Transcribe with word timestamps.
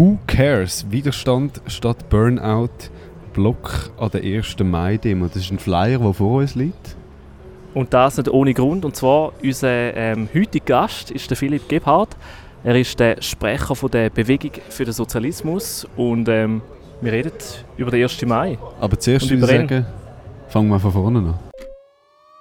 Who 0.00 0.16
Cares? 0.26 0.86
Widerstand 0.88 1.60
statt 1.66 2.08
Burnout. 2.08 2.88
Block 3.34 3.90
an 3.98 4.10
der 4.10 4.22
1. 4.22 4.56
Mai-Demo. 4.60 5.26
Das 5.26 5.36
ist 5.36 5.50
ein 5.50 5.58
Flyer, 5.58 5.98
der 5.98 6.14
vor 6.14 6.38
uns 6.38 6.54
liegt. 6.54 6.96
Und 7.74 7.92
das 7.92 8.16
nicht 8.16 8.30
ohne 8.30 8.54
Grund. 8.54 8.86
Und 8.86 8.96
zwar 8.96 9.34
unser 9.42 9.94
ähm, 9.94 10.26
heutiger 10.34 10.64
Gast 10.64 11.10
ist 11.10 11.28
der 11.28 11.36
Philipp 11.36 11.68
Gebhardt. 11.68 12.16
Er 12.64 12.76
ist 12.76 12.98
der 12.98 13.20
Sprecher 13.20 13.76
von 13.76 13.90
der 13.90 14.08
Bewegung 14.08 14.52
für 14.70 14.86
den 14.86 14.94
Sozialismus 14.94 15.86
und 15.98 16.30
ähm, 16.30 16.62
wir 17.02 17.12
reden 17.12 17.32
über 17.76 17.90
den 17.90 18.04
1. 18.04 18.24
Mai. 18.24 18.56
Aber 18.80 18.98
zuerst 18.98 19.28
würde 19.28 19.44
ich 19.44 19.50
sagen, 19.50 19.86
fangen 20.48 20.70
wir 20.70 20.80
von 20.80 20.92
vorne 20.92 21.18
an. 21.18 21.38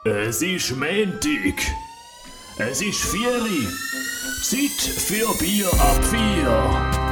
Es 0.06 0.42
ist 0.42 0.72
Montag. 0.78 1.60
Es 2.58 2.82
ist 2.82 3.04
Vieri. 3.04 3.68
Zeit 4.44 4.80
für 4.80 5.38
Bier 5.44 5.68
ab 5.74 6.02
vier. 6.06 7.09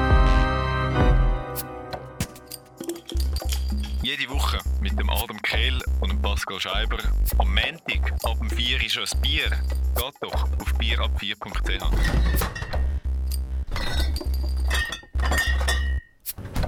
Jede 4.07 4.29
Woche 4.29 4.59
mit 4.79 4.97
dem 4.97 5.09
Adam 5.09 5.41
Kehl 5.41 5.77
und 5.99 6.09
dem 6.09 6.21
Pascal 6.21 6.61
Scheiber. 6.61 6.95
Am 7.39 7.49
Montag 7.49 8.13
ab 8.23 8.37
dem 8.39 8.49
4 8.49 8.85
ist 8.85 8.97
ein 8.97 9.21
Bier. 9.21 9.49
Geht 9.95 10.13
doch 10.21 10.43
auf 10.43 10.73
bierab4.ch. 10.79 11.83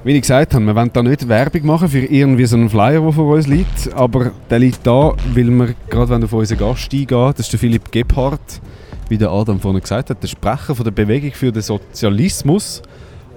Wie 0.03 0.11
ich 0.11 0.21
gesagt 0.21 0.53
habe, 0.53 0.65
wir 0.65 0.75
wollen 0.75 0.91
da 0.91 1.01
nicht 1.01 1.29
Werbung 1.29 1.65
machen 1.65 1.87
für 1.87 1.99
irgendwie 1.99 2.45
so 2.45 2.57
einen 2.57 2.69
Flyer, 2.69 2.99
der 2.99 3.13
vor 3.13 3.33
uns 3.33 3.47
liegt, 3.47 3.93
aber 3.93 4.33
der 4.49 4.59
liegt 4.59 4.85
da, 4.85 5.15
weil 5.33 5.49
wir 5.49 5.75
gerade 5.89 6.09
wenn 6.09 6.23
auf 6.25 6.33
unseren 6.33 6.57
Gast 6.57 6.91
eingehen, 6.91 7.33
das 7.37 7.39
ist 7.39 7.53
der 7.53 7.59
Philipp 7.61 7.89
Gebhardt, 7.89 8.59
wie 9.07 9.17
der 9.17 9.29
Adam 9.29 9.61
vorhin 9.61 9.79
gesagt 9.79 10.09
hat, 10.09 10.21
der 10.21 10.27
Sprecher 10.27 10.75
von 10.75 10.83
der 10.83 10.91
Bewegung 10.91 11.31
für 11.31 11.53
den 11.53 11.61
Sozialismus. 11.61 12.81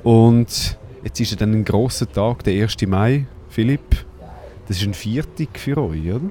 Und 0.02 0.76
jetzt 1.04 1.20
ist 1.20 1.30
ja 1.30 1.36
dann 1.36 1.52
ein 1.52 1.64
grosser 1.64 2.10
Tag, 2.10 2.42
der 2.42 2.64
1. 2.64 2.82
Mai, 2.88 3.26
Philipp. 3.52 4.06
Das 4.66 4.78
ist 4.78 4.86
ein 4.86 4.94
Viertag 4.94 5.58
für 5.58 5.76
euch, 5.76 6.10
oder? 6.10 6.30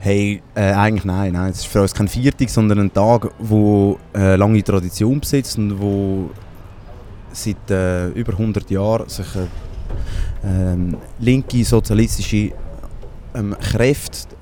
Hey, 0.00 0.42
äh, 0.56 0.72
eigentlich 0.72 1.04
nein, 1.04 1.32
nein. 1.32 1.50
Es 1.50 1.58
ist 1.58 1.66
für 1.66 1.80
uns 1.80 1.94
kein 1.94 2.08
Viertag, 2.08 2.50
sondern 2.50 2.80
ein 2.80 2.92
Tag, 2.92 3.30
der 3.38 3.96
äh, 4.14 4.36
lange 4.36 4.64
Tradition 4.64 5.20
besitzt 5.20 5.58
und 5.58 5.80
wo 5.80 6.30
seit 7.32 7.70
äh, 7.70 8.08
über 8.08 8.32
100 8.32 8.68
Jahren 8.68 9.08
sich 9.08 9.26
ähm, 10.44 10.96
linke 11.20 11.64
sozialistische 11.64 12.50
ähm, 13.34 13.54
Kräfte 13.60 14.34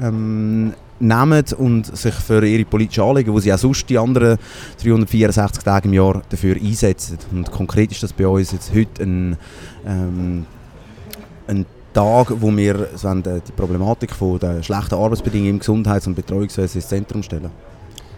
ähm, 0.00 0.72
nehmen 1.00 1.44
und 1.58 1.96
sich 1.96 2.14
für 2.14 2.44
ihre 2.46 2.64
politischen 2.64 3.04
Anliegen, 3.04 3.34
wo 3.34 3.40
sie 3.40 3.52
auch 3.52 3.58
sonst 3.58 3.88
die 3.90 3.98
anderen 3.98 4.38
364 4.82 5.62
Tage 5.62 5.88
im 5.88 5.94
Jahr 5.94 6.22
dafür 6.30 6.56
einsetzen. 6.56 7.18
Und 7.30 7.50
konkret 7.50 7.92
ist 7.92 8.02
das 8.02 8.14
bei 8.14 8.26
uns 8.26 8.52
jetzt 8.52 8.72
heute 8.74 9.02
ein, 9.02 9.36
ähm, 9.86 10.46
ein 11.48 11.66
Tag, 11.94 12.28
wo 12.40 12.54
wir 12.56 12.88
die 12.94 13.52
Problematik 13.56 14.12
von 14.12 14.38
der 14.38 14.62
schlechten 14.62 14.94
Arbeitsbedingungen 14.94 15.54
im 15.54 15.58
Gesundheits- 15.58 16.06
und 16.06 16.14
Betreuungswesen 16.14 16.80
ins 16.80 16.88
Zentrum 16.88 17.22
stellen. 17.22 17.50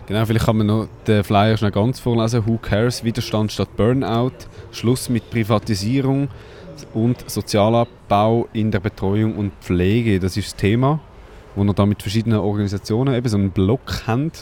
Genau, 0.06 0.27
vielleicht 0.27 0.47
kann 0.47 0.56
man 0.56 0.67
noch 0.67 0.89
den 1.06 1.22
Flyer 1.22 1.56
schnell 1.56 1.70
ganz 1.70 2.00
vorlesen. 2.00 2.45
Who 2.47 2.59
cares? 2.59 3.05
Widerstand 3.05 3.53
statt 3.53 3.69
Burnout. 3.77 4.33
Schluss 4.72 5.09
mit 5.09 5.31
Privatisierung 5.31 6.28
und 6.95 7.31
Sozialabbau 7.31 8.48
in 8.53 8.72
der 8.72 8.81
Betreuung 8.81 9.37
und 9.37 9.53
Pflege. 9.61 10.19
Das 10.19 10.37
ist 10.37 10.48
das 10.48 10.56
Thema, 10.56 10.98
wo 11.55 11.62
wir 11.62 11.75
da 11.75 11.87
mit 11.87 12.03
verschiedenen 12.03 12.41
Organisationen 12.41 13.15
eben 13.15 13.28
so 13.28 13.37
einen 13.37 13.50
Block 13.50 14.06
haben 14.09 14.33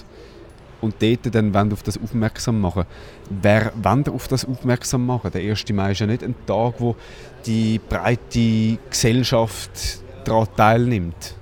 und 0.81 0.95
dort 1.01 1.35
dann 1.35 1.53
wollen 1.55 1.73
auf 1.73 1.83
das 1.83 1.99
aufmerksam 1.99 2.61
machen. 2.61 2.85
Wer 3.31 3.73
wollen 3.83 4.07
auf 4.09 4.29
das 4.29 4.45
aufmerksam 4.45 5.07
machen? 5.07 5.31
Der 5.33 5.43
1. 5.43 5.65
Mai 5.73 5.93
ist 5.93 6.01
ja 6.01 6.07
nicht 6.07 6.23
ein 6.23 6.35
Tag, 6.47 6.75
wo 6.79 6.97
die 7.47 7.81
breite 7.89 8.79
Gesellschaft 8.91 10.03
daran 10.25 10.49
teilnimmt. 10.57 11.35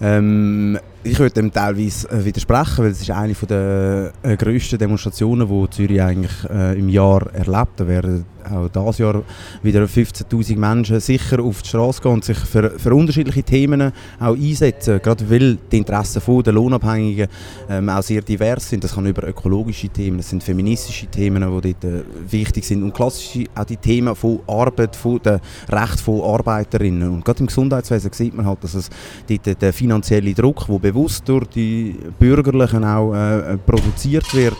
Ähm, 0.00 0.78
ich 1.02 1.18
würde 1.18 1.34
dem 1.34 1.52
teilweise 1.52 2.08
äh, 2.10 2.24
widersprechen, 2.24 2.84
weil 2.84 2.90
es 2.90 3.00
ist 3.00 3.10
eine 3.10 3.34
der 3.34 4.12
äh, 4.22 4.36
grössten 4.36 4.78
Demonstrationen, 4.78 5.48
die 5.48 5.70
Zürich 5.70 6.00
eigentlich 6.00 6.50
äh, 6.50 6.78
im 6.78 6.88
Jahr 6.88 7.32
erlebt. 7.32 7.72
Da 7.76 7.88
werden 7.88 8.24
auch 8.50 8.68
dieses 8.68 8.98
Jahr 8.98 9.22
wieder 9.62 9.84
15'000 9.84 10.56
Menschen 10.56 11.00
sicher 11.00 11.40
auf 11.40 11.62
die 11.62 11.68
Straße 11.68 12.02
gehen 12.02 12.12
und 12.12 12.24
sich 12.24 12.38
für, 12.38 12.70
für 12.78 12.94
unterschiedliche 12.94 13.42
Themen 13.42 13.92
auch 14.20 14.34
einsetzen, 14.34 15.00
gerade 15.02 15.28
weil 15.30 15.58
die 15.70 15.78
Interessen 15.78 16.42
der 16.42 16.52
Lohnabhängigen 16.52 17.28
ähm, 17.68 17.88
auch 17.88 18.02
sehr 18.02 18.22
divers 18.22 18.68
sind. 18.68 18.84
Das 18.84 18.94
kann 18.94 19.06
über 19.06 19.26
ökologische 19.26 19.88
Themen, 19.88 20.18
das 20.18 20.30
sind 20.30 20.42
feministische 20.42 21.06
Themen, 21.06 21.42
die 21.60 21.74
dort 21.74 21.84
äh, 21.84 22.02
wichtig 22.30 22.64
sind 22.64 22.82
und 22.82 22.94
klassische 22.94 23.44
auch 23.54 23.64
die 23.64 23.76
Themen 23.76 24.14
von 24.14 24.40
Arbeit, 24.46 24.96
von 24.96 25.18
den 25.20 25.40
Rechten 25.68 25.98
von 25.98 26.22
Arbeiterinnen. 26.22 27.08
Und 27.08 27.24
gerade 27.24 27.40
im 27.40 27.46
Gesundheitswesen 27.46 28.12
sieht 28.12 28.34
man 28.34 28.46
halt, 28.46 28.62
dass 28.62 28.74
es 28.74 28.90
dort 29.28 29.62
der 29.62 29.72
finanzielle 29.72 30.34
Druck, 30.34 30.66
der 30.66 30.78
bewusst 30.78 31.28
durch 31.28 31.46
die 31.46 31.96
Bürgerlichen 32.18 32.84
auch 32.84 33.14
äh, 33.14 33.56
produziert 33.58 34.32
wird, 34.34 34.56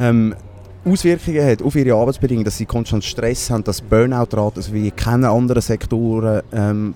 ähm, 0.00 0.34
Auswirkungen 0.84 1.46
hat 1.46 1.62
auf 1.62 1.76
ihre 1.76 1.94
Arbeitsbedingungen, 1.94 2.44
dass 2.44 2.58
sie 2.58 2.66
konstant 2.66 3.04
Stress 3.04 3.50
haben, 3.50 3.62
dass 3.64 3.80
Burnout-Rate 3.80 4.56
also 4.56 4.72
wie 4.72 4.88
in 4.88 4.96
keinen 4.96 5.24
anderen 5.24 5.62
Sektoren 5.62 6.42
ähm, 6.52 6.94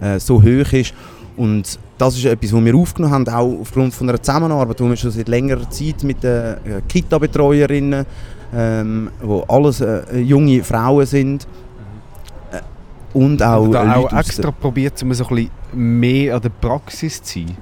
äh, 0.00 0.18
so 0.18 0.42
hoch 0.42 0.72
ist. 0.72 0.92
Und 1.36 1.78
das 1.98 2.16
ist 2.16 2.24
etwas, 2.24 2.52
was 2.52 2.64
wir 2.64 2.74
aufgenommen 2.74 3.14
haben, 3.14 3.28
auch 3.28 3.60
aufgrund 3.60 3.94
von 3.94 4.08
einer 4.08 4.20
Zusammenarbeit, 4.20 4.80
wo 4.80 4.88
wir 4.88 4.96
schon 4.96 5.12
seit 5.12 5.28
längerer 5.28 5.70
Zeit 5.70 6.02
mit 6.02 6.22
den 6.24 6.54
äh, 6.54 6.82
Kita-Betreuerinnen, 6.88 8.04
ähm, 8.54 9.10
wo 9.22 9.42
alles 9.42 9.80
äh, 9.80 10.18
junge 10.18 10.64
Frauen 10.64 11.06
sind, 11.06 11.46
äh, 12.50 12.60
und 13.16 13.40
auch, 13.40 13.68
da 13.68 13.94
auch 13.94 14.12
extra 14.12 14.50
probiert, 14.50 15.00
um 15.02 15.14
so 15.14 15.24
ein 15.26 15.34
bisschen 15.36 15.50
mehr 15.74 16.34
an 16.34 16.42
der 16.42 16.48
Praxis 16.48 17.22
zu 17.22 17.38
sein. 17.38 17.56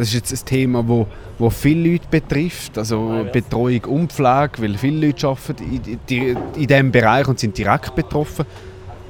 Das 0.00 0.08
ist 0.08 0.14
jetzt 0.14 0.32
ein 0.32 0.46
Thema, 0.46 0.88
wo, 0.88 1.06
wo 1.38 1.50
viele 1.50 1.90
Leute 1.90 2.06
betrifft, 2.10 2.78
also 2.78 3.26
Betreuung 3.30 3.84
und 3.84 4.10
Pflege, 4.14 4.52
weil 4.62 4.78
viele 4.78 5.08
Leute 5.08 5.28
arbeiten 5.28 5.62
in, 5.62 5.98
in, 6.08 6.38
in 6.56 6.66
diesem 6.66 6.90
Bereich 6.90 7.28
und 7.28 7.38
sind 7.38 7.58
direkt 7.58 7.94
betroffen, 7.94 8.46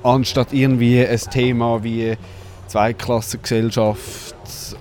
anstatt 0.03 0.53
irgendwie 0.53 1.07
ein 1.07 1.21
Thema 1.31 1.85
wie 1.85 2.17
Zweiklassengesellschaft 2.67 4.35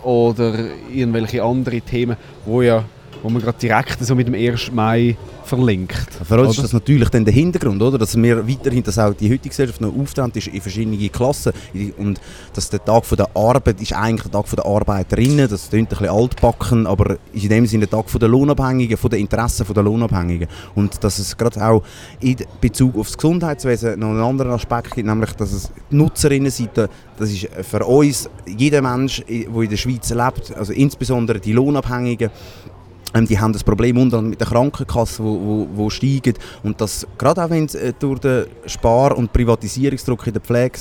oder 0.04 0.56
irgendwelche 0.92 1.44
andere 1.44 1.80
Themen, 1.82 2.18
wo 2.44 2.64
ja 2.64 2.86
wo 3.22 3.30
man 3.30 3.44
gerade 3.44 3.60
direkt 3.60 4.04
so 4.04 4.16
mit 4.16 4.26
dem 4.26 4.34
1. 4.34 4.72
Mai 4.72 5.16
verlinkt. 5.50 6.08
Für 6.24 6.36
uns 6.36 6.42
oder? 6.42 6.50
ist 6.50 6.64
das 6.64 6.74
natürlich 6.74 7.10
dann 7.10 7.26
der 7.26 7.34
Hintergrund, 7.34 7.82
oder? 7.82 7.98
dass 7.98 8.16
wir 8.16 8.48
weiterhin, 8.48 8.84
dass 8.84 8.98
auch 8.98 9.14
die 9.14 9.30
heutige 9.30 9.50
Gesellschaft 9.50 9.82
noch 9.82 9.94
auftrennt 9.98 10.38
ist 10.38 10.48
in 10.48 10.62
verschiedene 10.62 11.10
Klassen 11.10 11.52
und 11.98 12.22
dass 12.54 12.70
der 12.70 12.84
Tag 12.84 13.06
von 13.06 13.18
der 13.18 13.30
Arbeit 13.36 13.82
ist 13.82 13.94
eigentlich 13.94 14.24
der 14.24 14.32
Tag 14.32 14.48
von 14.48 14.56
der 14.58 14.66
Arbeiterinnen, 14.66 15.50
das 15.50 15.70
klingt 15.70 15.92
ein 15.92 15.98
bisschen 15.98 16.16
altbacken, 16.16 16.88
aber 16.88 17.18
ist 17.34 17.44
in 17.44 17.50
dem 17.50 17.66
Sinne 17.66 17.88
der 17.88 18.00
Tag 18.00 18.10
von 18.10 18.20
der 18.20 18.30
Lohnabhängigen, 18.30 18.98
von 18.98 19.10
den 19.10 19.22
Interessen 19.22 19.66
der 19.74 19.84
Lohnabhängigen 19.84 20.48
und 20.76 21.04
dass 21.04 21.20
es 21.20 21.36
gerade 21.36 21.66
auch 21.66 21.84
in 22.20 22.38
Bezug 22.62 22.98
auf 22.98 23.08
das 23.08 23.18
Gesundheitswesen 23.18 24.00
noch 24.00 24.10
einen 24.10 24.22
anderen 24.22 24.52
Aspekt 24.52 24.96
gibt, 24.96 25.08
nämlich 25.08 25.34
dass 25.34 25.52
es 25.52 25.72
die 25.92 25.96
Nutzerinnenseite, 25.96 26.90
das 27.18 27.32
ist 27.32 27.50
für 27.64 27.86
uns 27.86 28.30
jeder 28.46 28.82
Mensch, 28.82 29.24
der 29.28 29.36
in 29.38 29.70
der 29.70 29.78
Schweiz 29.78 30.10
lebt, 30.10 30.56
also 30.56 30.74
insbesondere 30.74 31.40
die 31.40 31.54
Lohnabhängigen, 31.54 32.30
die 33.16 33.40
haben 33.40 33.54
das 33.54 33.64
Problem 33.64 33.98
unter 33.98 34.22
mit 34.22 34.40
der 34.40 34.48
Krankenkasse, 34.48 35.24
wo, 35.24 35.40
wo, 35.40 35.68
wo 35.74 35.90
steigt. 35.90 36.38
Und 36.64 36.80
das, 36.80 37.08
gerade 37.18 37.44
auch 37.44 37.50
wenn 37.50 37.68
äh, 37.70 37.94
durch 37.98 38.20
den 38.20 38.46
Spar- 38.66 39.18
und 39.18 39.34
Privatisierungsdruck 39.34 40.28
in 40.28 40.34
der 40.34 40.42
Pflege 40.42 40.80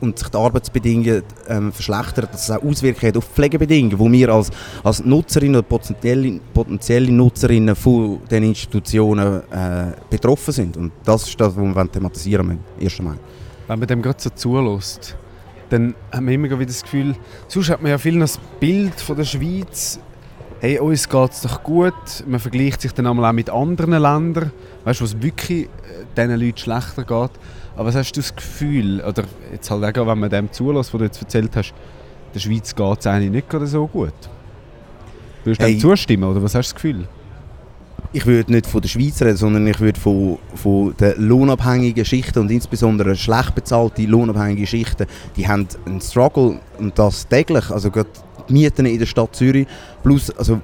und 0.00 0.18
sich 0.18 0.28
die 0.28 0.36
Arbeitsbedingungen 0.36 1.22
ähm, 1.48 1.72
verschlechtern, 1.72 2.28
dass 2.30 2.48
es 2.48 2.50
auch 2.50 2.62
Auswirkungen 2.62 3.08
hat 3.08 3.16
auf 3.16 3.26
die 3.28 3.34
Pflegebedingungen, 3.34 3.98
wo 3.98 4.10
wir 4.10 4.28
als, 4.28 4.50
als 4.82 5.04
Nutzerinnen 5.04 5.56
oder 5.56 5.66
potenzielle, 5.66 6.40
potenzielle 6.52 7.10
Nutzerinnen 7.10 7.74
von 7.74 8.20
den 8.30 8.42
Institutionen 8.44 9.42
äh, 9.50 9.92
betroffen 10.10 10.52
sind. 10.52 10.76
Und 10.76 10.92
das 11.04 11.28
ist 11.28 11.40
das, 11.40 11.56
was 11.56 11.64
wir 11.64 11.92
thematisieren 11.92 12.46
müssen, 12.46 12.60
erst 12.78 12.98
einmal. 12.98 13.18
Wenn 13.66 13.78
man 13.78 13.88
dem 13.88 14.02
gerade 14.02 14.20
so 14.20 14.30
zulässt, 14.30 15.16
dann 15.70 15.94
haben 16.12 16.26
wir 16.26 16.34
immer 16.34 16.50
wieder 16.50 16.66
das 16.66 16.82
Gefühl, 16.82 17.14
sonst 17.48 17.70
hat 17.70 17.80
man 17.80 17.90
ja 17.90 17.98
viel 17.98 18.18
das 18.18 18.38
Bild 18.60 19.00
von 19.00 19.16
der 19.16 19.24
Schweiz 19.24 19.98
hey, 20.64 20.78
uns 20.78 21.06
geht 21.10 21.30
es 21.30 21.42
doch 21.42 21.62
gut, 21.62 21.92
man 22.26 22.40
vergleicht 22.40 22.80
sich 22.80 22.92
dann 22.92 23.06
einmal 23.06 23.28
auch 23.28 23.34
mit 23.34 23.50
anderen 23.50 23.90
Ländern, 23.90 24.50
weißt 24.84 24.98
du, 24.98 25.02
wo 25.02 25.06
es 25.06 25.20
wirklich 25.20 25.64
äh, 25.64 25.68
diesen 26.16 26.40
Leuten 26.40 26.56
schlechter 26.56 27.04
geht. 27.04 27.30
Aber 27.76 27.84
was 27.84 27.94
hast 27.94 28.12
du 28.12 28.20
das 28.20 28.34
Gefühl, 28.34 29.02
oder 29.02 29.24
jetzt 29.52 29.70
halt 29.70 29.98
auch, 29.98 30.06
wenn 30.06 30.18
man 30.18 30.30
dem 30.30 30.50
zulässt, 30.50 30.94
was 30.94 30.98
du 30.98 31.04
jetzt 31.04 31.20
erzählt 31.20 31.54
hast, 31.54 31.74
der 32.34 32.40
Schweiz 32.40 32.74
geht 32.74 32.98
es 32.98 33.06
eigentlich 33.06 33.30
nicht 33.30 33.50
gerade 33.50 33.66
so 33.66 33.86
gut? 33.86 34.14
Würdest 35.44 35.60
du 35.60 35.66
hey. 35.66 35.74
dem 35.74 35.80
zustimmen, 35.80 36.24
oder 36.24 36.42
was 36.42 36.54
hast 36.54 36.70
du 36.70 36.72
das 36.72 36.74
Gefühl? 36.74 37.08
ich 38.14 38.26
würde 38.26 38.52
nicht 38.52 38.66
von 38.66 38.80
der 38.80 38.88
Schweiz 38.88 39.20
reden, 39.20 39.36
sondern 39.36 39.66
ich 39.66 39.80
würde 39.80 39.98
von, 39.98 40.38
von 40.54 40.94
den 40.98 41.20
lohnabhängigen 41.20 42.04
Schichten 42.04 42.38
und 42.38 42.50
insbesondere 42.50 43.16
schlecht 43.16 43.56
bezahlte 43.56 44.02
lohnabhängige 44.02 44.68
Schichten, 44.68 45.06
die 45.36 45.48
haben 45.48 45.66
einen 45.84 46.00
Struggle 46.00 46.60
und 46.78 46.96
das 46.96 47.26
täglich. 47.26 47.72
Also 47.72 47.90
gerade 47.90 48.08
Mieten 48.50 48.86
in 48.86 48.98
der 48.98 49.06
Stadt 49.06 49.34
Zürich 49.34 49.66
plus 50.02 50.30
also 50.30 50.60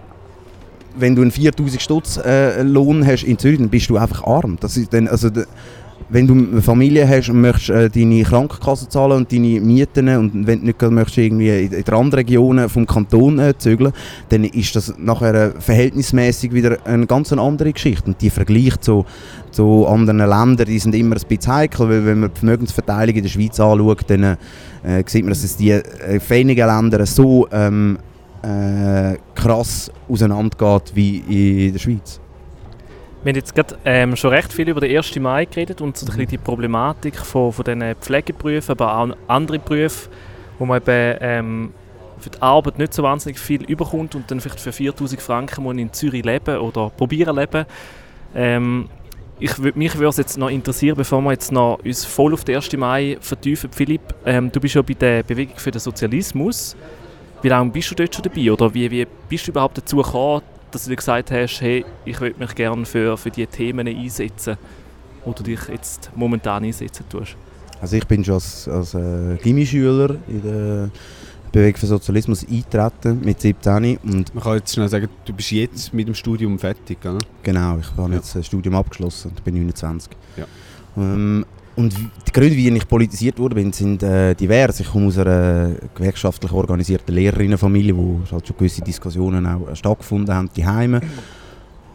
wenn 0.97 1.15
du 1.15 1.23
einen 1.23 1.31
4000 1.31 1.81
Stutz 1.81 2.17
äh, 2.17 2.63
Lohn 2.63 3.07
hast 3.07 3.23
in 3.23 3.39
Zürich, 3.39 3.59
dann 3.59 3.69
bist 3.69 3.89
du 3.91 3.97
einfach 3.97 4.25
arm. 4.25 4.59
Das 4.61 4.77
ist 4.77 4.93
dann, 4.93 5.09
also, 5.09 5.31
wenn 6.11 6.27
du 6.27 6.35
eine 6.35 6.61
Familie 6.61 7.09
hast 7.09 7.31
und 7.31 7.41
möchtest 7.41 7.71
äh, 7.71 7.89
deine 7.89 8.23
Krankenkasse 8.23 8.89
zahlen 8.89 9.19
und 9.19 9.33
deine 9.33 9.61
Mieten 9.61 10.09
und 10.09 10.47
wenn 10.47 10.61
du 10.61 10.67
nicht 10.67 10.83
möchtest 10.83 11.19
irgendwie 11.19 11.49
in, 11.49 11.73
in 11.73 11.85
die 11.85 11.93
anderen 11.93 12.25
Regionen 12.25 12.69
vom 12.69 12.87
Kanton 12.87 13.39
äh, 13.39 13.57
zügeln, 13.57 13.93
dann 14.29 14.45
ist 14.45 14.75
das 14.75 14.95
nachher 14.99 15.35
äh, 15.35 15.51
verhältnismäßig 15.61 16.53
wieder 16.53 16.79
eine 16.85 17.07
ganz 17.07 17.33
andere 17.33 17.73
Geschichte. 17.73 18.09
Und 18.09 18.21
die 18.21 18.31
Vergleich 18.31 18.79
zu, 18.81 19.05
zu 19.53 19.87
anderen 19.87 20.19
Ländern, 20.19 20.67
die 20.67 20.79
sind 20.79 20.95
immer 20.95 21.17
ein 21.17 21.23
bisschen 21.29 21.53
heikel, 21.53 21.89
weil 21.89 22.05
wenn 22.05 22.21
man 22.21 22.31
die 22.35 22.39
Vermögensverteilung 22.41 23.15
in 23.15 23.23
der 23.23 23.31
Schweiz 23.31 23.61
anschaut, 23.61 24.05
dann 24.09 24.25
äh, 24.25 24.37
sieht 25.07 25.23
man, 25.23 25.31
dass 25.31 25.45
es 25.45 25.57
die 25.57 25.71
äh, 25.71 26.21
wenigen 26.29 26.67
Länder 26.67 27.07
so 27.07 27.47
ähm, 27.53 27.99
äh, 28.43 29.17
krass 29.35 29.91
auseinandergeht 30.09 30.93
wie 30.95 31.67
in 31.67 31.73
der 31.73 31.79
Schweiz. 31.79 32.21
Wir 33.23 33.33
haben 33.33 33.37
jetzt 33.37 33.55
gerade 33.55 33.77
ähm, 33.85 34.17
schon 34.17 34.31
recht 34.31 34.51
viel 34.51 34.67
über 34.71 34.81
den 34.81 34.97
1. 34.97 35.15
Mai 35.17 35.45
geredet 35.45 35.83
und 35.83 35.95
so 35.95 36.07
ein 36.07 36.09
bisschen 36.09 36.27
die 36.27 36.39
Problematik 36.39 37.19
von, 37.19 37.53
von 37.53 37.65
diesen 37.67 37.95
Pflegeberufen, 37.97 38.73
aber 38.73 38.97
auch 38.97 39.09
andere 39.29 39.59
Berufe, 39.59 40.09
wo 40.59 40.65
man 40.65 40.81
eben 40.81 41.19
ähm, 41.21 41.75
für 42.19 42.31
die 42.31 42.41
Arbeit 42.41 42.79
nicht 42.79 42.95
so 42.95 43.03
wahnsinnig 43.03 43.39
viel 43.39 43.63
überkommt 43.65 44.15
und 44.15 44.31
dann 44.31 44.41
vielleicht 44.41 44.61
für 44.61 44.73
4000 44.73 45.21
Franken 45.21 45.65
muss 45.65 45.77
in 45.77 45.93
Zürich 45.93 46.25
leben 46.25 46.57
oder 46.59 46.89
probieren 46.89 47.37
leben. 47.37 47.67
Ähm, 48.35 48.89
ich, 49.39 49.59
mich 49.59 49.95
würde 49.97 50.09
es 50.09 50.17
jetzt 50.17 50.39
noch 50.39 50.49
interessieren, 50.49 50.97
bevor 50.97 51.21
wir 51.21 51.33
jetzt 51.33 51.53
noch 51.53 51.79
uns 51.85 52.07
voll 52.07 52.33
auf 52.33 52.45
den 52.45 52.57
1. 52.57 52.73
Mai 52.79 53.19
vertiefen. 53.21 53.71
Philipp, 53.71 54.15
ähm, 54.25 54.51
du 54.51 54.61
bist 54.61 54.77
ja 54.77 54.83
bei 54.83 54.95
der 54.95 55.25
Bewegung 55.25 55.59
für 55.59 55.71
den 55.71 55.81
Sozialismus. 55.81 56.75
Wie 57.43 57.49
lange 57.49 57.71
bist 57.71 57.91
du 57.91 57.95
dort 57.95 58.15
schon 58.15 58.23
dabei? 58.23 58.51
Oder 58.51 58.73
wie, 58.73 58.91
wie 58.91 59.07
bist 59.29 59.47
du 59.47 59.51
überhaupt 59.51 59.77
dazu 59.77 59.97
gekommen, 59.97 60.43
dass 60.71 60.85
du 60.85 60.91
dir 60.91 60.97
gesagt 60.97 61.31
hast, 61.31 61.61
hey, 61.61 61.85
ich 62.05 62.21
würde 62.21 62.39
mich 62.39 62.55
gerne 62.55 62.85
für, 62.87 63.17
für 63.17 63.31
diese 63.31 63.49
Themen 63.49 63.87
einsetzen? 63.87 64.57
Oder 65.25 65.43
dich 65.43 65.61
jetzt 65.69 66.11
momentan 66.15 66.65
einsetzen 66.65 67.05
tust? 67.09 67.37
Also 67.81 67.97
ich 67.97 68.07
bin 68.07 68.25
schon 68.25 68.35
als, 68.35 68.69
als 68.69 68.95
äh, 68.95 69.37
Gimmischüler 69.43 70.17
in 70.29 70.43
der 70.43 70.91
Bewegung 71.53 71.81
für 71.81 71.87
Sozialismus 71.87 72.47
eingetreten 72.47 73.21
mit 73.25 73.41
17 73.41 73.97
und 73.99 74.35
Man 74.35 74.45
kann 74.45 74.55
jetzt 74.55 74.73
schnell 74.73 74.89
sagen, 74.89 75.09
du 75.25 75.33
bist 75.33 75.51
jetzt 75.51 75.93
mit 75.93 76.07
dem 76.07 76.15
Studium 76.15 76.59
fertig, 76.59 76.99
oder? 77.05 77.19
Genau, 77.43 77.79
ich 77.79 77.91
habe 77.97 78.11
Ja. 78.11 78.17
jetzt 78.19 78.37
ein 78.37 78.45
Studium 78.45 78.75
abgeschlossen 78.77 79.31
und 79.31 79.43
bin 79.45 79.55
29. 79.55 80.13
Ja. 80.37 80.45
Ähm, 80.97 81.45
und 81.77 81.95
die 81.97 82.33
Gründe, 82.33 82.57
wie 82.57 82.69
ich 82.69 82.89
politisiert 82.89 83.39
wurde, 83.39 83.55
bin, 83.55 83.73
sind 83.73 84.03
äh, 84.03 84.35
divers. 84.35 84.81
Ich 84.81 84.91
komme 84.91 85.07
aus 85.07 85.19
einer 85.19 85.71
gewerkschaftlich 85.95 86.53
organisierten 86.53 87.15
Lehrerinnenfamilie, 87.15 87.97
wo 87.97 88.21
halt 88.31 88.47
schon 88.47 88.57
gewisse 88.57 88.83
Diskussionen 88.83 89.47
auch 89.47 89.69
äh, 89.69 89.77
stattgefunden 89.77 90.35
haben, 90.35 90.51
die 90.55 90.67
Heime. 90.67 91.01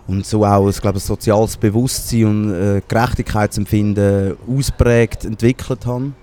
Und 0.07 0.25
so 0.25 0.45
auch 0.45 0.69
ich 0.69 0.80
glaube, 0.80 0.98
ein 0.98 1.01
soziales 1.01 1.57
Bewusstsein 1.57 2.25
und 2.25 2.54
äh, 2.54 2.81
Gerechtigkeitsempfinden 2.88 4.38
ausprägt 4.48 5.25
entwickelt 5.25 5.86
haben. 5.86 6.16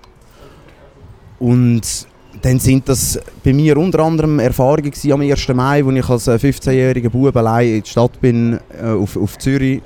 Und 1.39 2.07
dann 2.41 2.59
sind 2.59 2.89
das 2.89 3.19
bei 3.43 3.53
mir 3.53 3.77
unter 3.77 3.99
anderem 3.99 4.39
Erfahrungen 4.39 4.91
am 5.11 5.21
1. 5.21 5.47
Mai, 5.49 5.85
wo 5.85 5.91
ich 5.91 6.09
als 6.09 6.27
äh, 6.27 6.35
15-jähriger 6.35 7.09
Bub 7.09 7.35
allein 7.35 7.67
in 7.75 7.83
die 7.83 7.89
Stadt 7.89 8.19
bin, 8.19 8.59
äh, 8.81 8.87
auf, 8.87 9.15
auf 9.17 9.37
Zürich 9.37 9.81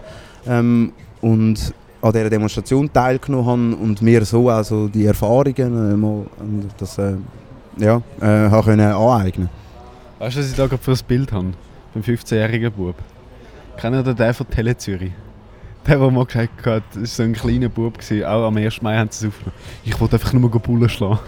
ähm, 0.47 0.93
und 1.21 1.73
an 2.01 2.11
dieser 2.11 2.29
Demonstration 2.29 2.91
teilgenommen 2.91 3.45
habe 3.75 3.83
und 3.83 4.01
mir 4.01 4.23
so 4.25 4.49
also 4.49 4.87
die 4.87 5.05
Erfahrungen 5.05 5.57
äh, 5.93 5.95
mal, 5.97 6.25
das, 6.77 6.97
äh, 6.97 7.13
ja, 7.77 8.01
äh, 8.21 8.25
habe 8.49 8.63
können 8.63 8.91
aneignen 8.91 9.49
Weißt 10.19 10.35
du, 10.35 10.39
was 10.41 10.49
ich 10.49 10.55
da 10.55 10.67
gerade 10.67 10.81
für 10.81 10.91
ein 10.91 10.99
Bild 11.07 11.31
habe? 11.31 11.47
Beim 11.93 12.03
15-jährigen 12.03 12.71
Bub. 12.71 12.95
Kennt 13.77 13.95
ihr 13.95 14.13
den 14.13 14.33
von 14.33 14.49
Tele 14.49 14.75
Zürich? 14.75 15.11
Der, 15.87 15.99
der 15.99 16.11
mal 16.11 16.25
gesagt 16.25 16.65
hat, 16.65 16.83
das 16.89 16.97
war 16.97 17.05
so 17.05 17.23
ein 17.23 17.33
kleiner 17.33 17.69
Bub, 17.69 17.97
gewesen. 17.97 18.25
auch 18.25 18.47
am 18.47 18.57
1. 18.57 18.81
Mai 18.81 18.97
haben 18.97 19.09
sie 19.11 19.27
es 19.27 19.33
aufgenommen. 19.33 19.57
Ich 19.85 19.99
wollte 19.99 20.15
einfach 20.15 20.33
nur 20.33 20.49
Bullen 20.49 20.89
schlagen. 20.89 21.19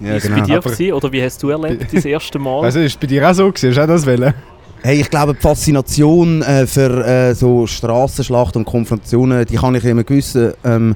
Ja, 0.00 0.14
ist 0.16 0.24
es 0.24 0.30
bei 0.30 0.40
dir 0.40 0.58
Aber- 0.58 0.70
gewesen, 0.70 0.92
oder 0.92 1.12
wie 1.12 1.22
hast 1.22 1.42
du 1.42 1.48
erlebt, 1.50 1.86
das 1.92 2.04
erste 2.04 2.38
Mal? 2.38 2.70
Du, 2.70 2.80
ist 2.84 3.00
bei 3.00 3.06
dir 3.06 3.28
auch 3.28 3.34
so 3.34 3.50
gewesen? 3.50 3.70
Hast 3.70 3.76
du 3.76 3.82
auch 3.82 3.86
das 3.86 4.06
wollen? 4.06 4.34
Hey, 4.82 5.00
ich 5.00 5.08
glaube, 5.08 5.34
die 5.34 5.40
Faszination 5.40 6.42
äh, 6.42 6.66
für 6.66 7.06
äh, 7.06 7.34
so 7.34 7.66
Strassenschlachten 7.66 8.60
und 8.60 8.64
Konfrontationen, 8.66 9.46
die 9.46 9.56
kann 9.56 9.74
ich 9.74 9.84
einem 9.86 10.04
gewissen 10.04 10.52
ähm, 10.62 10.94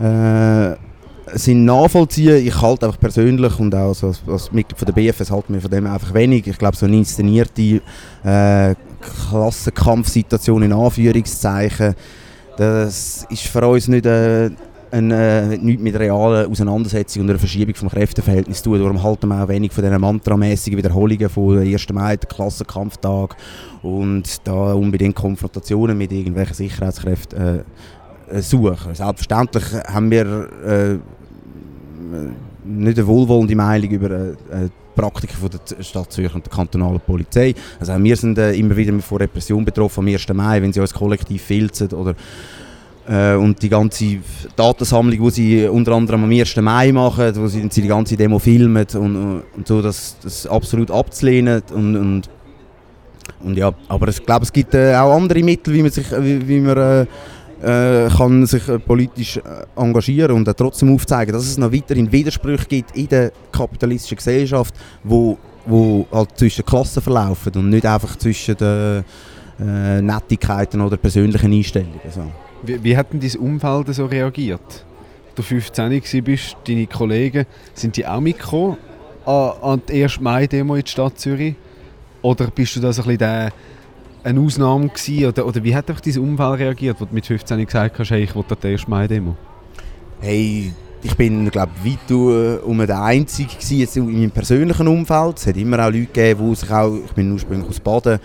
äh, 0.00 0.74
Sinn 1.34 1.64
nachvollziehen. 1.64 2.46
Ich 2.46 2.60
halte 2.60 2.86
einfach 2.86 2.98
persönlich 2.98 3.58
und 3.60 3.74
auch 3.74 3.94
so 3.94 4.08
als, 4.08 4.22
als 4.26 4.50
Mitglied 4.52 4.88
der 4.88 4.92
BFS 4.92 5.30
halte 5.30 5.52
mir 5.52 5.60
von 5.60 5.70
dem 5.70 5.86
einfach 5.86 6.14
wenig. 6.14 6.46
Ich 6.46 6.58
glaube, 6.58 6.76
so 6.76 6.86
eine 6.86 6.96
inszenierte 6.96 7.80
äh, 8.24 8.74
Klassenkampfsituation 9.30 10.62
in 10.62 10.72
Anführungszeichen, 10.72 11.94
das 12.56 13.24
ist 13.30 13.42
für 13.42 13.68
uns 13.68 13.86
nicht 13.86 14.06
äh, 14.06 14.50
ein, 14.90 15.10
äh, 15.10 15.56
nichts 15.56 15.82
mit 15.82 15.98
realen 15.98 16.50
Auseinandersetzungen 16.50 17.26
und 17.26 17.30
einer 17.30 17.38
Verschiebung 17.38 17.74
vom 17.74 17.88
Kräfteverhältnis 17.88 18.62
zu 18.62 18.70
tun. 18.70 18.80
Darum 18.80 19.02
halten 19.02 19.28
wir 19.28 19.42
auch 19.42 19.48
wenig 19.48 19.72
von 19.72 19.84
diesen 19.84 20.00
mantramäßigen 20.00 20.78
Wiederholungen 20.78 21.28
von 21.28 21.58
1. 21.58 21.92
Mai, 21.92 22.16
der 22.16 22.28
Klassenkampftag 22.28 23.36
und 23.82 24.46
da 24.46 24.72
unbedingt 24.72 25.16
Konfrontationen 25.16 25.96
mit 25.96 26.12
irgendwelchen 26.12 26.54
Sicherheitskräften 26.54 27.64
äh, 28.30 28.36
äh, 28.36 28.42
suchen. 28.42 28.94
Selbstverständlich 28.94 29.64
haben 29.86 30.10
wir 30.10 30.48
äh, 30.64 30.98
nicht 32.64 32.98
eine 32.98 33.06
wohlwollende 33.06 33.56
Meinung 33.56 33.90
über 33.90 34.10
äh, 34.10 34.30
äh, 34.30 34.34
die 34.68 35.00
Praktiken 35.00 35.36
von 35.36 35.50
der 35.50 35.82
Stadt 35.82 36.12
Zürich 36.12 36.34
und 36.34 36.44
der 36.44 36.52
kantonalen 36.52 37.00
Polizei. 37.00 37.54
Also 37.78 37.96
wir 38.02 38.16
sind 38.16 38.36
äh, 38.38 38.52
immer 38.52 38.76
wieder 38.76 38.98
von 39.00 39.18
Repression 39.18 39.64
betroffen 39.64 40.00
am 40.00 40.12
1. 40.12 40.28
Mai, 40.34 40.60
wenn 40.60 40.72
sie 40.72 40.80
uns 40.80 40.92
kollektiv 40.92 41.42
filzen 41.42 41.88
oder 41.90 42.14
äh, 43.08 43.34
und 43.34 43.62
die 43.62 43.68
ganze 43.68 44.18
Datensammlung, 44.54 45.24
die 45.24 45.30
sie 45.30 45.66
unter 45.66 45.92
anderem 45.92 46.24
am 46.24 46.30
1. 46.30 46.56
Mai 46.56 46.92
machen, 46.92 47.34
wo 47.36 47.46
sie, 47.46 47.68
die 47.68 47.88
ganze 47.88 48.16
Demo 48.16 48.38
filmen 48.38 48.86
und, 48.94 49.42
und 49.56 49.66
so, 49.66 49.80
das, 49.80 50.16
das 50.22 50.46
absolut 50.46 50.90
abzulehnen 50.90 51.62
und, 51.74 51.96
und 51.96 52.30
und 53.40 53.56
ja, 53.56 53.72
aber 53.88 54.08
ich 54.08 54.24
glaube, 54.24 54.44
es 54.44 54.52
gibt 54.52 54.74
äh, 54.74 54.96
auch 54.96 55.14
andere 55.14 55.42
Mittel, 55.44 55.72
wie 55.72 55.82
man 55.82 55.92
sich, 55.92 56.10
wie, 56.10 56.48
wie 56.48 56.58
man 56.60 56.76
äh, 56.76 57.06
äh, 57.62 58.08
kann 58.08 58.46
sich 58.46 58.68
äh, 58.68 58.78
politisch 58.78 59.36
äh, 59.36 59.40
engagieren 59.76 60.32
und 60.32 60.56
trotzdem 60.56 60.92
aufzeigen, 60.92 61.32
dass 61.32 61.44
es 61.44 61.58
noch 61.58 61.72
weiterhin 61.72 62.10
Widersprüche 62.10 62.66
gibt 62.66 62.96
in 62.96 63.08
der 63.08 63.32
kapitalistischen 63.52 64.16
Gesellschaft, 64.16 64.74
wo, 65.04 65.38
wo 65.66 66.06
halt 66.10 66.36
zwischen 66.36 66.64
Klassen 66.64 67.02
verlaufen 67.02 67.52
und 67.54 67.70
nicht 67.70 67.86
einfach 67.86 68.16
zwischen 68.16 68.56
den 68.56 69.04
äh, 69.60 70.02
Nettigkeiten 70.02 70.80
oder 70.80 70.96
persönlichen 70.96 71.52
Einstellungen. 71.52 72.00
So. 72.10 72.22
Wie, 72.62 72.82
wie 72.82 72.96
hat 72.96 73.12
denn 73.12 73.20
dein 73.20 73.36
Umfeld 73.36 73.94
so 73.94 74.06
reagiert? 74.06 74.84
Du 75.34 75.42
15 75.42 75.92
warst, 75.92 76.24
bist, 76.24 76.56
deine 76.66 76.86
Kollegen, 76.86 77.46
sind 77.74 77.96
die 77.96 78.06
auch 78.06 78.20
mitgekommen 78.20 78.76
an, 79.24 79.52
an 79.62 79.82
die 79.88 80.02
1. 80.02 80.20
Mai-Demo 80.20 80.74
in 80.74 80.82
der 80.82 80.88
Stadt 80.88 81.18
Zürich? 81.18 81.54
Oder 82.22 82.48
bist 82.48 82.74
du 82.74 82.80
da 82.80 82.92
so 82.92 83.02
ein 83.02 83.06
bisschen 83.06 83.18
der, 83.18 83.52
eine 84.24 84.40
Ausnahme 84.40 84.88
gewesen? 84.88 85.26
Oder, 85.26 85.46
oder 85.46 85.62
wie 85.62 85.74
hat 85.74 85.88
dein 85.88 86.18
Umfeld 86.18 86.58
reagiert, 86.58 87.00
wo 87.00 87.04
du 87.04 87.14
mit 87.14 87.26
15 87.26 87.64
gesagt 87.64 87.98
hast, 87.98 88.10
hey, 88.10 88.24
ich 88.24 88.34
will 88.34 88.44
an 88.48 88.56
die 88.60 88.68
1. 88.68 88.88
Mai-Demo? 88.88 89.36
Hey, 90.20 90.72
ich 91.02 91.16
bin 91.16 91.48
glaube 91.50 91.72
weit 91.84 92.10
äh, 92.10 92.64
um 92.64 92.84
der 92.84 93.02
Einzige 93.02 93.54
gewesen, 93.54 93.78
jetzt 93.78 93.96
in 93.96 94.06
meinem 94.06 94.32
persönlichen 94.32 94.88
Umfeld. 94.88 95.38
Es 95.38 95.46
hat 95.46 95.56
immer 95.56 95.78
auch 95.78 95.92
Leute 95.92 96.06
gegeben, 96.06 96.50
die 96.50 96.54
sich 96.56 96.70
auch, 96.70 96.96
ich 97.04 97.12
bin 97.12 97.30
ursprünglich 97.32 97.68
aus 97.68 97.80
Baden, 97.80 98.18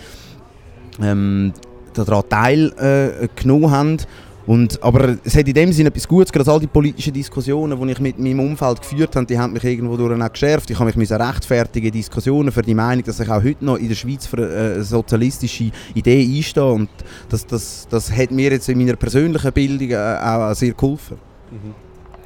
ähm, 1.02 1.54
daran 1.94 2.24
teilgenommen 2.30 3.64
äh, 3.64 3.70
haben. 3.70 3.98
Und, 4.46 4.84
aber 4.84 5.16
es 5.24 5.38
hat 5.38 5.48
in 5.48 5.54
dem 5.54 5.72
Sinne 5.72 5.88
etwas 5.88 6.06
Gutes, 6.06 6.32
gerade 6.32 6.52
all 6.52 6.60
die 6.60 6.68
politischen 6.68 7.14
Diskussionen, 7.14 7.80
die 7.80 7.92
ich 7.94 8.00
mit 8.00 8.20
meinem 8.20 8.42
Umfeld 8.42 8.82
geführt 8.82 9.16
habe, 9.16 9.26
die 9.26 9.40
haben 9.40 9.54
mich 9.54 9.64
irgendwo 9.64 9.96
durch 9.96 10.34
geschärft. 10.34 10.70
Ich 10.70 10.78
habe 10.78 10.92
mich 10.96 11.12
rechtfertigen 11.12 11.92
Diskussionen 11.92 12.52
für 12.52 12.62
die 12.62 12.74
Meinung, 12.74 13.06
dass 13.06 13.22
ich 13.22 13.30
auch 13.30 13.42
heute 13.42 13.64
noch 13.64 13.78
in 13.78 13.88
der 13.88 13.96
Schweiz 13.96 14.26
für 14.26 14.40
äh, 14.40 14.74
eine 14.74 14.84
sozialistische 14.84 15.72
Idee 15.94 16.22
einstehe. 16.22 16.66
Und 16.66 16.90
das, 17.30 17.48
das, 17.48 17.88
das 17.90 18.12
hat 18.12 18.32
mir 18.32 18.52
jetzt 18.52 18.68
in 18.68 18.78
meiner 18.78 18.98
persönlichen 18.98 19.54
Bildung 19.54 19.92
äh, 19.92 20.18
auch 20.22 20.54
sehr 20.54 20.74
geholfen. 20.74 21.18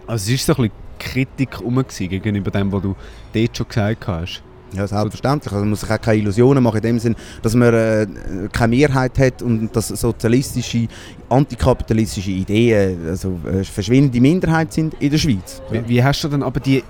Also 0.08 0.34
es 0.34 0.48
war 0.48 0.56
so 0.56 0.64
ein 0.64 0.70
bisschen 0.70 0.88
Kritik 0.98 2.10
gegenüber 2.10 2.50
dem, 2.50 2.72
was 2.72 2.82
du 2.82 2.96
dort 3.34 3.58
schon 3.58 3.68
gesagt 3.68 4.08
hast. 4.08 4.44
Ja, 4.74 4.86
selbstverständlich. 4.86 5.52
Also 5.54 5.64
man 5.64 5.70
muss 5.72 5.82
sich 5.82 5.90
auch 5.90 6.02
keine 6.02 6.20
Illusionen 6.20 6.62
machen, 6.62 6.78
in 6.78 6.84
dem 6.84 7.00
Sinn, 7.00 7.16
dass 7.42 7.56
man 7.56 7.74
äh, 7.74 8.08
keine 8.52 8.76
Mehrheit 8.76 9.18
hat 9.18 9.42
und 9.42 9.74
dass 9.76 9.88
sozialistische, 9.88 10.88
antikapitalistische 11.30 12.32
Ideen 12.32 13.08
also, 13.08 13.40
äh, 13.50 13.64
verschwindende 13.64 14.20
Minderheit 14.20 14.74
sind 14.74 14.94
in 15.00 15.10
der 15.12 15.18
Schweiz. 15.18 15.62
Wie, 15.72 15.88
wie 15.88 16.04
hast 16.04 16.24
du 16.24 16.28
dann 16.28 16.44
aber 16.44 16.60
die 16.60 16.84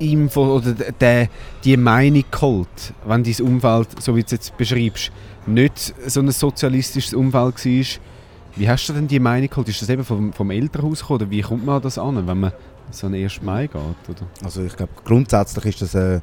Info 0.00 0.56
oder 0.56 0.72
d- 0.72 0.84
der, 1.00 1.28
die 1.64 1.76
Meinung 1.76 2.24
geholt, 2.30 2.66
wenn 3.06 3.22
dein 3.22 3.40
Umfeld, 3.46 3.88
so 4.02 4.16
wie 4.16 4.20
du 4.20 4.26
es 4.26 4.32
jetzt 4.32 4.56
beschreibst, 4.56 5.12
nicht 5.46 5.94
so 6.06 6.20
ein 6.20 6.30
sozialistisches 6.32 7.14
Umfeld 7.14 7.64
war? 7.64 7.84
Wie 8.56 8.68
hast 8.68 8.88
du 8.88 8.92
denn 8.94 9.06
die 9.06 9.20
Meinung 9.20 9.48
geholt? 9.48 9.68
Ist 9.68 9.80
das 9.80 9.88
eben 9.88 10.04
vom, 10.04 10.32
vom 10.32 10.50
Elternhaus 10.50 11.00
gekommen 11.00 11.22
oder 11.22 11.30
wie 11.30 11.40
kommt 11.40 11.64
man 11.64 11.76
an 11.76 11.82
das 11.82 11.98
an, 11.98 12.26
wenn 12.26 12.40
man 12.40 12.52
so 12.90 13.06
ein 13.06 13.14
1. 13.14 13.40
Mai 13.42 13.68
geht, 13.68 13.76
oder? 13.76 14.26
Also 14.44 14.62
ich 14.64 14.76
glaube, 14.76 14.92
grundsätzlich 15.04 15.64
ist 15.66 15.82
das 15.82 15.94
äh, 15.94 16.20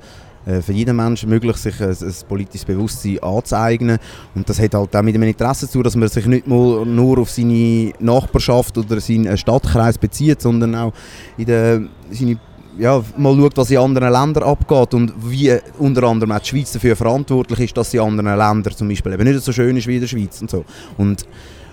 für 0.62 0.74
jeden 0.74 0.96
Menschen 0.96 1.30
möglich, 1.30 1.58
sich 1.58 1.80
ein, 1.82 1.90
ein 1.90 2.14
politisches 2.28 2.66
Bewusstsein 2.66 3.20
anzueignen. 3.22 4.00
Und 4.36 4.50
das 4.50 4.60
hat 4.60 4.74
halt 4.74 4.96
auch 4.96 5.02
mit 5.02 5.16
dem 5.16 5.24
Interesse 5.24 5.70
zu, 5.70 5.84
dass 5.84 5.96
man 5.96 6.10
sich 6.10 6.26
nicht 6.26 6.48
mal 6.48 6.86
nur 6.86 7.20
auf 7.20 7.30
seine 7.30 7.94
Nachbarschaft 8.00 8.78
oder 8.78 9.00
seinen 9.00 9.38
Stadtkreis 9.38 9.98
bezieht, 9.98 10.42
sondern 10.42 10.76
auch 10.76 10.94
in 11.38 11.46
der, 11.46 11.82
seine 12.12 12.40
ja, 12.78 13.04
mal 13.18 13.36
schaut, 13.36 13.58
was 13.58 13.72
in 13.72 13.78
anderen 13.78 14.12
Ländern 14.12 14.44
abgeht 14.44 14.94
und 14.94 15.14
wie 15.30 15.54
unter 15.80 16.04
anderem 16.04 16.32
auch 16.32 16.40
die 16.40 16.48
Schweiz 16.48 16.72
dafür 16.72 16.96
verantwortlich 16.96 17.60
ist, 17.60 17.78
dass 17.78 17.94
in 17.94 18.00
anderen 18.00 18.38
Ländern 18.38 18.76
zum 18.76 18.88
Beispiel 18.88 19.14
eben 19.14 19.26
nicht 19.26 19.44
so 19.44 19.52
schön 19.52 19.76
ist 19.76 19.88
wie 19.88 19.96
in 19.96 20.02
der 20.02 20.08
Schweiz 20.08 20.42
und 20.42 20.50
so. 20.50 20.64
Und 20.98 21.26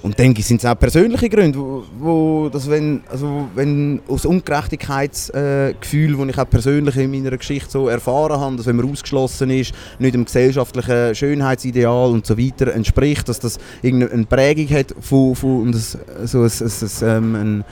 und 0.06 0.20
ich, 0.20 0.46
sind 0.46 0.62
es 0.62 0.64
auch 0.64 0.78
persönliche 0.78 1.28
Gründe, 1.28 1.58
wo, 1.58 1.82
wo 1.98 2.48
das 2.48 2.70
wenn, 2.70 3.00
also 3.10 3.48
wenn 3.56 4.00
aus 4.06 4.25
Ungerechtigkeitsgefühl, 4.25 6.14
äh, 6.14 6.16
das 6.16 6.28
ich 6.28 6.38
auch 6.38 6.48
persönlich 6.48 6.96
in 6.96 7.10
meiner 7.10 7.36
Geschichte 7.36 7.68
so 7.68 7.88
erfahren 7.88 8.40
habe, 8.40 8.54
dass 8.54 8.66
wenn 8.66 8.76
man 8.76 8.88
ausgeschlossen 8.88 9.50
ist, 9.50 9.72
nicht 9.98 10.14
dem 10.14 10.25
gesellschaftlichen 10.25 11.12
Schönheitsideal 11.12 12.10
und 12.10 12.25
so 12.25 12.38
weiter 12.38 12.72
entspricht, 12.72 13.28
dass 13.28 13.40
das 13.40 13.58
irgendeine 13.82 14.26
Prägung 14.26 14.78
hat 14.78 14.94
von, 15.00 15.34
von 15.34 15.62
und 15.62 15.75
das, 15.75 15.98
so 16.25 16.42
ein, 16.42 16.52
ein, 16.52 16.90
ähm, 17.02 17.34
ein, 17.34 17.64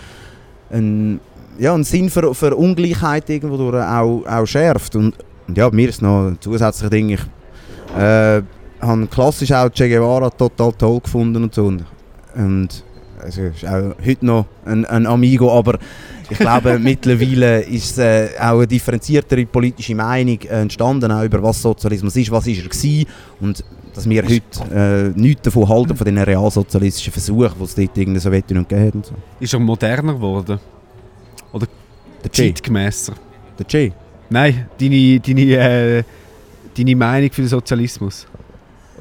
ein, 0.71 1.21
ja, 1.61 1.73
einen 1.73 1.85
Sinn 1.85 2.11
für, 2.11 2.35
für 2.35 2.57
Ungleichheit 2.57 3.31
irgendwo 3.31 3.57
durch 3.59 3.77
auch, 3.77 4.25
auch 4.27 4.47
schärft. 4.47 4.97
Und, 4.97 5.15
und 5.47 5.57
ja, 5.57 5.71
mir 5.71 5.89
ist 5.89 6.03
noch 6.03 6.31
ein 6.31 6.39
zusätzliches 6.41 6.91
Ding, 6.91 7.11
ich 7.11 7.21
äh, 7.97 8.43
habe 8.81 9.07
klassisch 9.07 9.53
auch 9.53 9.71
Che 9.71 9.89
Guevara 9.89 10.31
total 10.31 10.73
toll 10.73 10.99
gefunden 10.99 11.45
und 11.45 11.55
so. 11.55 11.67
Und 11.67 11.85
und 12.35 12.85
also 13.21 13.43
ist 13.43 13.67
auch 13.67 13.95
heute 14.05 14.27
noch 14.27 14.47
ein, 14.65 14.85
ein 14.85 15.07
Amigo, 15.07 15.57
aber 15.57 15.79
ich 16.29 16.39
glaube, 16.39 16.79
mittlerweile 16.81 17.63
ist 17.63 17.99
äh, 17.99 18.31
auch 18.39 18.59
eine 18.59 18.67
differenziertere 18.67 19.47
politische 19.47 19.95
Meinung 19.95 20.41
entstanden, 20.43 21.11
auch 21.11 21.23
über 21.23 21.43
was 21.43 21.63
Sozialismus 21.63 22.17
ist, 22.17 22.31
was 22.31 22.47
ist 22.47 22.63
er 22.63 22.69
gewesen 22.69 23.07
und 23.41 23.65
dass 23.95 24.09
wir 24.09 24.25
heute 24.25 25.15
äh, 25.17 25.19
nichts 25.19 25.43
davon 25.43 25.69
halten, 25.69 25.97
von 25.97 26.05
den 26.05 26.19
realsozialistischen 26.19 27.13
Versuchen, 27.13 27.53
die 27.59 27.65
es 27.65 27.75
dort 27.75 27.99
in 27.99 28.13
der 28.13 28.21
Sowjetunion 28.21 28.67
gegeben 28.67 28.99
hat. 28.99 29.07
So. 29.07 29.15
Ist 29.39 29.55
er 29.55 29.61
moderner 29.61 30.15
geworden? 30.15 30.59
Oder 31.53 31.67
der 32.23 32.33
zeitgemäßer? 32.33 33.15
Der 33.59 33.67
Che? 33.67 33.93
Nein, 34.31 34.67
deine, 34.81 35.21
deine, 35.21 35.41
äh, 35.43 36.03
deine 36.77 36.97
Meinung 36.97 37.31
für 37.31 37.43
den 37.43 37.49
Sozialismus. 37.49 38.27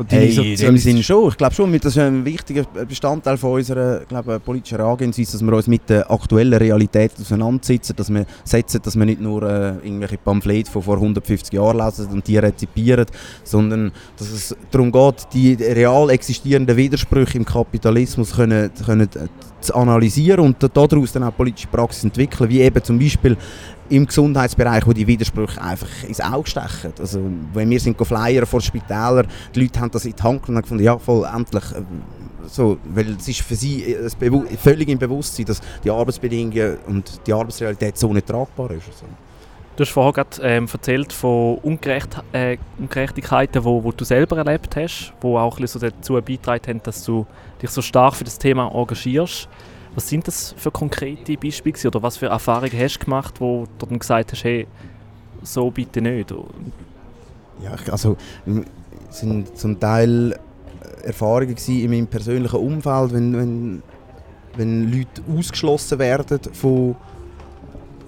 Hey, 0.07 0.35
in 0.35 0.57
dem 0.57 0.77
Sinne 0.77 1.03
schon. 1.03 1.29
Ich 1.29 1.37
glaube 1.37 1.53
schon, 1.53 1.71
das 1.71 1.85
ist 1.85 1.97
ein 1.99 2.25
wichtiger 2.25 2.63
Bestandteil 2.87 3.37
von 3.37 3.53
unserer 3.53 3.99
glaube, 4.01 4.39
politischen 4.39 4.77
Herangehensweise, 4.77 5.33
dass 5.33 5.41
wir 5.43 5.53
uns 5.53 5.67
mit 5.67 5.87
der 5.89 6.09
aktuellen 6.09 6.53
Realität 6.53 7.11
auseinandersetzen, 7.19 7.95
dass 7.95 8.11
wir 8.11 8.25
setzen, 8.43 8.81
dass 8.83 8.95
wir 8.95 9.05
nicht 9.05 9.21
nur 9.21 9.43
äh, 9.43 9.69
irgendwelche 9.83 10.17
Pamphlete 10.17 10.71
von 10.71 10.81
vor 10.81 10.95
150 10.95 11.53
Jahren 11.53 11.77
lesen 11.77 12.07
und 12.07 12.27
die 12.27 12.37
rezipieren, 12.37 13.05
sondern 13.43 13.91
dass 14.17 14.31
es 14.31 14.55
darum 14.71 14.91
geht, 14.91 15.27
die 15.33 15.53
real 15.53 16.09
existierenden 16.09 16.75
Widersprüche 16.75 17.37
im 17.37 17.45
Kapitalismus 17.45 18.35
können, 18.35 18.71
können 18.85 19.09
äh, 19.15 19.27
zu 19.63 19.75
analysieren 19.75 20.39
und 20.41 20.57
daraus 20.61 21.11
dann 21.11 21.23
auch 21.23 21.35
politische 21.35 21.67
Praxis 21.67 22.03
entwickeln, 22.03 22.49
wie 22.49 22.61
eben 22.61 22.83
zum 22.83 22.99
Beispiel 22.99 23.37
im 23.89 24.05
Gesundheitsbereich, 24.05 24.85
wo 24.87 24.93
die 24.93 25.05
Widersprüche 25.05 25.61
einfach 25.61 25.87
ins 26.07 26.21
Auge 26.21 26.49
stechen. 26.49 26.93
Also, 26.99 27.21
wenn 27.53 27.69
wir 27.69 27.79
sind 27.79 27.97
Flyer 27.97 28.45
vor 28.45 28.61
Spitälern, 28.61 29.27
die 29.53 29.61
Leute 29.61 29.79
haben 29.79 29.91
das 29.91 30.05
in 30.05 30.15
die 30.15 30.23
Hand 30.23 30.47
und 30.47 30.61
gefunden, 30.61 30.83
ja, 30.83 30.97
voll, 30.97 31.27
endlich. 31.33 31.63
Äh, 31.63 31.83
so, 32.47 32.77
weil 32.93 33.15
es 33.17 33.27
ist 33.27 33.41
für 33.41 33.55
sie 33.55 33.95
völlig 34.61 34.89
im 34.89 34.99
Bewusstsein, 34.99 35.45
dass 35.45 35.61
die 35.83 35.89
Arbeitsbedingungen 35.89 36.77
und 36.87 37.25
die 37.25 37.31
Arbeitsrealität 37.31 37.97
so 37.97 38.11
nicht 38.11 38.27
tragbar. 38.27 38.69
Also. 38.69 38.91
Du 39.75 39.81
hast 39.81 39.89
vorhin 39.89 40.13
gerade 40.13 40.41
ähm, 40.43 40.67
erzählt 40.71 41.11
von 41.11 41.57
Ungerecht, 41.57 42.17
äh, 42.31 42.57
Ungerechtigkeiten, 42.77 43.63
wo, 43.63 43.83
wo 43.83 43.91
du 43.91 44.05
selber 44.05 44.37
erlebt 44.37 44.75
hast, 44.75 45.13
die 45.23 45.25
auch 45.25 45.59
ein 45.59 45.65
so 45.65 45.79
dazu 45.79 46.13
beitragen 46.21 46.67
haben, 46.67 46.83
dass 46.83 47.03
du 47.03 47.25
dich 47.59 47.71
so 47.71 47.81
stark 47.81 48.15
für 48.15 48.23
das 48.23 48.37
Thema 48.37 48.71
engagierst. 48.71 49.49
Was 49.95 50.07
sind 50.07 50.27
das 50.27 50.53
für 50.57 50.69
konkrete 50.69 51.37
Beispiele 51.37 51.75
oder 51.87 52.03
was 52.03 52.17
für 52.17 52.27
Erfahrungen 52.27 52.77
hast 52.77 52.99
du 52.99 53.05
gemacht, 53.05 53.41
wo 53.41 53.65
du 53.79 53.85
dann 53.87 53.97
gesagt 53.97 54.31
hast, 54.31 54.43
hey, 54.43 54.67
so 55.41 55.71
bitte 55.71 56.01
nicht? 56.01 56.31
Ja, 57.63 57.75
also 57.91 58.15
es 59.09 59.19
sind 59.19 59.57
zum 59.57 59.79
Teil 59.79 60.37
Erfahrungen 61.03 61.57
in 61.67 61.89
meinem 61.89 62.07
persönlichen 62.07 62.59
Umfeld, 62.59 63.13
wenn, 63.13 63.35
wenn, 63.35 63.83
wenn 64.55 64.91
Leute 64.91 65.21
ausgeschlossen 65.35 65.97
werden 65.97 66.39
von 66.53 66.95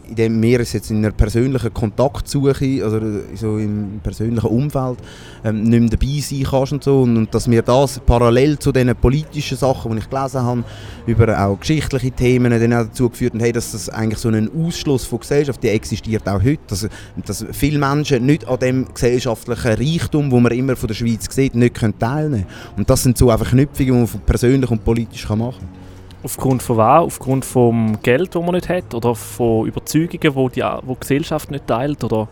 indem 0.10 0.42
wir 0.42 0.60
es 0.60 0.74
jetzt 0.74 0.92
in 0.92 0.98
einer 0.98 1.12
persönlichen 1.12 1.74
Kontaktsuche, 1.74 2.84
also 2.84 3.00
so 3.36 3.58
im 3.58 4.00
persönlichen 4.04 4.48
Umfeld, 4.48 4.98
ähm, 5.44 5.64
nicht 5.64 5.80
mehr 5.80 5.90
dabei 5.90 6.20
sein 6.20 6.44
kannst 6.44 6.74
und 6.74 6.84
so. 6.84 7.02
Und, 7.02 7.18
und, 7.18 7.34
dass 7.34 7.50
wir 7.50 7.62
das 7.62 8.00
parallel 8.06 8.60
zu 8.60 8.72
den 8.72 8.96
politischen 8.96 9.58
Sachen, 9.58 9.92
die 9.92 10.00
ich 10.00 10.10
gelesen 10.10 10.42
habe, 10.42 10.64
über 11.06 11.40
auch 11.40 11.60
geschichtliche 11.60 12.12
Themen, 12.12 12.52
dann 12.52 12.74
auch 12.74 12.88
dazu 12.88 13.10
geführt 13.10 13.34
haben, 13.34 13.54
dass 13.54 13.72
das 13.72 13.90
eigentlich 13.90 14.20
so 14.20 14.30
ein 14.30 14.50
Ausschluss 14.56 15.06
von 15.06 15.20
Gesellschaft, 15.20 15.62
der 15.64 15.74
existiert 15.74 16.28
auch 16.28 16.42
heute, 16.44 16.62
dass, 16.68 16.88
dass 17.26 17.46
viele 17.52 17.80
Menschen 17.80 18.26
nicht 18.26 18.48
an 18.48 18.60
dem 18.60 18.94
gesellschaftlichen 18.94 19.74
Reichtum, 19.74 20.32
wo 20.32 20.40
man 20.40 20.52
immer 20.52 20.76
von 20.76 20.88
der 20.88 20.96
Schweiz 20.96 21.28
sieht, 21.30 21.56
nicht 21.56 21.76
teilnehmen 21.76 22.00
können. 22.00 22.46
Und 22.78 22.90
das 22.90 23.04
sind 23.04 23.18
so 23.18 23.30
einfach 23.30 23.50
Knüpfungen, 23.50 24.06
die 24.06 24.12
man 24.14 24.22
persönlich 24.26 24.70
und 24.72 24.84
politisch 24.84 25.28
machen 25.30 25.54
kann. 25.60 25.85
Aufgrund 26.26 26.64
von 26.64 26.78
was? 26.78 27.04
Aufgrund 27.04 27.46
vom 27.46 28.02
Geld, 28.02 28.34
das 28.34 28.42
man 28.42 28.56
nicht 28.56 28.68
hat? 28.68 28.96
Oder 28.96 29.14
von 29.14 29.68
Überzeugungen, 29.68 30.20
die, 30.20 30.32
wo 30.34 30.50
die 30.50 31.00
Gesellschaft 31.00 31.52
nicht 31.52 31.68
teilt? 31.68 32.04
Oder 32.04 32.28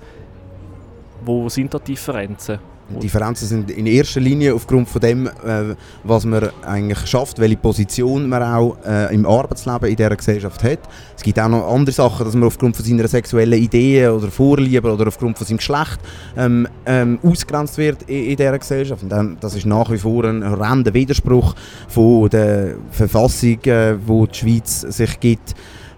wo 1.23 1.47
sind 1.47 1.75
da 1.75 1.77
die 1.77 1.91
Differenzen? 1.91 2.57
Die 2.89 2.99
Differenzen 2.99 3.47
sind 3.47 3.71
in 3.71 3.85
erster 3.87 4.19
Linie 4.19 4.53
aufgrund 4.53 4.89
von 4.89 5.01
dem, 5.01 5.27
äh, 5.27 5.75
was 6.03 6.25
man 6.25 6.49
eigentlich 6.65 7.07
schafft, 7.07 7.39
welche 7.39 7.57
Position 7.57 8.27
man 8.27 8.43
auch 8.43 8.77
äh, 8.85 9.13
im 9.13 9.25
Arbeitsleben 9.25 9.89
in 9.89 9.95
dieser 9.95 10.15
Gesellschaft 10.15 10.63
hat. 10.63 10.79
Es 11.15 11.23
gibt 11.23 11.39
auch 11.39 11.49
noch 11.49 11.73
andere 11.73 11.93
Sachen, 11.93 12.25
dass 12.25 12.35
man 12.35 12.43
aufgrund 12.43 12.75
von 12.75 12.85
seiner 12.85 13.07
sexuellen 13.07 13.61
Ideen 13.61 14.11
oder 14.11 14.29
Vorlieben 14.29 14.91
oder 14.91 15.07
aufgrund 15.07 15.37
von 15.37 15.47
seinem 15.47 15.57
Geschlecht 15.57 15.99
ähm, 16.37 16.67
ähm, 16.85 17.19
ausgrenzt 17.23 17.77
wird 17.77 18.03
in, 18.03 18.25
in 18.25 18.35
dieser 18.35 18.59
Gesellschaft. 18.59 19.03
Und 19.03 19.37
das 19.39 19.55
ist 19.55 19.65
nach 19.65 19.89
wie 19.89 19.97
vor 19.97 20.25
ein 20.25 20.47
horrender 20.47 20.93
Widerspruch 20.93 21.55
von 21.87 22.29
der 22.29 22.75
Verfassung, 22.91 23.63
äh, 23.63 23.95
wo 24.05 24.25
die 24.25 24.37
Schweiz 24.37 24.81
sich 24.81 25.19
gibt 25.19 25.55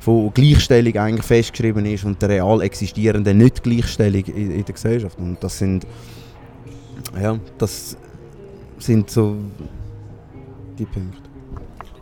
wo 0.08 0.30
Gleichstellung 0.30 0.96
eigentlich 0.98 1.26
festgeschrieben 1.26 1.84
ist 1.88 2.06
und 2.06 2.22
der 2.22 2.30
real 2.30 2.62
existierenden 2.62 3.40
Nicht-Gleichstellung 3.40 4.24
in, 4.26 4.52
in 4.52 4.64
der 4.64 4.74
Gesellschaft. 4.76 5.18
Und 5.18 5.38
das 5.44 5.58
sind 5.58 5.88
ja, 7.22 7.40
das 7.58 7.98
sind 8.80 9.10
so 9.10 9.36
die 10.78 10.86
Punkte. 10.86 11.30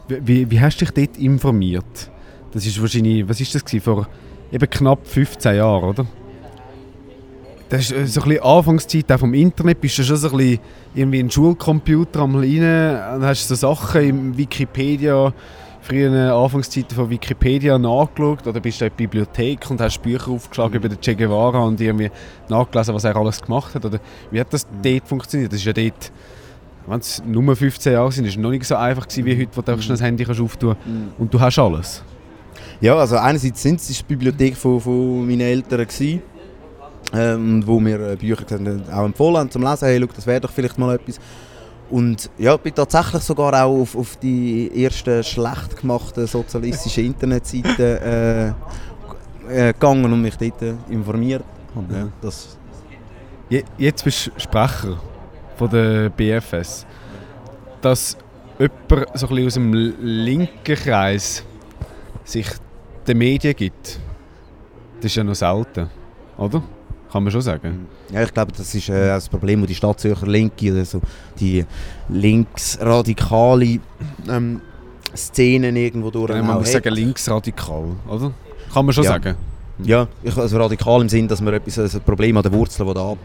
Wie, 0.08 0.50
wie 0.50 0.60
hast 0.60 0.82
du 0.82 0.86
dich 0.86 0.94
dort 0.94 1.18
informiert? 1.18 2.12
Das 2.52 2.66
ist 2.66 2.80
wahrscheinlich, 2.80 3.28
was 3.28 3.40
ist 3.40 3.56
das 3.56 3.64
gewesen, 3.64 3.84
vor 3.84 4.08
eben 4.52 4.70
knapp 4.70 5.08
15 5.08 5.56
Jahren, 5.56 5.84
oder? 5.84 6.06
Das 7.70 7.82
ist 7.82 7.92
äh, 7.92 8.06
so 8.06 8.22
ein 8.22 8.30
bisschen 8.30 8.44
Anfangszeit 8.44 9.12
auch 9.12 9.20
vom 9.20 9.34
Internet, 9.34 9.82
bist 9.82 9.98
du 9.98 10.04
schon 10.04 10.18
so 10.18 10.30
ein 10.30 10.38
bisschen 10.38 10.60
irgendwie 10.94 11.20
ein 11.20 11.32
Schulcomputer 11.32 12.20
am 12.20 12.36
rein, 12.36 13.16
und 13.16 13.26
hast 13.26 13.48
so 13.48 13.56
Sachen 13.56 14.02
im 14.02 14.38
Wikipedia 14.38 15.34
früheren 15.84 16.30
Anfangszeiten 16.30 16.96
von 16.96 17.10
Wikipedia 17.10 17.78
nachgeschaut 17.78 18.48
oder 18.48 18.60
bist 18.60 18.80
du 18.80 18.86
in 18.86 18.90
der 18.90 18.96
Bibliothek 18.96 19.70
und 19.70 19.82
hast 19.82 20.02
Bücher 20.02 20.30
aufgeschlagen 20.30 20.72
mhm. 20.72 20.78
über 20.78 20.90
den 20.90 21.02
Che 21.02 21.16
Guevara 21.16 21.60
und 21.60 21.80
irgendwie 21.80 22.10
nachgelesen, 22.50 22.96
was 22.96 23.04
er 23.04 23.16
alles 23.16 23.42
gemacht 23.42 23.76
hat? 23.76 23.86
Oder 23.86 24.00
wie 24.32 24.40
hat 24.40 24.52
das 24.54 24.66
mhm. 24.66 24.82
dort 24.82 25.08
funktioniert? 25.08 25.52
Das 25.52 25.60
ist 25.60 25.66
ja 25.66 25.74
dort, 25.74 26.12
wenn 26.88 27.00
es 27.00 27.22
nur 27.26 27.56
15 27.56 27.94
Jahre 27.94 28.12
sind, 28.12 28.26
ist 28.26 28.32
es 28.32 28.38
noch 28.38 28.50
nicht 28.50 28.66
so 28.66 28.76
einfach 28.76 29.08
gewesen 29.08 29.26
wie 29.26 29.42
heute, 29.42 29.52
wo 29.56 29.62
du 29.62 29.76
mhm. 29.76 29.88
das 29.88 30.02
Handy 30.02 30.24
kannst 30.24 30.42
auftun 30.42 30.76
mhm. 30.86 31.12
und 31.18 31.34
du 31.34 31.40
hast 31.40 31.60
alles. 31.60 32.04
Ja, 32.80 32.96
also 32.96 33.18
einerseits 33.18 33.62
sind 33.62 33.80
es 33.80 33.88
die 33.88 34.04
Bibliothek 34.04 34.56
von, 34.56 34.80
von 34.80 35.28
meinen 35.28 35.42
Eltern 35.42 35.86
gewesen, 35.86 36.22
ähm, 37.14 37.66
wo 37.66 37.80
mir 37.80 38.00
äh, 38.12 38.16
Bücher 38.16 38.46
auch 38.92 39.06
empfohlen 39.06 39.38
haben 39.38 39.52
zum 39.52 39.64
Lesen. 39.64 39.86
Hey, 39.86 39.98
look, 39.98 40.14
das 40.16 40.26
wäre 40.26 40.42
doch 40.42 40.52
vielleicht 40.52 40.78
mal 40.78 40.96
etwas. 40.96 41.20
Und 41.94 42.28
ja, 42.40 42.58
bin 42.58 42.74
tatsächlich 42.74 43.22
sogar 43.22 43.54
auch 43.54 43.82
auf, 43.82 43.96
auf 43.96 44.18
die 44.18 44.84
ersten 44.84 45.24
schlecht 45.24 45.78
gemachten 45.80 46.26
sozialistischen 46.26 47.06
Internetseiten 47.06 47.76
äh, 47.80 48.48
äh, 48.48 48.54
gegangen 49.74 50.12
und 50.12 50.20
mich 50.20 50.36
dort 50.36 50.60
äh, 50.64 50.74
informiert. 50.90 51.44
Und, 51.76 51.92
ja, 51.92 52.08
das 52.20 52.58
Jetzt 53.78 54.04
bist 54.04 54.26
du 54.26 54.32
Sprecher 54.40 55.00
von 55.56 55.70
der 55.70 56.10
BFS. 56.10 56.88
Dass 57.80 58.18
jemand 58.58 59.08
so 59.14 59.28
ein 59.28 59.46
aus 59.46 59.54
dem 59.54 59.74
linken 60.02 60.76
Kreis 60.76 61.44
sich 62.24 62.48
den 63.06 63.20
Medien 63.20 63.56
gibt, 63.56 64.00
das 64.96 65.12
ist 65.12 65.16
ja 65.16 65.24
noch 65.24 65.36
selten, 65.36 65.92
oder? 66.40 66.64
Kann 67.14 67.24
man 67.24 67.32
schon 67.32 67.42
sagen. 67.42 67.86
Ja, 68.12 68.24
ich 68.24 68.34
glaube, 68.34 68.54
das 68.58 68.74
ist 68.74 68.90
äh, 68.90 69.10
das 69.10 69.30
Problem, 69.30 69.62
wo 69.62 69.68
die 69.68 69.76
Stadtzürcher 69.76 70.26
Linke, 70.26 70.74
also 70.74 71.00
die 71.40 71.64
linksradikale 72.10 73.78
ähm, 74.28 74.62
Szenen 75.16 75.76
irgendwo 75.76 76.10
durch. 76.10 76.32
Ja, 76.32 76.42
man 76.42 76.58
muss 76.58 76.72
sagen 76.72 76.92
linksradikal, 76.92 77.86
oder? 78.10 78.32
Kann 78.74 78.86
man 78.86 78.94
schon 78.94 79.04
ja. 79.04 79.12
sagen. 79.12 79.36
Ja, 79.84 80.08
ich, 80.24 80.36
also 80.36 80.58
radikal 80.58 81.02
im 81.02 81.10
Sinn, 81.10 81.28
dass 81.28 81.40
wir 81.40 81.54
etwas, 81.54 81.78
also 81.78 82.00
ein 82.00 82.04
Problem 82.04 82.36
an 82.36 82.42
der 82.42 82.52
Wurzel 82.52 82.88
will 82.88 82.98
ab, 82.98 83.20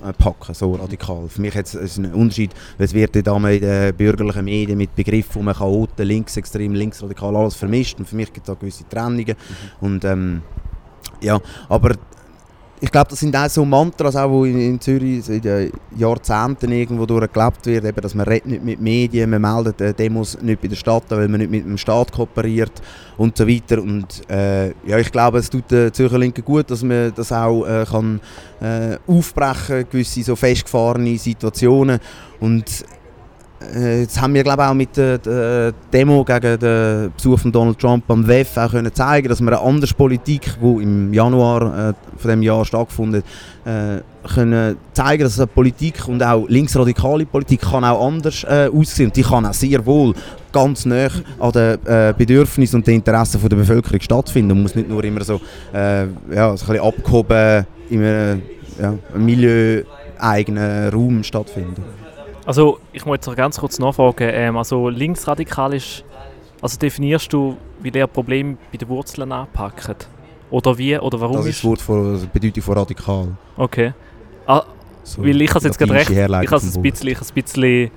abpacken 0.00 0.54
so 0.54 0.74
radikal. 0.74 1.28
Für 1.28 1.40
mich 1.40 1.54
jetzt 1.54 1.74
ist 1.74 1.98
ein 1.98 2.14
Unterschied, 2.14 2.52
es 2.78 2.94
wird 2.94 3.16
da 3.26 3.36
in 3.36 3.60
den 3.60 3.96
bürgerlichen 3.96 4.44
Medien 4.44 4.78
mit 4.78 4.94
Begriffen, 4.94 5.44
man 5.44 5.56
Chaoten, 5.56 6.06
linksextrem, 6.06 6.72
linksradikal, 6.72 7.34
alles 7.34 7.56
vermischt 7.56 7.98
und 7.98 8.06
für 8.06 8.14
mich 8.14 8.32
gibt 8.32 8.46
es 8.46 8.54
da 8.54 8.60
gewisse 8.60 8.88
Trennungen 8.88 9.34
und 9.80 10.04
ähm, 10.04 10.42
ja, 11.20 11.40
aber 11.68 11.96
ich 12.80 12.90
glaube, 12.90 13.10
das 13.10 13.20
sind 13.20 13.34
auch 13.36 13.48
so 13.48 13.64
Mantras, 13.64 14.14
wo 14.14 14.44
in, 14.44 14.60
in 14.60 14.80
Zürich 14.80 15.24
seit 15.24 15.44
Jahrzehnten 15.96 16.70
irgendwo 16.70 17.06
durchgelebt 17.06 17.66
wird, 17.66 17.84
eben, 17.84 18.00
dass 18.00 18.14
man 18.14 18.26
redet 18.26 18.46
nicht 18.46 18.64
mit 18.64 18.80
Medien, 18.80 19.30
man 19.30 19.42
meldet 19.42 19.80
äh, 19.80 19.92
Demos 19.92 20.40
nicht 20.40 20.60
bei 20.60 20.68
der 20.68 20.76
Stadt, 20.76 21.04
weil 21.08 21.28
man 21.28 21.40
nicht 21.40 21.50
mit 21.50 21.64
dem 21.64 21.78
Staat 21.78 22.12
kooperiert 22.12 22.72
und 23.16 23.36
so 23.36 23.48
weiter. 23.48 23.82
Und 23.82 24.22
äh, 24.30 24.68
ja, 24.86 24.98
ich 24.98 25.10
glaube, 25.10 25.38
es 25.38 25.50
tut 25.50 25.70
der 25.70 25.92
Zürcher 25.92 26.18
Linken 26.18 26.44
gut, 26.44 26.70
dass 26.70 26.82
man 26.82 27.12
das 27.14 27.32
auch 27.32 27.66
äh, 27.66 27.84
kann 27.84 28.20
äh, 28.60 28.96
aufbrechen, 29.06 29.86
gewisse 29.90 30.22
so 30.22 30.36
festgefahrene 30.36 31.18
Situationen 31.18 31.98
und 32.40 32.84
Jetzt 33.74 34.20
haben 34.20 34.34
wir 34.34 34.44
glaube 34.44 34.68
auch 34.68 34.74
mit 34.74 34.96
der, 34.96 35.72
Demo 35.92 36.24
gegen 36.24 36.58
den 36.60 37.12
Besuch 37.16 37.40
von 37.40 37.50
Donald 37.50 37.78
Trump 37.78 38.08
am 38.08 38.26
WEF 38.26 38.56
auch 38.56 38.70
können 38.70 38.94
zeigen, 38.94 39.28
dass 39.28 39.40
wir 39.40 39.48
eine 39.48 39.60
andere 39.60 39.92
Politik, 39.94 40.56
die 40.62 40.82
im 40.82 41.12
Januar 41.12 41.90
äh, 41.90 41.92
von 42.16 42.30
dem 42.30 42.42
Jahr 42.42 42.64
stattgefunden 42.64 43.24
äh, 43.64 44.00
können 44.32 44.76
zeigen, 44.92 45.24
dass 45.24 45.40
eine 45.40 45.48
Politik 45.48 46.06
und 46.06 46.22
auch 46.22 46.48
linksradikale 46.48 47.26
Politik 47.26 47.62
kann 47.62 47.84
auch 47.84 48.06
anders 48.06 48.44
äh, 48.44 48.70
aussehen. 48.72 49.12
Die 49.12 49.22
kann 49.22 49.44
auch 49.44 49.54
sehr 49.54 49.84
wohl 49.84 50.14
ganz 50.52 50.86
nah 50.86 51.08
an 51.40 51.52
den 51.52 51.86
äh, 51.86 52.14
Bedürfnissen 52.16 52.76
und 52.76 52.86
den 52.86 52.96
Interessen 52.96 53.40
der 53.48 53.56
Bevölkerung 53.56 54.00
stattfinden. 54.00 54.54
Man 54.54 54.62
muss 54.62 54.76
nicht 54.76 54.88
nur 54.88 55.02
immer 55.02 55.24
so, 55.24 55.40
äh, 55.74 56.04
ja, 56.32 56.50
ein 56.50 56.54
bisschen 56.54 56.78
abgehoben 56.78 57.66
einem 57.90 58.42
ja, 58.80 58.94
Milieu 59.16 59.82
eigenen 60.18 60.90
Raum 60.90 61.24
stattfinden. 61.24 62.07
Also 62.48 62.80
ich 62.94 63.04
muss 63.04 63.16
jetzt 63.16 63.26
noch 63.26 63.36
ganz 63.36 63.60
kurz 63.60 63.78
nachfragen. 63.78 64.26
Ähm, 64.32 64.56
also 64.56 64.88
linksradikal 64.88 65.74
ist, 65.74 66.02
also 66.62 66.78
definierst 66.78 67.30
du, 67.30 67.58
wie 67.80 67.90
der 67.90 68.06
Problem 68.06 68.56
bei 68.72 68.78
den 68.78 68.88
Wurzeln 68.88 69.30
anpackt? 69.32 70.08
Oder 70.50 70.78
wie, 70.78 70.98
oder 70.98 71.20
warum 71.20 71.36
Das 71.36 71.44
ist 71.44 71.58
das 71.58 71.64
Wort 71.64 71.82
von, 71.82 72.26
Bedeutung 72.32 72.62
von 72.62 72.78
radikal. 72.78 73.28
Okay. 73.54 73.92
Ah, 74.46 74.62
So 75.02 75.22
weil 75.22 75.42
ich 75.42 75.54
habe 75.54 75.62
jetzt 75.62 75.78
gerade 75.78 75.92
recht, 75.92 76.08
ich 76.08 76.16
habe 76.16 76.40
es 76.56 76.74
ein 76.74 76.80
bisschen, 76.82 77.08
ich 77.08 77.20
es 77.20 77.30
ein 77.30 77.34
bisschen 77.34 77.90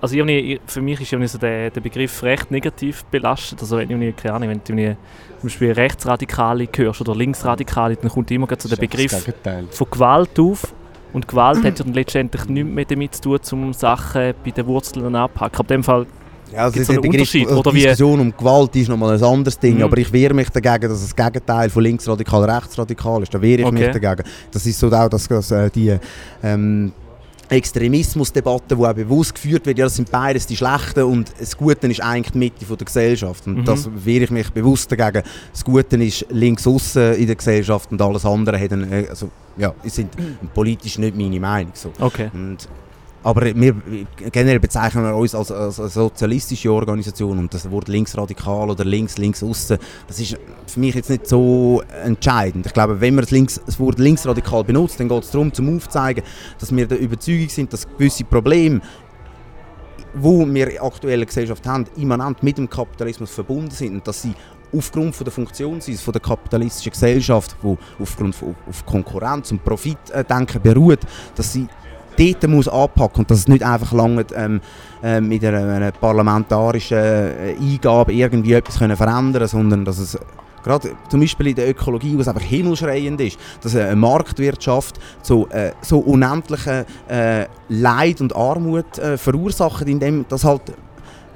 also 0.00 0.14
irgendwie, 0.16 0.60
für 0.66 0.80
mich 0.80 1.00
ist 1.12 1.32
so 1.32 1.38
der, 1.38 1.70
der 1.70 1.80
Begriff 1.80 2.22
recht 2.22 2.52
negativ 2.52 3.04
belastet. 3.06 3.60
Also 3.60 3.78
wenn, 3.78 3.90
irgendwie, 3.90 4.12
keine 4.12 4.34
Ahnung, 4.34 4.50
wenn 4.50 4.60
du 4.60 4.96
zum 5.40 5.48
Beispiel 5.48 5.72
Rechtsradikale 5.72 6.68
hörst 6.76 7.00
oder 7.00 7.16
Linksradikale, 7.16 7.96
dann 7.96 8.10
kommt 8.10 8.30
immer 8.30 8.46
so 8.56 8.68
der 8.68 8.76
Begriff 8.76 9.26
von 9.70 9.90
Gewalt 9.90 10.38
auf. 10.38 10.72
Und 11.14 11.26
Gewalt 11.28 11.58
hat 11.64 11.78
ja 11.78 11.84
dann 11.84 11.94
letztendlich 11.94 12.44
nichts 12.48 12.68
mehr 12.70 12.84
damit 12.84 13.14
zu 13.14 13.38
tun, 13.38 13.62
um 13.62 13.72
Sachen 13.72 14.34
bei 14.44 14.50
den 14.50 14.66
Wurzeln 14.66 15.14
anzupacken. 15.14 15.58
Aber 15.60 15.70
in 15.74 15.76
dem 15.78 15.84
Fall, 15.84 16.06
Ja, 16.52 16.58
also 16.64 16.74
Gibt's 16.74 16.88
der 16.88 16.96
so 16.96 17.02
einen 17.02 17.10
Begriff, 17.10 17.20
Unterschied, 17.34 17.48
oder 17.48 17.70
die 17.72 17.78
Diskussion 17.80 18.20
um 18.20 18.36
Gewalt 18.36 18.76
ist 18.76 18.88
nochmal 18.88 19.16
ein 19.16 19.22
anderes 19.24 19.58
Ding, 19.58 19.76
Mhm. 19.76 19.82
aber 19.84 19.96
ich 19.98 20.12
wehre 20.12 20.34
mich 20.34 20.50
dagegen, 20.50 20.88
dass 20.90 21.00
das 21.00 21.16
Gegenteil 21.16 21.70
von 21.70 21.82
linksradikal 21.82 22.44
rechtsradikal 22.50 23.22
ist. 23.22 23.32
Da 23.34 23.40
wehre 23.40 23.62
ich 23.62 23.70
mich 23.72 23.88
Okay. 23.88 23.98
dagegen. 24.00 24.28
Das 24.52 24.66
ist 24.66 24.78
so 24.78 24.88
auch, 24.92 25.08
dass, 25.08 25.26
dass 25.26 25.50
äh, 25.50 25.70
die 25.70 25.96
ähm, 26.42 26.92
Extremismusdebatte, 27.48 28.76
die 28.76 28.82
auch 28.84 28.92
bewusst 28.94 29.34
geführt 29.34 29.66
wird, 29.66 29.78
ja, 29.78 29.84
das 29.86 29.96
sind 29.96 30.10
beides 30.10 30.46
die 30.46 30.56
Schlechten 30.56 31.04
und 31.04 31.30
das 31.38 31.56
Gute 31.56 31.86
ist 31.86 32.00
eigentlich 32.00 32.32
die 32.32 32.38
Mitte 32.38 32.64
von 32.64 32.76
der 32.76 32.84
Gesellschaft. 32.86 33.46
Und 33.46 33.58
Mhm. 33.58 33.64
das 33.64 33.88
wehre 33.94 34.24
ich 34.24 34.30
mich 34.30 34.50
bewusst 34.50 34.90
dagegen. 34.90 35.24
Das 35.52 35.64
Gute 35.64 35.96
ist 36.02 36.26
links 36.30 36.66
außen 36.66 37.14
in 37.14 37.26
der 37.26 37.36
Gesellschaft 37.36 37.90
und 37.92 38.00
alles 38.00 38.24
andere 38.24 38.58
hat 38.58 38.72
einen, 38.72 38.90
äh, 38.92 39.06
also, 39.08 39.30
ja, 39.56 39.74
sind 39.84 40.10
politisch 40.54 40.98
nicht 40.98 41.16
meine 41.16 41.38
Meinung. 41.40 41.72
So. 41.74 41.92
okay. 42.00 42.30
Und, 42.32 42.68
aber 43.24 43.42
wir 43.54 43.74
generell 44.30 44.60
bezeichnen 44.60 45.02
wir 45.02 45.16
uns 45.16 45.34
als, 45.34 45.50
als 45.50 45.80
eine 45.80 45.88
sozialistische 45.88 46.70
Organisation 46.70 47.38
und 47.38 47.52
das 47.54 47.70
Wort 47.70 47.88
linksradikal 47.88 48.70
oder 48.70 48.84
links, 48.84 49.16
links 49.16 49.42
aussen, 49.42 49.78
das 50.06 50.20
ist 50.20 50.36
für 50.66 50.80
mich 50.80 50.94
jetzt 50.94 51.08
nicht 51.08 51.26
so 51.26 51.82
entscheidend. 52.04 52.66
Ich 52.66 52.74
glaube, 52.74 53.00
wenn 53.00 53.14
man 53.14 53.22
das, 53.22 53.30
links, 53.30 53.60
das 53.64 53.80
Wort 53.80 53.98
linksradikal 53.98 54.62
benutzt, 54.62 55.00
dann 55.00 55.08
geht 55.08 55.24
es 55.24 55.30
darum, 55.30 55.52
zum 55.52 55.74
aufzuzeigen, 55.74 56.22
dass 56.58 56.74
wir 56.74 56.86
der 56.86 57.00
Überzeugung 57.00 57.48
sind, 57.48 57.72
dass 57.72 57.88
gewisse 57.88 58.24
Probleme 58.24 58.80
wo 60.16 60.46
wir 60.46 60.68
in 60.68 60.74
der 60.74 60.84
aktuellen 60.84 61.26
Gesellschaft 61.26 61.66
haben, 61.66 61.86
immanent 61.96 62.40
mit 62.40 62.56
dem 62.56 62.70
Kapitalismus 62.70 63.30
verbunden 63.30 63.72
sind 63.72 63.94
und 63.94 64.06
dass 64.06 64.22
sie 64.22 64.32
aufgrund 64.72 65.16
von 65.16 65.24
der 65.24 65.32
Funktionsweise 65.32 66.12
der 66.12 66.20
kapitalistischen 66.20 66.92
Gesellschaft, 66.92 67.56
wo 67.62 67.76
aufgrund 68.00 68.34
von 68.34 68.54
auf 68.68 68.86
Konkurrenz 68.86 69.50
und 69.50 69.64
Profitdenken 69.64 70.62
beruht, 70.62 71.00
dass 71.34 71.52
sie 71.52 71.66
dort 72.18 72.48
muss 72.48 72.68
anpacken 72.68 73.20
und 73.20 73.30
dass 73.30 73.38
es 73.38 73.48
nicht 73.48 73.62
einfach 73.62 73.92
lange 73.92 74.24
ähm, 74.34 74.60
äh, 75.02 75.20
mit 75.20 75.44
einer, 75.44 75.68
einer 75.68 75.92
parlamentarischen 75.92 76.98
äh, 76.98 77.56
Eingabe 77.60 78.12
irgendwie 78.12 78.54
etwas 78.54 78.78
können 78.78 78.96
verändern 78.96 79.46
sondern 79.46 79.84
dass 79.84 79.98
es 79.98 80.18
gerade 80.64 80.92
zum 81.08 81.20
Beispiel 81.20 81.48
in 81.48 81.54
der 81.54 81.68
Ökologie, 81.68 82.18
was 82.18 82.26
einfach 82.26 82.42
himmelschreiend 82.42 83.20
ist, 83.20 83.38
dass 83.60 83.76
eine 83.76 83.94
Marktwirtschaft 83.94 84.98
so, 85.22 85.46
äh, 85.48 85.72
so 85.82 85.98
unendliche 85.98 86.86
äh, 87.08 87.46
Leid 87.68 88.20
und 88.20 88.34
Armut 88.34 88.98
äh, 88.98 89.16
verursacht, 89.16 89.86
indem 89.86 90.24
das 90.28 90.44
halt 90.44 90.62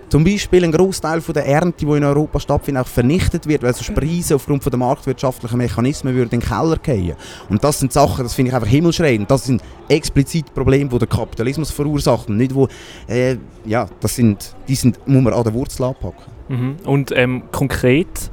zum 0.08 0.24
Beispiel 0.24 0.64
ein 0.64 0.72
Großteil 0.72 1.20
der 1.20 1.46
Ernte, 1.46 1.84
die 1.84 1.92
in 1.92 2.04
Europa 2.04 2.40
stattfindet, 2.40 2.84
auch 2.84 2.88
vernichtet 2.88 3.46
wird, 3.46 3.62
weil 3.62 3.74
sonst 3.74 3.94
Preise 3.94 4.36
aufgrund 4.36 4.62
von 4.62 4.70
der 4.70 4.78
marktwirtschaftlichen 4.78 5.58
Mechanismen 5.58 6.14
würden 6.14 6.30
in 6.32 6.40
den 6.40 6.48
Keller 6.48 6.76
gehen. 6.76 7.14
Und 7.48 7.62
das 7.62 7.78
sind 7.78 7.92
Sachen, 7.92 8.24
das 8.24 8.34
finde 8.34 8.50
ich 8.50 8.54
einfach 8.54 8.68
himmelschreiend. 8.68 9.30
Das 9.30 9.44
sind 9.44 9.62
explizit 9.88 10.52
Probleme, 10.54 10.88
die 10.88 10.98
der 10.98 11.08
Kapitalismus 11.08 11.70
verursacht 11.70 12.28
und 12.28 12.38
nicht 12.38 12.54
wo, 12.54 12.68
äh, 13.06 13.36
ja, 13.64 13.86
das 14.00 14.14
sind, 14.14 14.54
die 14.66 14.74
sind, 14.74 14.98
muss 15.06 15.22
man 15.22 15.32
an 15.32 15.44
der 15.44 15.54
Wurzel 15.54 15.84
anpacken. 15.84 16.32
Mhm. 16.48 16.76
Und 16.84 17.12
ähm, 17.14 17.42
konkret, 17.52 18.30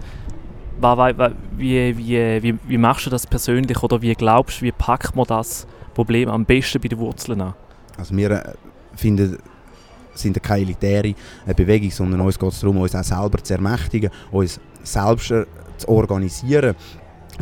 wie, 1.58 1.98
wie, 1.98 2.44
wie, 2.44 2.56
wie 2.68 2.78
machst 2.78 3.06
du 3.06 3.10
das 3.10 3.28
persönlich 3.28 3.82
oder 3.82 4.02
wie 4.02 4.14
glaubst 4.14 4.62
du, 4.62 4.66
wie 4.66 4.72
packt 4.72 5.16
man 5.16 5.26
das 5.26 5.68
Problem 5.94 6.30
am 6.30 6.46
besten 6.46 6.82
bei 6.82 6.88
den 6.88 7.00
Wurzeln 7.00 7.42
an? 7.42 7.54
Also 7.98 8.16
wir 8.16 8.32
äh, 8.32 8.54
finden, 8.96 9.38
sind 10.15 10.41
keine 10.41 10.62
elitäre 10.62 11.13
äh, 11.45 11.54
Bewegung, 11.56 11.91
sondern 11.91 12.21
uns 12.21 12.39
geht 12.39 12.51
es 12.51 12.60
darum, 12.60 12.78
uns 12.78 12.95
auch 12.95 13.04
selber 13.04 13.43
zu 13.43 13.54
ermächtigen, 13.54 14.10
uns 14.32 14.60
selbst 14.84 15.28
zu 15.78 15.88
organisieren. 15.88 16.75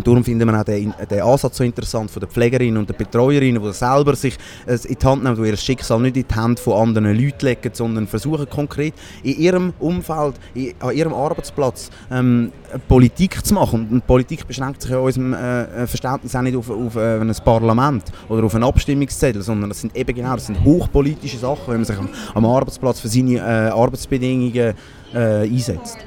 Darum 0.03 0.23
finden 0.23 0.47
wir 0.47 0.60
auch 0.60 0.63
den, 0.63 0.93
den 1.10 1.21
Ansatz 1.21 1.58
so 1.58 1.63
interessant 1.63 2.10
von 2.10 2.19
den 2.19 2.29
Pflegerinnen 2.29 2.77
und 2.77 2.89
den 2.89 2.97
Betreuerinnen, 2.97 3.62
die 3.62 3.73
selber 3.73 4.15
sich 4.15 4.38
äh, 4.65 4.77
in 4.88 4.97
die 4.99 5.06
Hand 5.06 5.23
nehmen, 5.23 5.41
die 5.41 5.49
ihr 5.49 5.58
Schicksal 5.58 5.99
nicht 5.99 6.17
in 6.17 6.25
die 6.27 6.36
Hände 6.36 6.62
von 6.62 6.73
anderen 6.73 7.15
Leuten 7.15 7.45
legen, 7.45 7.69
sondern 7.73 8.08
versuchen 8.08 8.49
konkret 8.49 8.93
in 9.21 9.38
ihrem 9.38 9.73
Umfeld, 9.79 10.36
in, 10.56 10.73
an 10.79 10.95
ihrem 10.95 11.13
Arbeitsplatz 11.13 11.91
ähm, 12.12 12.51
Politik 12.88 13.45
zu 13.45 13.53
machen. 13.53 13.88
Und 13.91 14.08
Politik 14.08 14.47
beschränkt 14.47 14.82
sich 14.82 14.91
in 14.91 14.97
unserem 14.97 15.34
äh, 15.34 15.86
Verständnis 15.86 16.36
auch 16.36 16.41
nicht 16.41 16.58
auf, 16.58 16.69
auf 16.69 16.95
äh, 16.95 17.19
ein 17.19 17.34
Parlament 17.43 18.06
oder 18.29 18.43
auf 18.43 18.56
einen 18.56 18.63
Abstimmungszettel, 18.63 19.43
sondern 19.43 19.69
das 19.69 19.82
sind 19.82 19.95
eben 19.95 20.15
genau 20.15 20.34
das 20.34 20.47
sind 20.47 20.63
hochpolitische 20.63 21.38
Sachen, 21.38 21.67
wenn 21.67 21.77
man 21.77 21.86
sich 21.86 21.97
am, 21.97 22.10
am 22.34 22.45
Arbeitsplatz 22.45 22.99
für 22.99 23.10
seine 23.10 23.36
äh, 23.36 23.69
Arbeitsbedingungen 23.69 24.73
äh, 25.13 25.17
einsetzt. 25.17 25.97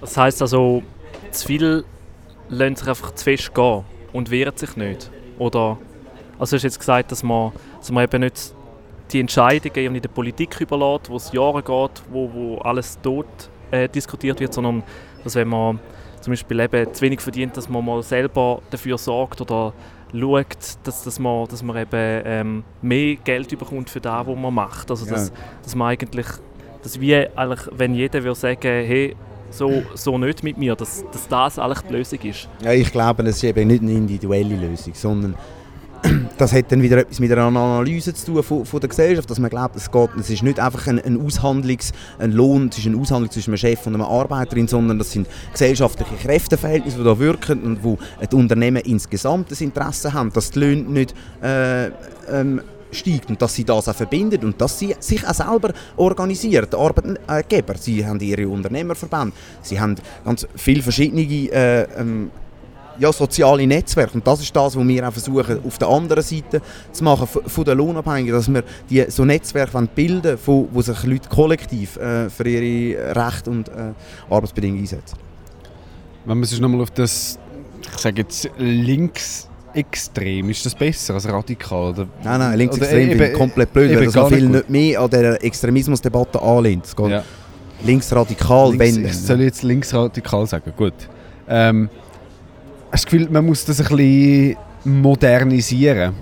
Das 0.00 0.16
heisst 0.16 0.40
also, 0.42 0.82
zu 1.32 1.46
viele 1.46 1.84
lassen 2.48 2.76
sich 2.76 2.88
einfach 2.88 3.14
zu 3.14 3.24
fest 3.24 3.54
gehen 3.54 3.84
und 4.12 4.30
wehren 4.30 4.56
sich 4.56 4.76
nicht. 4.76 5.10
Oder, 5.38 5.78
also 6.38 6.50
du 6.52 6.56
hast 6.56 6.62
jetzt 6.62 6.78
gesagt, 6.78 7.12
dass 7.12 7.22
man, 7.22 7.52
dass 7.78 7.90
man 7.90 8.04
eben 8.04 8.20
nicht 8.22 8.54
die 9.12 9.20
Entscheidungen 9.20 9.76
irgendwie 9.76 10.00
der 10.00 10.08
Politik 10.08 10.60
überlässt, 10.60 11.08
wo 11.10 11.16
es 11.16 11.32
Jahre 11.32 11.62
geht, 11.62 12.02
wo, 12.10 12.30
wo 12.32 12.58
alles 12.58 12.98
tot 13.00 13.26
äh, 13.70 13.88
diskutiert 13.88 14.40
wird, 14.40 14.52
sondern 14.52 14.82
dass 15.22 15.34
wenn 15.34 15.48
man 15.48 15.78
zum 16.20 16.32
Beispiel 16.32 16.58
eben 16.60 16.92
zu 16.92 17.02
wenig 17.02 17.20
verdient, 17.20 17.56
dass 17.56 17.68
man 17.68 17.84
mal 17.84 18.02
selber 18.02 18.60
dafür 18.70 18.98
sorgt 18.98 19.40
oder 19.40 19.72
schaut, 20.12 20.46
dass, 20.84 21.04
dass, 21.04 21.18
man, 21.18 21.46
dass 21.46 21.62
man 21.62 21.76
eben 21.76 22.22
ähm, 22.24 22.64
mehr 22.82 23.16
Geld 23.16 23.48
bekommt 23.56 23.90
für 23.90 24.00
das, 24.00 24.26
was 24.26 24.36
man 24.36 24.54
macht. 24.54 24.90
Also 24.90 25.06
dass, 25.06 25.28
Ja. 25.28 25.34
dass 25.62 25.74
man 25.74 25.88
eigentlich, 25.88 26.26
dass 26.82 27.00
wie 27.00 27.14
eigentlich, 27.14 27.60
wenn 27.72 27.94
jeder 27.94 28.22
würde 28.24 28.34
sagen, 28.34 28.60
hey, 28.62 29.14
so, 29.50 29.82
so 29.94 30.18
nicht 30.18 30.42
mit 30.42 30.58
mir, 30.58 30.74
dass, 30.76 31.04
dass 31.12 31.28
das 31.28 31.58
eigentlich 31.58 31.80
die 31.82 31.92
Lösung 31.92 32.20
ist. 32.20 32.48
Ja, 32.62 32.72
ich 32.72 32.90
glaube, 32.90 33.22
es 33.24 33.36
ist 33.36 33.44
eben 33.44 33.68
nicht 33.68 33.82
eine 33.82 33.92
individuelle 33.92 34.56
Lösung, 34.56 34.94
sondern 34.94 35.34
das 36.38 36.52
hat 36.52 36.70
dann 36.70 36.82
wieder 36.82 36.98
etwas 36.98 37.20
mit 37.20 37.32
einer 37.32 37.44
Analyse 37.44 38.14
zu 38.14 38.26
tun 38.26 38.42
von, 38.42 38.64
von 38.64 38.80
der 38.80 38.88
Gesellschaft, 38.88 39.30
dass 39.30 39.38
man 39.38 39.50
glaubt, 39.50 39.76
es, 39.76 39.90
geht, 39.90 40.10
es 40.18 40.30
ist 40.30 40.42
nicht 40.42 40.60
einfach 40.60 40.86
ein, 40.86 40.98
ein 40.98 41.20
Aushandlungs, 41.20 41.92
ein 42.18 42.32
Lohn, 42.32 42.68
es 42.70 42.78
ist 42.78 42.86
eine 42.86 42.98
Aushandlung 42.98 43.30
zwischen 43.30 43.50
einem 43.50 43.58
Chef 43.58 43.86
und 43.86 43.94
einer 43.94 44.06
Arbeiterin, 44.06 44.68
sondern 44.68 44.98
das 44.98 45.12
sind 45.12 45.28
gesellschaftliche 45.52 46.14
Kräfteverhältnisse, 46.16 46.98
die 46.98 47.04
da 47.04 47.18
wirken 47.18 47.62
und 47.62 47.84
wo 47.84 47.98
die 48.30 48.36
Unternehmen 48.36 48.82
insgesamt 48.84 49.50
das 49.50 49.60
Interesse 49.60 50.12
haben, 50.12 50.32
dass 50.32 50.50
die 50.50 50.60
Löhne 50.60 50.82
nicht 50.82 51.14
äh, 51.42 51.86
ähm, 52.30 52.60
steigt 52.96 53.28
und 53.28 53.40
dass 53.40 53.54
sie 53.54 53.64
das 53.64 53.88
auch 53.88 53.94
verbindet 53.94 54.44
und 54.44 54.60
dass 54.60 54.78
sie 54.78 54.94
sich 54.98 55.26
auch 55.26 55.34
selber 55.34 55.72
organisieren, 55.96 56.66
die 56.70 56.76
Arbeitgeber. 56.76 57.74
Sie 57.78 58.04
haben 58.04 58.20
ihre 58.20 58.48
Unternehmerverbände, 58.48 59.34
sie 59.62 59.80
haben 59.80 59.96
ganz 60.24 60.46
viele 60.56 60.82
verschiedene 60.82 61.22
äh, 61.22 61.86
ähm, 61.98 62.30
ja, 62.98 63.12
soziale 63.12 63.66
Netzwerke. 63.66 64.14
Und 64.14 64.26
das 64.26 64.40
ist 64.40 64.54
das, 64.54 64.76
was 64.76 64.88
wir 64.88 65.08
auch 65.08 65.12
versuchen, 65.12 65.60
auf 65.64 65.78
der 65.78 65.88
anderen 65.88 66.22
Seite 66.22 66.62
zu 66.92 67.04
machen, 67.04 67.26
von 67.26 67.64
den 67.64 67.78
Lohnabhängigen, 67.78 68.34
dass 68.34 68.52
wir 68.52 68.64
die, 68.88 69.04
so 69.08 69.24
Netzwerke 69.24 69.88
bilden 69.94 70.38
wollen, 70.44 70.68
wo 70.72 70.82
sich 70.82 71.04
Leute 71.04 71.28
kollektiv 71.28 71.96
äh, 71.96 72.30
für 72.30 72.48
ihre 72.48 73.14
Rechte 73.14 73.50
und 73.50 73.68
äh, 73.68 73.92
Arbeitsbedingungen 74.30 74.82
einsetzen. 74.82 75.18
Wenn 76.24 76.38
man 76.38 76.48
sich 76.48 76.60
nochmal 76.60 76.80
auf 76.80 76.90
das, 76.90 77.38
ich 77.94 78.00
sage 78.00 78.22
jetzt 78.22 78.50
linksextrem, 79.76 80.50
ist 80.50 80.64
das 80.66 80.74
besser 80.74 81.14
als 81.14 81.28
radikal? 81.28 81.90
Oder? 81.90 82.08
Nein, 82.24 82.38
nein, 82.38 82.58
linksextrem 82.58 82.98
Oder 82.98 83.08
finde 83.10 83.28
ich 83.28 83.32
komplett 83.34 83.72
blöd, 83.72 83.90
eben 83.90 83.98
weil 84.00 84.06
das 84.06 84.14
noch 84.14 84.28
viel 84.28 84.48
nicht 84.48 84.70
mehr 84.70 85.00
an 85.00 85.10
dieser 85.10 85.44
Extremismusdebatte 85.44 86.40
anlehnt. 86.42 86.84
Es 86.86 86.96
geht 86.96 87.08
Ja. 87.10 87.22
linksradikal, 87.84 88.70
Links, 88.74 88.96
wenn 88.96 89.04
ich 89.04 89.16
soll 89.18 89.40
jetzt 89.42 89.62
linksradikal 89.62 90.46
sagen, 90.46 90.72
gut. 90.76 90.94
Ähm, 91.48 91.88
hast 92.90 93.04
du 93.04 93.16
das 93.16 93.20
Gefühl, 93.20 93.28
man 93.30 93.46
muss 93.46 93.64
das 93.64 93.80
ein 93.80 93.96
bisschen 93.96 94.56
modernisieren, 94.84 96.14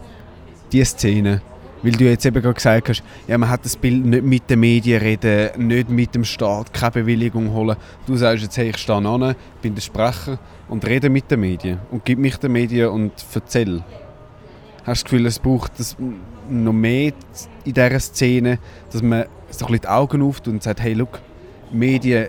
diese 0.73 0.85
Szene? 0.87 1.41
Weil 1.85 1.93
du 1.93 2.05
jetzt 2.05 2.25
eben 2.25 2.41
gerade 2.41 2.55
gesagt 2.55 2.89
hast, 2.89 3.03
ja, 3.29 3.37
man 3.37 3.51
hat 3.51 3.63
das 3.63 3.77
Bild 3.77 4.07
nicht 4.07 4.25
mit 4.25 4.49
den 4.49 4.61
Medien 4.61 5.03
reden, 5.03 5.69
nicht 5.69 5.91
mit 5.91 6.15
dem 6.15 6.25
Staat, 6.25 6.73
keine 6.73 6.93
Bewilligung 6.93 7.53
holen. 7.53 7.77
Du 8.07 8.17
sagst 8.17 8.43
jetzt, 8.43 8.57
hey, 8.57 8.71
ich 8.71 8.79
stehe 8.79 8.97
an, 8.97 9.35
bin 9.61 9.75
der 9.75 9.83
Sprecher 9.83 10.39
und 10.69 10.87
rede 10.87 11.11
mit 11.11 11.31
den 11.31 11.41
Medien 11.41 11.79
und 11.91 12.03
gib 12.03 12.19
mich 12.19 12.39
den 12.39 12.53
Medien 12.53 12.89
und 12.89 13.13
erzähl. 13.35 13.85
Hast 14.79 14.87
du 14.87 14.91
das 14.93 15.05
Gefühl, 15.05 15.27
es 15.27 15.39
braucht 15.39 15.79
das 15.79 15.95
noch 16.49 16.73
mehr 16.73 17.13
in 17.65 17.75
dieser 17.75 18.01
Szene, 18.01 18.59
dass 18.91 19.03
man 19.03 19.27
so 19.51 19.67
ein 19.67 19.79
die 19.79 19.87
Augen 19.87 20.23
auftut 20.23 20.55
und 20.55 20.63
sagt, 20.63 20.81
hey, 20.81 20.95
look, 20.95 21.21
Medien, 21.71 22.29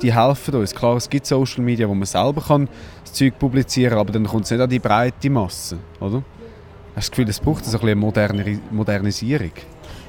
die 0.00 0.14
helfen 0.14 0.54
uns. 0.54 0.72
Klar, 0.72 0.96
es 0.96 1.10
gibt 1.10 1.26
Social 1.26 1.64
Media, 1.64 1.88
wo 1.88 1.94
man 1.94 2.06
selber 2.06 2.40
kann 2.40 2.68
das 3.02 3.14
Zeug 3.14 3.36
publizieren 3.36 3.90
kann, 3.90 3.98
aber 3.98 4.12
dann 4.12 4.26
kommt 4.28 4.44
es 4.44 4.52
nicht 4.52 4.60
an 4.60 4.70
die 4.70 4.78
breite 4.78 5.28
Masse, 5.28 5.78
oder? 5.98 6.22
Hast 6.94 7.08
du 7.16 7.24
das 7.24 7.26
Gefühl, 7.26 7.28
es 7.30 7.40
braucht 7.40 7.66
ein 7.66 7.80
eine 7.80 7.96
Moderneri 7.96 8.58
Modernisierung? 8.70 9.52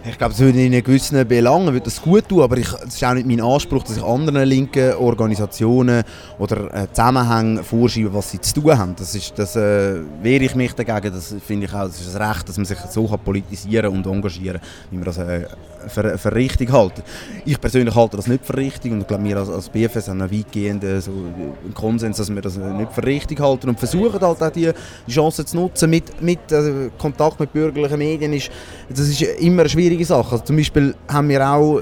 Ich 0.05 0.17
glaube, 0.17 0.33
es 0.33 0.39
würde 0.39 0.61
in 0.61 0.83
gewissen 0.83 1.25
Belangen 1.25 1.67
würde 1.67 1.85
das 1.85 2.01
gut 2.01 2.27
tun, 2.27 2.41
aber 2.41 2.57
es 2.57 2.73
ist 2.73 3.03
auch 3.05 3.13
nicht 3.13 3.25
mein 3.25 3.39
Anspruch, 3.39 3.83
dass 3.83 3.95
ich 3.95 4.03
anderen 4.03 4.43
linken 4.43 4.95
Organisationen 4.95 6.03
oder 6.39 6.73
äh, 6.73 6.87
Zusammenhängen 6.91 7.63
vorschreibe, 7.63 8.13
was 8.13 8.31
sie 8.31 8.41
zu 8.41 8.55
tun 8.55 8.77
haben. 8.77 8.95
Das, 8.97 9.15
ist, 9.15 9.31
das 9.39 9.55
äh, 9.55 10.01
wehre 10.21 10.43
ich 10.43 10.55
mich 10.55 10.73
dagegen. 10.73 11.13
Das 11.13 11.33
finde 11.47 11.67
ich 11.67 11.73
auch 11.73 11.85
das 11.85 12.01
ist 12.01 12.15
ein 12.17 12.21
Recht, 12.21 12.49
dass 12.49 12.57
man 12.57 12.65
sich 12.65 12.79
so 12.89 13.07
kann 13.07 13.19
politisieren 13.19 13.93
und 13.93 14.05
engagieren 14.05 14.59
wie 14.91 14.97
man 14.97 15.05
das 15.05 15.19
äh, 15.19 15.45
für, 15.87 16.17
für 16.17 16.33
richtig 16.33 16.71
halten. 16.71 17.03
Ich 17.45 17.59
persönlich 17.59 17.95
halte 17.95 18.17
das 18.17 18.27
nicht 18.27 18.45
für 18.45 18.55
richtig 18.57 18.91
und 18.91 19.07
glaube, 19.07 19.23
wir 19.23 19.37
als, 19.37 19.49
als 19.49 19.69
BFS 19.69 20.07
haben 20.07 20.21
einen 20.21 20.31
weitgehenden 20.31 21.01
so, 21.01 21.11
einen 21.11 21.73
Konsens, 21.73 22.17
dass 22.17 22.33
wir 22.33 22.41
das 22.41 22.57
äh, 22.57 22.73
nicht 22.73 22.91
für 22.91 23.03
richtig 23.03 23.39
halten 23.39 23.69
und 23.69 23.79
versuchen 23.79 24.13
halt 24.13 24.23
auch 24.23 24.49
die 24.51 24.71
Chance 25.09 25.45
zu 25.45 25.55
nutzen 25.55 25.89
mit, 25.89 26.21
mit 26.21 26.51
äh, 26.51 26.89
Kontakt 26.97 27.39
mit 27.39 27.53
bürgerlichen 27.53 27.97
Medien. 27.97 28.33
Ist, 28.33 28.49
das 28.89 28.99
ist 28.99 29.21
immer 29.21 29.61
eine 29.61 29.69
schwierige 29.69 30.05
Sache. 30.05 30.33
Also 30.33 30.43
zum 30.43 30.57
Beispiel 30.57 30.95
haben 31.07 31.29
wir 31.29 31.47
auch 31.47 31.79
äh, 31.79 31.81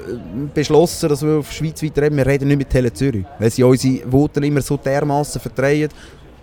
beschlossen, 0.52 1.08
dass 1.08 1.22
wir 1.22 1.38
auf 1.38 1.52
schweizweit 1.52 1.98
reden, 1.98 2.16
wir 2.16 2.26
reden 2.26 2.48
nicht 2.48 2.58
mit 2.58 2.70
Tele 2.70 2.92
Zürich, 2.92 3.24
weil 3.38 3.50
sie 3.50 3.62
unsere 3.62 4.10
Voten 4.10 4.42
immer 4.42 4.62
so 4.62 4.76
dermaßen 4.76 5.40
verdrehen. 5.40 5.90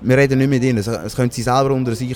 Wir 0.01 0.17
reden 0.17 0.39
nicht 0.39 0.49
mit 0.49 0.63
ihnen. 0.63 0.83
Das 0.83 1.15
können 1.15 1.31
sie 1.31 1.41
selber 1.41 1.71
unter 1.71 1.93
sich 1.95 2.15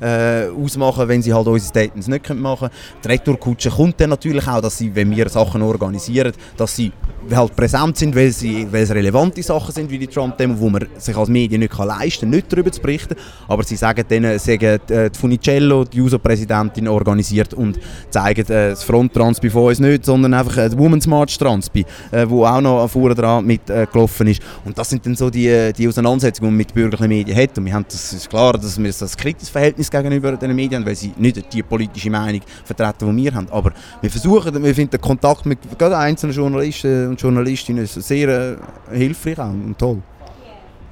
äh, 0.00 0.48
ausmachen, 0.48 1.08
wenn 1.08 1.22
sie 1.22 1.32
halt 1.32 1.46
unsere 1.46 1.68
Statements 1.68 2.08
nicht 2.08 2.28
machen 2.34 2.68
können. 2.68 2.74
Die 3.04 3.08
Retourkutsche 3.08 3.70
kommt 3.70 4.00
dann 4.00 4.10
natürlich 4.10 4.46
auch, 4.46 4.60
dass 4.60 4.78
sie, 4.78 4.94
wenn 4.94 5.10
wir 5.10 5.28
Sachen 5.28 5.62
organisieren, 5.62 6.32
dass 6.56 6.74
sie 6.74 6.92
halt 7.30 7.56
präsent 7.56 7.96
sind, 7.96 8.14
weil, 8.14 8.30
sie, 8.30 8.66
weil 8.70 8.82
es 8.82 8.90
relevante 8.90 9.42
Sachen 9.42 9.72
sind, 9.72 9.90
wie 9.90 9.98
die 9.98 10.06
Trump-Demo, 10.06 10.58
wo 10.58 10.68
man 10.68 10.86
sich 10.98 11.16
als 11.16 11.28
Medien 11.28 11.60
nicht 11.60 11.72
kann 11.72 11.88
leisten 11.88 12.22
kann, 12.22 12.30
nicht 12.30 12.52
darüber 12.52 12.70
zu 12.72 12.80
berichten. 12.80 13.14
Aber 13.48 13.62
sie 13.64 13.76
sagen 13.76 14.04
dann, 14.08 14.38
sagen, 14.38 14.80
äh, 14.88 15.10
die 15.10 15.18
Funicello, 15.18 15.84
die 15.84 15.98
JUSO-Präsidentin, 15.98 16.88
organisiert 16.88 17.54
und 17.54 17.78
zeigen 18.10 18.42
äh, 18.46 18.70
das 18.70 18.84
Front-Transpi 18.84 19.50
von 19.50 19.68
uns 19.68 19.78
nicht, 19.80 20.04
sondern 20.04 20.34
einfach 20.34 20.56
äh, 20.56 20.68
das 20.68 20.76
Women's 20.76 21.06
March-Transpi, 21.06 21.84
äh, 22.10 22.26
wo 22.28 22.44
auch 22.44 22.60
noch 22.60 22.88
vorne 22.88 23.14
dran 23.14 23.44
mit 23.44 23.68
äh, 23.70 23.86
ist. 24.24 24.42
Und 24.64 24.76
das 24.76 24.90
sind 24.90 25.04
dann 25.06 25.14
so 25.14 25.30
die, 25.30 25.48
äh, 25.48 25.72
die 25.72 25.88
Auseinandersetzungen, 25.88 26.48
die 26.48 26.52
man 26.52 26.56
mit 26.58 26.74
bürgerlichen 26.74 27.08
Medien 27.08 27.36
hat. 27.36 27.56
Und 27.58 27.66
wir 27.66 27.72
haben 27.72 27.86
das 27.88 28.12
ist 28.12 28.28
klar, 28.28 28.54
dass 28.54 28.78
wir 28.78 28.90
ein 28.90 29.08
kritisches 29.16 29.48
Verhältnis 29.48 29.90
gegenüber 29.90 30.32
den 30.36 30.54
Medien 30.54 30.80
haben, 30.80 30.86
weil 30.86 30.96
sie 30.96 31.12
nicht 31.16 31.52
die 31.52 31.62
politische 31.62 32.10
Meinung 32.10 32.40
vertreten, 32.64 33.16
die 33.16 33.24
wir 33.24 33.34
haben. 33.34 33.48
Aber 33.50 33.72
wir 34.00 34.10
versuchen, 34.10 34.62
wir 34.62 34.74
finden 34.74 34.92
den 34.92 35.00
Kontakt 35.00 35.46
mit 35.46 35.58
einzelnen 35.80 36.34
Journalisten 36.34 37.11
und 37.12 37.20
Journalistinnen 37.20 37.86
sehr 37.86 38.28
äh, 38.28 38.56
hilfreich 38.96 39.38
und 39.38 39.78
toll. 39.78 40.02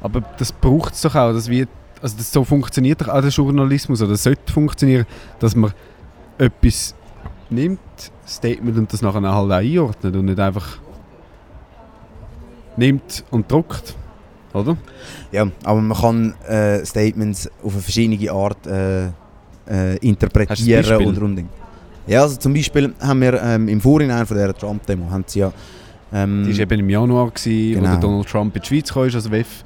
Aber 0.00 0.22
das 0.38 0.52
braucht 0.52 0.94
es 0.94 1.02
doch 1.02 1.14
auch, 1.14 1.33
dass 1.33 1.48
wir, 1.48 1.66
also 2.00 2.16
das 2.16 2.33
so 2.33 2.44
funktioniert 2.44 3.00
doch 3.00 3.09
auch 3.09 3.20
der 3.20 3.30
Journalismus, 3.30 4.00
oder 4.02 4.16
sollte 4.16 4.52
funktionieren, 4.52 5.06
dass 5.38 5.54
man 5.56 5.72
etwas 6.38 6.94
nimmt, 7.50 7.80
Statement 8.26 8.78
und 8.78 8.92
das 8.92 9.02
nachher 9.02 9.20
halt 9.22 9.50
auch 9.50 9.50
einordnet 9.50 10.14
und 10.14 10.24
nicht 10.26 10.38
einfach 10.38 10.78
nimmt 12.76 13.24
und 13.30 13.50
druckt, 13.50 13.94
oder? 14.54 14.76
Ja, 15.33 15.46
aber 15.64 15.80
man 15.80 15.98
kann 15.98 16.35
äh, 16.48 16.85
Statements 16.85 17.50
auf 17.62 17.72
eine 17.72 17.83
verschiedene 17.83 18.30
Art 18.30 18.66
äh, 18.66 19.06
äh, 19.68 19.96
interpretieren 20.00 21.06
und 21.06 21.20
runding. 21.20 21.48
Ja, 22.06 22.22
also 22.22 22.37
zum 22.37 22.54
Beispiel 22.54 22.94
haben 23.00 23.20
wir 23.20 23.40
ähm, 23.42 23.68
im 23.68 23.80
Vorhinein 23.80 24.26
von 24.26 24.37
dieser 24.37 24.56
Trump-Demo 24.56 25.11
haben 25.11 25.24
sie 25.26 25.40
ja 25.40 25.52
ähm, 26.12 26.44
Die 26.46 26.53
war 26.55 26.61
eben 26.61 26.81
im 26.81 26.90
Januar, 26.90 27.31
gewesen, 27.31 27.77
wo 27.77 27.81
Genau. 27.85 27.96
Donald 28.01 28.29
Trump 28.29 28.57
in 28.57 28.62
die 28.62 28.68
Schweiz 28.68 28.92
kam, 28.92 29.03
also 29.03 29.31
WEF. 29.31 29.64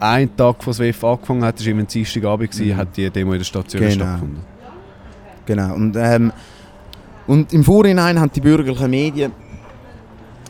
Ein 0.00 0.34
Tag, 0.36 0.56
das 0.64 0.78
WEF 0.78 1.04
angefangen 1.04 1.44
hat, 1.44 1.64
war 1.64 1.72
ein 1.74 1.86
Dienstagabend, 1.86 2.58
Mhm. 2.58 2.76
hat 2.76 2.96
die 2.96 3.08
Demo 3.10 3.32
in 3.32 3.38
der 3.38 3.46
Zürich 3.66 3.92
Genau. 3.92 4.04
stattgefunden. 4.04 4.40
Genau. 5.46 5.74
Und, 5.74 5.96
ähm, 5.96 6.32
und 7.26 7.52
im 7.52 7.64
Vorhinein 7.64 8.18
haben 8.20 8.30
die 8.32 8.40
bürgerlichen 8.40 8.90
Medien 8.90 9.32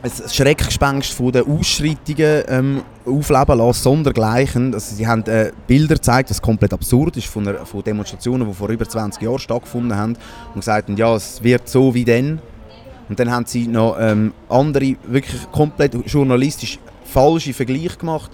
ein 0.03 0.11
Schreckgespenst 0.29 1.13
von 1.13 1.31
den 1.31 1.47
Ausschreitungen 1.47 2.43
ähm, 2.49 2.83
aufleben 3.07 3.59
lassen, 3.59 3.83
sondergleichen. 3.83 4.75
Also 4.75 4.97
sie 4.97 5.07
haben 5.07 5.23
äh, 5.27 5.53
Bilder 5.67 5.95
gezeigt, 5.95 6.31
was 6.31 6.43
komplett 6.43 6.73
absurd 6.73 7.17
ist, 7.19 7.27
von, 7.29 7.47
einer, 7.47 7.65
von 7.65 7.85
Demonstrationen, 7.85 8.49
die 8.49 8.53
vor 8.55 8.69
über 8.69 8.89
20 8.89 9.23
Jahren 9.23 9.39
stattgefunden 9.39 9.97
haben 9.97 10.17
und 10.55 10.61
gesagt 10.61 10.89
haben, 10.89 10.97
ja, 10.97 11.15
es 11.15 11.41
wird 11.43 11.69
so 11.69 11.95
wie 11.95 12.05
dann. 12.05 12.41
Und 13.09 13.19
dann 13.19 13.31
haben 13.31 13.47
sie 13.47 13.67
noch 13.67 13.97
ähm, 13.99 14.33
andere, 14.49 14.97
wirklich 15.05 15.51
komplett 15.51 15.95
journalistisch 16.07 16.79
falsche 17.13 17.53
Vergleiche 17.53 17.97
gemacht, 17.99 18.31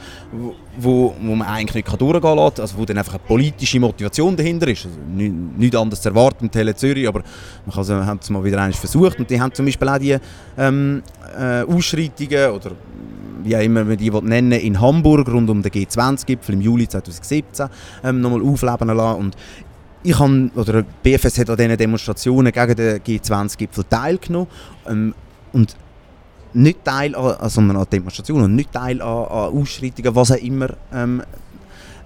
wo, 0.79 1.13
wo, 1.21 1.35
man 1.35 1.43
eigentlich 1.43 1.75
nicht 1.77 1.89
kann 1.89 1.99
durchgehen 1.99 2.23
kann, 2.23 2.39
also 2.39 2.79
wo 2.79 2.85
dann 2.85 2.99
einfach 2.99 3.15
eine 3.15 3.23
politische 3.27 3.81
Motivation 3.81 4.37
dahinter 4.37 4.69
ist. 4.69 4.87
Also 4.87 4.99
nicht, 5.09 5.75
anders 5.75 6.01
zu 6.01 6.11
erwarten 6.11 6.45
mit 6.45 6.53
Tele 6.53 6.75
Zürich, 6.75 7.09
aber 7.09 7.23
man 7.67 7.75
kann, 7.75 7.85
sie 7.85 7.95
haben 7.95 8.21
es 8.23 8.31
mal 8.31 8.45
wieder 8.45 8.59
einmal 8.59 8.73
versucht 8.73 9.19
und 9.19 9.29
die 9.29 9.41
haben 9.41 9.53
zum 9.53 9.67
Beispiel 9.67 9.89
auch 9.89 9.99
die 9.99 10.17
ähm, 10.57 11.03
äh, 11.37 11.63
Ausschreitungen 11.63 12.51
oder 12.51 12.71
wie 13.43 13.57
auch 13.57 13.61
immer 13.61 13.85
man 13.85 13.97
die 13.97 14.11
nennen 14.11 14.53
in 14.53 14.81
Hamburg 14.81 15.29
rund 15.29 15.49
um 15.49 15.63
den 15.63 15.73
G20-Gipfel 15.73 16.55
im 16.55 16.61
Juli 16.61 16.89
2017 16.89 17.69
ähm, 18.05 18.21
nochmal 18.21 18.43
aufleben 18.43 18.89
lassen 18.89 19.21
und 19.21 19.37
ich 20.03 20.19
habe, 20.19 20.51
oder 20.55 20.83
BFS 21.03 21.39
hat 21.39 21.51
an 21.51 21.57
diesen 21.57 21.77
Demonstrationen 21.77 22.53
gegen 22.53 22.77
den 22.77 22.99
G20-Gipfel 23.01 23.85
teilgenommen 23.85 24.49
ähm, 24.89 25.15
und 25.53 25.77
nicht 26.55 26.85
Teil 26.85 27.15
an- 27.15 27.49
sondern 27.51 27.77
an 27.79 27.87
Demonstrationen 27.91 28.45
und 28.47 28.55
nicht 28.55 28.73
Teil 28.73 29.03
an, 29.03 29.09
an 29.09 29.55
Ausschreitungen, 29.55 30.15
was 30.15 30.33
auch 30.33 30.37
immer 30.37 30.69
ähm, 30.93 31.23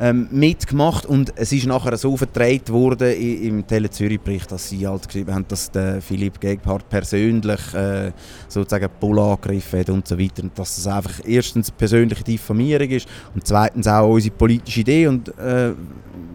ähm, 0.02 0.26
mitgemacht 0.32 1.06
und 1.06 1.32
es 1.36 1.52
ist 1.52 1.64
nachher 1.64 1.96
so 1.96 2.16
vertreten 2.16 2.72
worden 2.72 3.12
im 3.12 3.64
Tele 3.64 3.88
Zürich 3.88 4.20
Bericht, 4.20 4.50
dass 4.50 4.68
sie 4.68 4.86
halt 4.86 5.06
geschrieben 5.06 5.32
haben, 5.32 5.44
dass 5.46 5.70
der 5.70 6.02
Philipp 6.02 6.40
Gebhardt 6.40 6.88
persönlich 6.88 7.72
äh, 7.72 8.10
sozusagen 8.48 8.88
Bull 8.98 9.20
angegriffen 9.20 9.78
hat 9.78 9.90
und 9.90 10.08
so 10.08 10.18
weiter 10.18 10.42
und 10.42 10.58
dass 10.58 10.74
das 10.74 10.88
einfach 10.88 11.20
erstens 11.24 11.70
persönliche 11.70 12.24
Diffamierung 12.24 12.88
ist 12.88 13.06
und 13.32 13.46
zweitens 13.46 13.86
auch 13.86 14.08
unsere 14.08 14.34
politische 14.34 14.80
Idee 14.80 15.06
und 15.06 15.28
äh, 15.38 15.72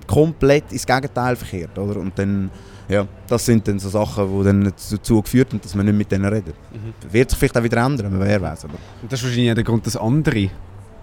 komplett 0.08 0.72
ins 0.72 0.86
Gegenteil 0.86 1.36
verkehrt, 1.36 1.78
oder? 1.78 2.00
Und 2.00 2.18
dann 2.18 2.50
ja, 2.88 3.06
das 3.28 3.46
sind 3.46 3.68
dann 3.68 3.80
so 3.80 3.90
Sachen, 3.90 4.40
die 4.40 4.46
dann 4.46 4.64
dazu 4.64 5.22
geführt 5.22 5.52
haben, 5.52 5.60
dass 5.60 5.76
man 5.76 5.86
nicht 5.86 5.98
mit 5.98 6.10
denen 6.10 6.24
redet. 6.24 6.56
Wird 7.12 7.30
sich 7.30 7.38
vielleicht 7.38 7.58
auch 7.58 7.64
wieder 7.64 7.86
ändern, 7.86 8.16
wer 8.18 8.42
weiß. 8.42 8.64
Aber 8.64 8.76
Und 9.02 9.12
das 9.12 9.20
ist 9.20 9.26
wahrscheinlich 9.26 9.56
der 9.56 9.64
Grund, 9.66 9.86
dass 9.86 9.98
andere 9.98 10.50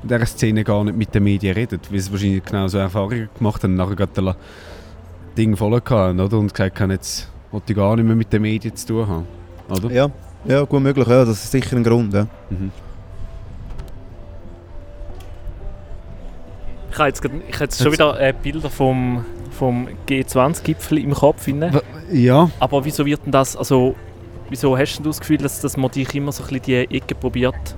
in 0.05 0.09
dieser 0.09 0.27
Szene 0.27 0.65
gar 0.65 0.85
nicht 0.85 0.97
mit 0.97 1.15
den 1.15 1.25
Medien 1.25 1.55
reden, 1.55 1.81
weil 1.91 1.99
sie 2.01 2.13
wahrscheinlich 2.13 2.45
genau 2.45 2.69
so 2.69 2.79
Erfahrungen 2.79 3.29
gemacht 3.37 3.63
haben 3.63 3.71
und 3.73 3.77
nachher 3.77 3.97
gerade 3.97 4.13
das 4.15 4.37
Ding 5.37 5.57
voll 5.57 5.73
hatten, 5.75 6.21
oder? 6.21 6.39
Und 6.39 6.53
gesagt 6.53 6.79
haben, 6.81 6.91
jetzt 6.91 7.29
wollte 7.51 7.73
ich 7.73 7.77
gar 7.77 7.97
nicht 7.97 8.05
mehr 8.07 8.15
mit 8.17 8.33
den 8.33 8.43
Medien 8.43 8.77
zu 8.77 8.87
tun 8.87 9.09
haben, 9.09 9.27
oder? 9.69 9.91
ja, 9.91 10.11
ja, 10.47 10.63
gut 10.65 10.83
möglich, 10.83 11.07
ja, 11.09 11.25
das 11.25 11.43
ist 11.43 11.51
sicher 11.51 11.75
ein 11.77 11.83
Grund. 11.83 12.13
Ja. 12.13 12.27
Mhm. 12.51 12.71
Ich 16.91 16.99
habe 16.99 17.09
jetzt, 17.09 17.23
grad- 17.23 17.33
ich 17.49 17.55
habe 17.55 17.65
jetzt 17.65 17.83
schon 17.83 17.93
wieder 17.93 18.21
äh, 18.21 18.33
Bilder 18.41 18.71
vom, 18.71 19.25
vom 19.51 19.89
G20-Gipfel 20.09 20.99
im 20.99 21.13
Kopf. 21.13 21.49
Rein. 21.49 21.81
Ja, 22.13 22.51
Aber 22.61 22.85
wieso 22.85 23.05
wird 23.05 23.25
denn 23.25 23.33
das, 23.33 23.57
also 23.57 23.97
wieso 24.49 24.77
hast 24.79 24.99
du 24.99 25.05
das 25.05 25.19
Gefühl, 25.19 25.39
dass, 25.39 25.61
dass 25.61 25.77
man 25.77 25.91
dich 25.91 26.15
immer 26.15 26.31
so 26.31 26.45
ein 26.45 26.49
bisschen 26.51 26.63
die 26.89 26.97
Ecke 26.97 27.15
probiert 27.17 27.75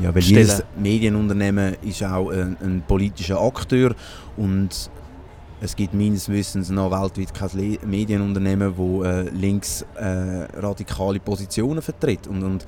Ja, 0.00 0.14
weil 0.14 0.22
stellen. 0.22 0.38
jedes 0.38 0.64
Medienunternehmen 0.76 1.76
ist 1.82 2.02
auch 2.02 2.30
ein, 2.30 2.56
ein 2.60 2.82
politischer 2.86 3.40
Akteur 3.40 3.94
und 4.36 4.90
es 5.60 5.74
gibt 5.76 5.94
meines 5.94 6.28
Wissens 6.28 6.68
noch 6.68 6.90
weltweit 6.90 7.32
kein 7.32 7.78
Medienunternehmen, 7.86 8.74
das 8.76 9.06
äh, 9.06 9.30
links 9.30 9.86
äh, 9.94 10.58
radikale 10.58 11.20
Positionen 11.20 11.80
vertritt. 11.80 12.26
Und, 12.26 12.42
und 12.42 12.66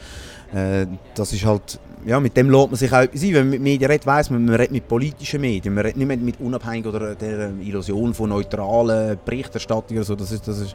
äh, 0.54 0.86
das 1.14 1.32
ist 1.32 1.44
halt, 1.44 1.78
ja, 2.06 2.18
mit 2.20 2.36
dem 2.36 2.48
lässt 2.48 2.68
man 2.68 2.76
sich 2.76 2.92
auch 2.92 3.00
etwas 3.00 3.22
ein. 3.22 3.34
Wenn 3.34 3.42
man 3.42 3.50
mit 3.50 3.60
Medien 3.60 3.90
redet, 3.90 4.06
weiss 4.06 4.30
man, 4.30 4.46
man 4.46 4.54
redet 4.54 4.72
mit 4.72 4.88
politischen 4.88 5.42
Medien, 5.42 5.74
man 5.74 5.84
redet 5.84 5.98
nicht 5.98 6.06
mehr 6.06 6.16
mit 6.16 6.40
unabhängigen 6.40 6.94
oder 6.94 7.14
der 7.14 7.50
Illusion 7.60 8.14
von 8.14 8.30
neutralen 8.30 9.18
Berichterstattung 9.24 9.98
oder 9.98 10.06
so. 10.06 10.14
Das 10.14 10.32
ist, 10.32 10.48
das 10.48 10.60
ist 10.60 10.74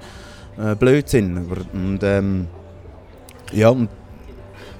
äh, 0.59 0.75
Blödsinn. 0.75 1.37
Aber, 1.37 1.61
und, 1.73 1.99
ähm, 2.03 2.47
ja, 3.51 3.69
und 3.69 3.89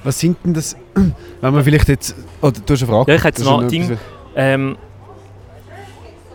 Was 0.03 0.19
sind 0.19 0.37
denn 0.43 0.53
das, 0.53 0.75
wenn 0.95 1.53
man 1.53 1.63
vielleicht 1.63 1.87
jetzt... 1.89 2.15
Oder 2.41 2.53
du 2.65 2.73
hast 2.73 2.81
eine 2.83 2.91
Frage? 2.91 3.11
Ja, 3.11 3.17
ich 3.17 3.23
hätte 3.23 3.43
noch 3.43 3.61
ein 3.61 3.67
Ding. 3.67 3.97
Ähm, 4.35 4.77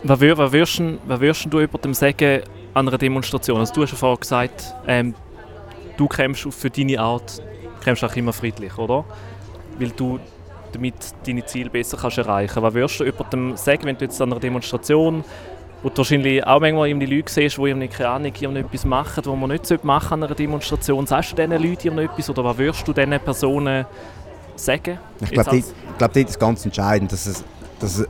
was, 0.05 0.21
wür, 0.21 0.39
was, 0.39 0.53
würdest, 0.53 0.79
du- 0.79 0.99
was 1.07 1.21
würdest 1.21 1.47
du 1.51 1.61
jemandem 1.61 1.95
sagen 1.95 2.43
an 2.75 2.89
einer 2.89 2.99
Demonstration? 2.99 3.59
Also 3.59 3.75
du 3.75 3.83
hast 3.83 3.91
ja 3.93 3.97
vorhin 3.97 4.21
gesagt, 4.21 4.75
ähm, 4.87 5.15
du 5.97 6.07
kämpfst 6.07 6.47
für 6.55 6.71
deine 6.71 7.01
Art, 7.01 7.43
kämpfst 7.83 8.05
auch 8.05 8.15
immer 8.15 8.33
friedlich, 8.33 8.77
oder? 8.79 9.05
Weil 9.79 9.91
du 9.91 10.21
damit 10.73 10.95
deine 11.27 11.45
Ziele 11.47 11.71
besser 11.71 11.97
kannst 11.97 12.19
erreichen. 12.19 12.63
Was 12.63 12.75
würdest 12.75 13.01
du 13.01 13.05
jemandem 13.05 13.57
sagen, 13.57 13.85
wenn 13.85 13.97
du 13.99 14.05
jetzt 14.05 14.21
an 14.21 14.31
einer 14.31 14.41
Demonstration, 14.41 15.25
wo 15.87 15.91
du 15.91 15.99
wahrscheinlich 15.99 16.45
auch 16.45 16.59
manchmal 16.59 16.89
irgendwie 16.89 17.07
Leute 17.07 17.33
siehst, 17.33 17.59
die 17.59 17.89
keine 17.89 18.09
Ahnung, 18.09 18.57
etwas 18.57 18.85
machen, 18.85 19.25
was 19.25 19.39
man 19.39 19.51
nicht 19.51 19.85
machen 19.85 20.15
an 20.15 20.25
einer 20.25 20.35
Demonstration, 20.35 21.07
sagst 21.07 21.31
du 21.31 21.37
diesen 21.37 21.63
Leuten 21.63 21.99
etwas 21.99 22.29
oder 22.29 22.43
was 22.43 22.59
würdest 22.59 22.89
du 22.89 22.93
diesen 22.93 23.21
Personen 23.21 23.87
sagen? 24.57 24.99
Ich 25.21 25.31
glaube, 25.31 25.63
glaub, 25.97 26.13
dort 26.13 26.29
ist 26.29 26.41
ganz 26.41 26.65
entscheidend, 26.65 27.13
dass 27.13 27.27
es, 27.27 27.45
dass 27.79 28.05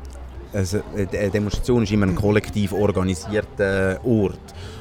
es, 0.54 0.74
eine 0.74 1.30
Demonstration 1.30 1.82
ist 1.82 1.92
immer 1.92 2.06
ein 2.06 2.14
kollektiv 2.14 2.72
organisierter 2.72 4.00
Ort. 4.06 4.38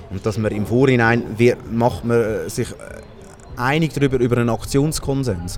Und 0.10 0.26
dass 0.26 0.38
man 0.38 0.54
im 0.54 0.66
Vorhinein 0.66 1.24
wer- 1.36 1.58
macht 1.70 2.06
man 2.06 2.18
äh, 2.18 2.50
sich 2.50 2.72
äh, 2.72 2.76
einig 3.58 3.92
darüber, 3.94 4.20
über 4.20 4.38
einen 4.38 4.50
Aktionskonsens. 4.50 5.58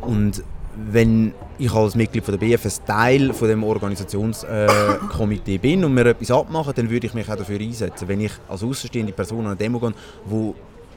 Und 0.00 0.42
wenn 0.90 1.34
ich 1.58 1.72
als 1.72 1.94
Mitglied 1.96 2.24
von 2.24 2.38
der 2.38 2.46
BFS 2.46 2.82
Teil 2.84 3.32
von 3.32 3.48
dem 3.48 3.64
Organisationskomitee 3.64 5.54
äh, 5.56 5.58
bin 5.62 5.84
und 5.84 5.96
wir 5.96 6.06
etwas 6.06 6.30
abmachen, 6.30 6.72
dann 6.74 6.88
würde 6.88 7.06
ich 7.06 7.14
mich 7.14 7.28
auch 7.28 7.36
dafür 7.36 7.58
einsetzen. 7.58 8.06
Wenn 8.06 8.20
ich 8.20 8.32
als 8.48 8.62
außenstehende 8.62 9.12
Person 9.12 9.40
an 9.40 9.46
eine 9.48 9.56
Demo 9.56 9.80
gehe, 9.80 9.92
wo 10.24 10.54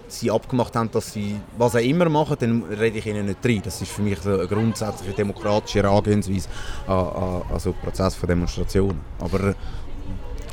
sie 0.08 0.30
abgemacht 0.30 0.76
haben, 0.76 0.92
dass 0.92 1.14
sie 1.14 1.38
was 1.58 1.76
auch 1.76 1.80
immer 1.80 2.10
machen, 2.10 2.38
dann 2.40 2.64
rede 2.64 3.00
ich 3.00 3.06
ihnen 3.08 3.26
nicht 3.26 3.44
rein. 3.44 3.62
Das 3.64 3.82
ist 3.82 3.92
für 3.92 4.02
mich 4.02 4.20
so 4.20 4.34
eine 4.34 4.48
grundsätzliche 4.48 5.14
demokratische 5.14 5.80
Herangehensweise 5.82 6.48
an, 6.86 6.98
an, 6.98 7.42
an 7.52 7.60
so 7.60 7.74
Prozess 7.74 8.14
von 8.16 8.28
Demonstrationen. 8.28 9.00
Aber 9.20 9.56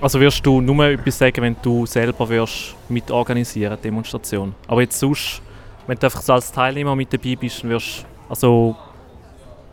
Also 0.01 0.21
wirst 0.21 0.47
du 0.47 0.61
nur 0.61 0.85
etwas 0.85 1.19
sagen, 1.19 1.43
wenn 1.43 1.57
du 1.61 1.85
selber 1.85 2.29
wirst 2.29 2.77
mitorganisieren, 2.88 3.77
Demonstration. 3.83 4.55
Aber 4.69 4.81
jetzt 4.81 4.99
sonst, 4.99 5.43
wenn 5.87 5.99
du 5.99 6.07
einfach 6.07 6.23
so 6.23 6.35
als 6.35 6.53
Teilnehmer 6.53 6.95
mit 6.95 7.12
dabei 7.12 7.35
bist, 7.35 7.62
dann 7.62 7.71
wirst 7.71 8.07
also, 8.29 8.77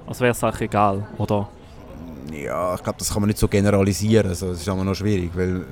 also 0.08 0.22
wäre 0.22 0.32
es 0.32 0.44
eigentlich 0.44 0.62
egal, 0.62 1.08
oder? 1.18 1.48
ja, 2.32 2.76
ich 2.76 2.84
glaube, 2.84 3.00
das 3.00 3.12
kann 3.12 3.22
man 3.22 3.28
nicht 3.28 3.40
so 3.40 3.48
generalisieren. 3.48 4.28
Also, 4.28 4.50
das 4.50 4.62
ist 4.62 4.68
immer 4.68 4.84
noch 4.84 4.96
schwierig, 4.96 5.32
weil 5.34 5.66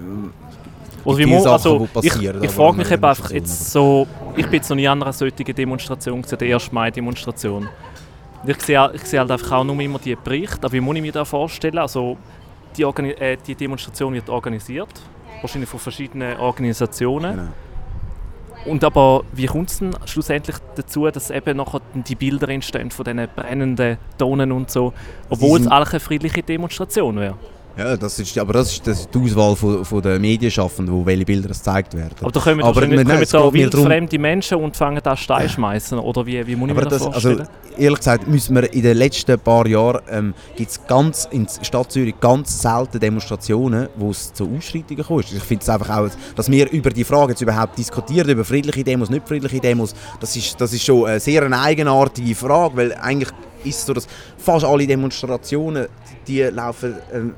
Oder 1.04 1.17
wie 1.17 1.39
Sachen, 1.39 1.48
also, 1.48 1.88
ich, 2.02 2.22
ich 2.22 2.52
frage 2.52 2.78
mich 2.78 2.91
eben 2.91 3.04
einfach 3.04 3.32
jetzt 3.32 3.72
so, 3.72 4.08
ich 4.36 4.46
bin 4.46 4.56
jetzt 4.56 4.69
noch 4.69 4.76
nie 4.76 4.88
an 4.88 5.02
einer 5.02 5.13
solchen 5.13 5.46
Demonstration 5.56 6.22
gewesen, 6.22 6.38
der 6.38 6.56
1. 6.56 6.72
Mai-Demonstration. 6.72 7.69
Ich 8.46 8.62
sehe, 8.62 8.91
ich 8.93 9.04
sehe 9.04 9.19
halt 9.19 9.32
einfach 9.32 9.52
auch 9.54 9.63
nur 9.63 9.80
immer 9.80 10.00
die 10.00 10.15
Berichte, 10.15 10.60
aber 10.63 10.74
wie 10.74 10.82
muss 10.82 10.96
ich 10.96 11.02
mir 11.02 11.12
das 11.12 11.30
vorstellen? 11.30 11.78
Also, 11.78 12.17
die, 12.76 12.86
Organi 12.86 13.12
äh, 13.12 13.38
die 13.46 13.56
Demonstration 13.56 14.13
wird 14.13 14.30
organisiert, 14.30 15.02
wahrscheinlich 15.41 15.69
von 15.69 15.80
verschiedenen 15.80 16.38
Organisationen. 16.38 17.36
Genau. 17.36 17.50
Und 18.65 18.84
aber 18.84 19.23
wie 19.34 19.45
kommt 19.45 19.69
es 19.69 19.80
denn 19.80 19.95
schlussendlich 20.06 20.56
dazu, 20.76 21.10
dass 21.10 21.30
eben 21.30 21.58
nachher 21.58 21.82
die 21.93 22.15
Bilder 22.15 22.47
entstehen 22.49 22.91
von 22.91 23.04
diesen 23.04 23.28
brennenden 23.36 23.97
Tonen 24.17 24.52
und 24.52 24.71
so, 24.71 24.93
obwohl 25.30 25.60
es 25.60 25.67
eigentlich 25.67 25.91
eine 25.91 25.99
friedliche 25.99 26.43
Demonstration 26.43 27.17
wäre? 27.17 27.36
Ja, 27.75 27.97
das 27.97 28.19
ist, 28.19 28.38
aber 28.38 28.53
das 28.53 28.71
ist, 28.71 28.86
das 28.86 28.99
ist 28.99 29.09
die 29.15 29.17
Auswahl 29.19 29.55
von, 29.55 29.83
von 29.83 29.99
der 29.99 30.19
Medienschaffenden, 30.19 30.93
wo 30.93 31.03
welche 31.07 31.25
Bilder 31.25 31.47
gezeigt 31.47 31.95
werden. 31.95 32.13
Aber 32.21 32.31
da 32.31 32.39
Aber 32.39 32.55
nein, 32.86 33.03
kommen 33.03 33.21
es 33.23 33.29
da 33.31 33.41
geht 33.41 33.53
mir 33.53 33.67
darum- 33.67 33.86
wildfremde 33.86 34.19
Menschen 34.19 34.57
und 34.59 34.77
fangen 34.77 34.99
da 35.03 35.17
Steine 35.17 35.49
schmeißen 35.49 35.97
oder 35.97 36.23
wie, 36.27 36.45
wie 36.45 36.55
muss 36.55 36.69
ich 36.69 36.75
Aber 36.77 36.83
mir 36.83 36.89
das, 36.89 36.99
das, 37.03 37.13
also, 37.15 37.29
vorstellen? 37.29 37.47
ehrlich 37.79 37.97
gesagt, 37.97 38.27
müssen 38.27 38.55
wir 38.55 38.71
in 38.71 38.83
den 38.83 38.95
letzten 38.95 39.39
paar 39.39 39.65
Jahren 39.65 40.01
ähm, 40.07 40.33
gibt 40.55 40.69
es 40.69 40.86
ganz 40.86 41.27
in 41.31 41.47
der 41.47 41.63
Stadt 41.65 41.91
Zürich 41.91 42.13
ganz 42.19 42.62
selten 42.62 42.99
Demonstrationen, 42.99 43.88
wo 43.95 44.12
es 44.12 44.31
zu 44.31 44.47
Ausschreitungen 44.55 45.03
kommt. 45.03 45.31
Ich 45.31 45.41
finde 45.43 45.63
es 45.63 45.69
einfach 45.69 45.89
auch, 45.97 46.09
dass 46.36 46.51
wir 46.51 46.69
über 46.71 46.91
die 46.91 47.03
Frage 47.03 47.31
jetzt 47.31 47.41
überhaupt 47.41 47.75
diskutieren, 47.79 48.29
über 48.29 48.45
friedliche 48.45 48.83
Demos, 48.83 49.09
nicht 49.09 49.27
friedliche 49.27 49.59
Demos, 49.59 49.95
das 50.19 50.36
ist, 50.36 50.62
das 50.62 50.73
ist 50.73 50.86
schon 50.86 51.07
eine 51.07 51.19
sehr 51.19 51.41
eine 51.41 51.59
eigenartige 51.59 52.36
Frage, 52.36 52.77
weil 52.77 52.93
eigentlich 52.93 53.29
ist 53.63 53.79
es 53.79 53.86
so, 53.88 53.93
dass 53.93 54.07
fast 54.38 54.63
alle 54.63 54.86
Demonstrationen, 54.86 55.88
die 56.27 56.41
laufen 56.43 56.93
ähm, 57.12 57.33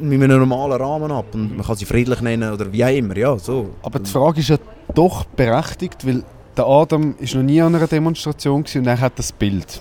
mit 0.00 0.22
einem 0.22 0.38
normalen 0.38 0.80
Rahmen 0.80 1.10
ab 1.10 1.26
und 1.34 1.56
man 1.56 1.66
kann 1.66 1.76
sie 1.76 1.84
friedlich 1.84 2.20
nennen 2.20 2.52
oder 2.52 2.72
wie 2.72 2.84
auch 2.84 2.96
immer, 2.96 3.16
ja, 3.16 3.38
so. 3.38 3.70
Aber 3.82 3.98
die 3.98 4.10
Frage 4.10 4.40
ist 4.40 4.48
ja 4.48 4.58
doch 4.94 5.24
berechtigt, 5.24 6.06
weil 6.06 6.24
der 6.56 6.66
Adam 6.66 7.14
ist 7.18 7.34
noch 7.34 7.42
nie 7.42 7.60
an 7.60 7.74
einer 7.74 7.86
Demonstration 7.86 8.64
und 8.74 8.86
er 8.86 9.00
hat 9.00 9.18
das 9.18 9.32
Bild. 9.32 9.80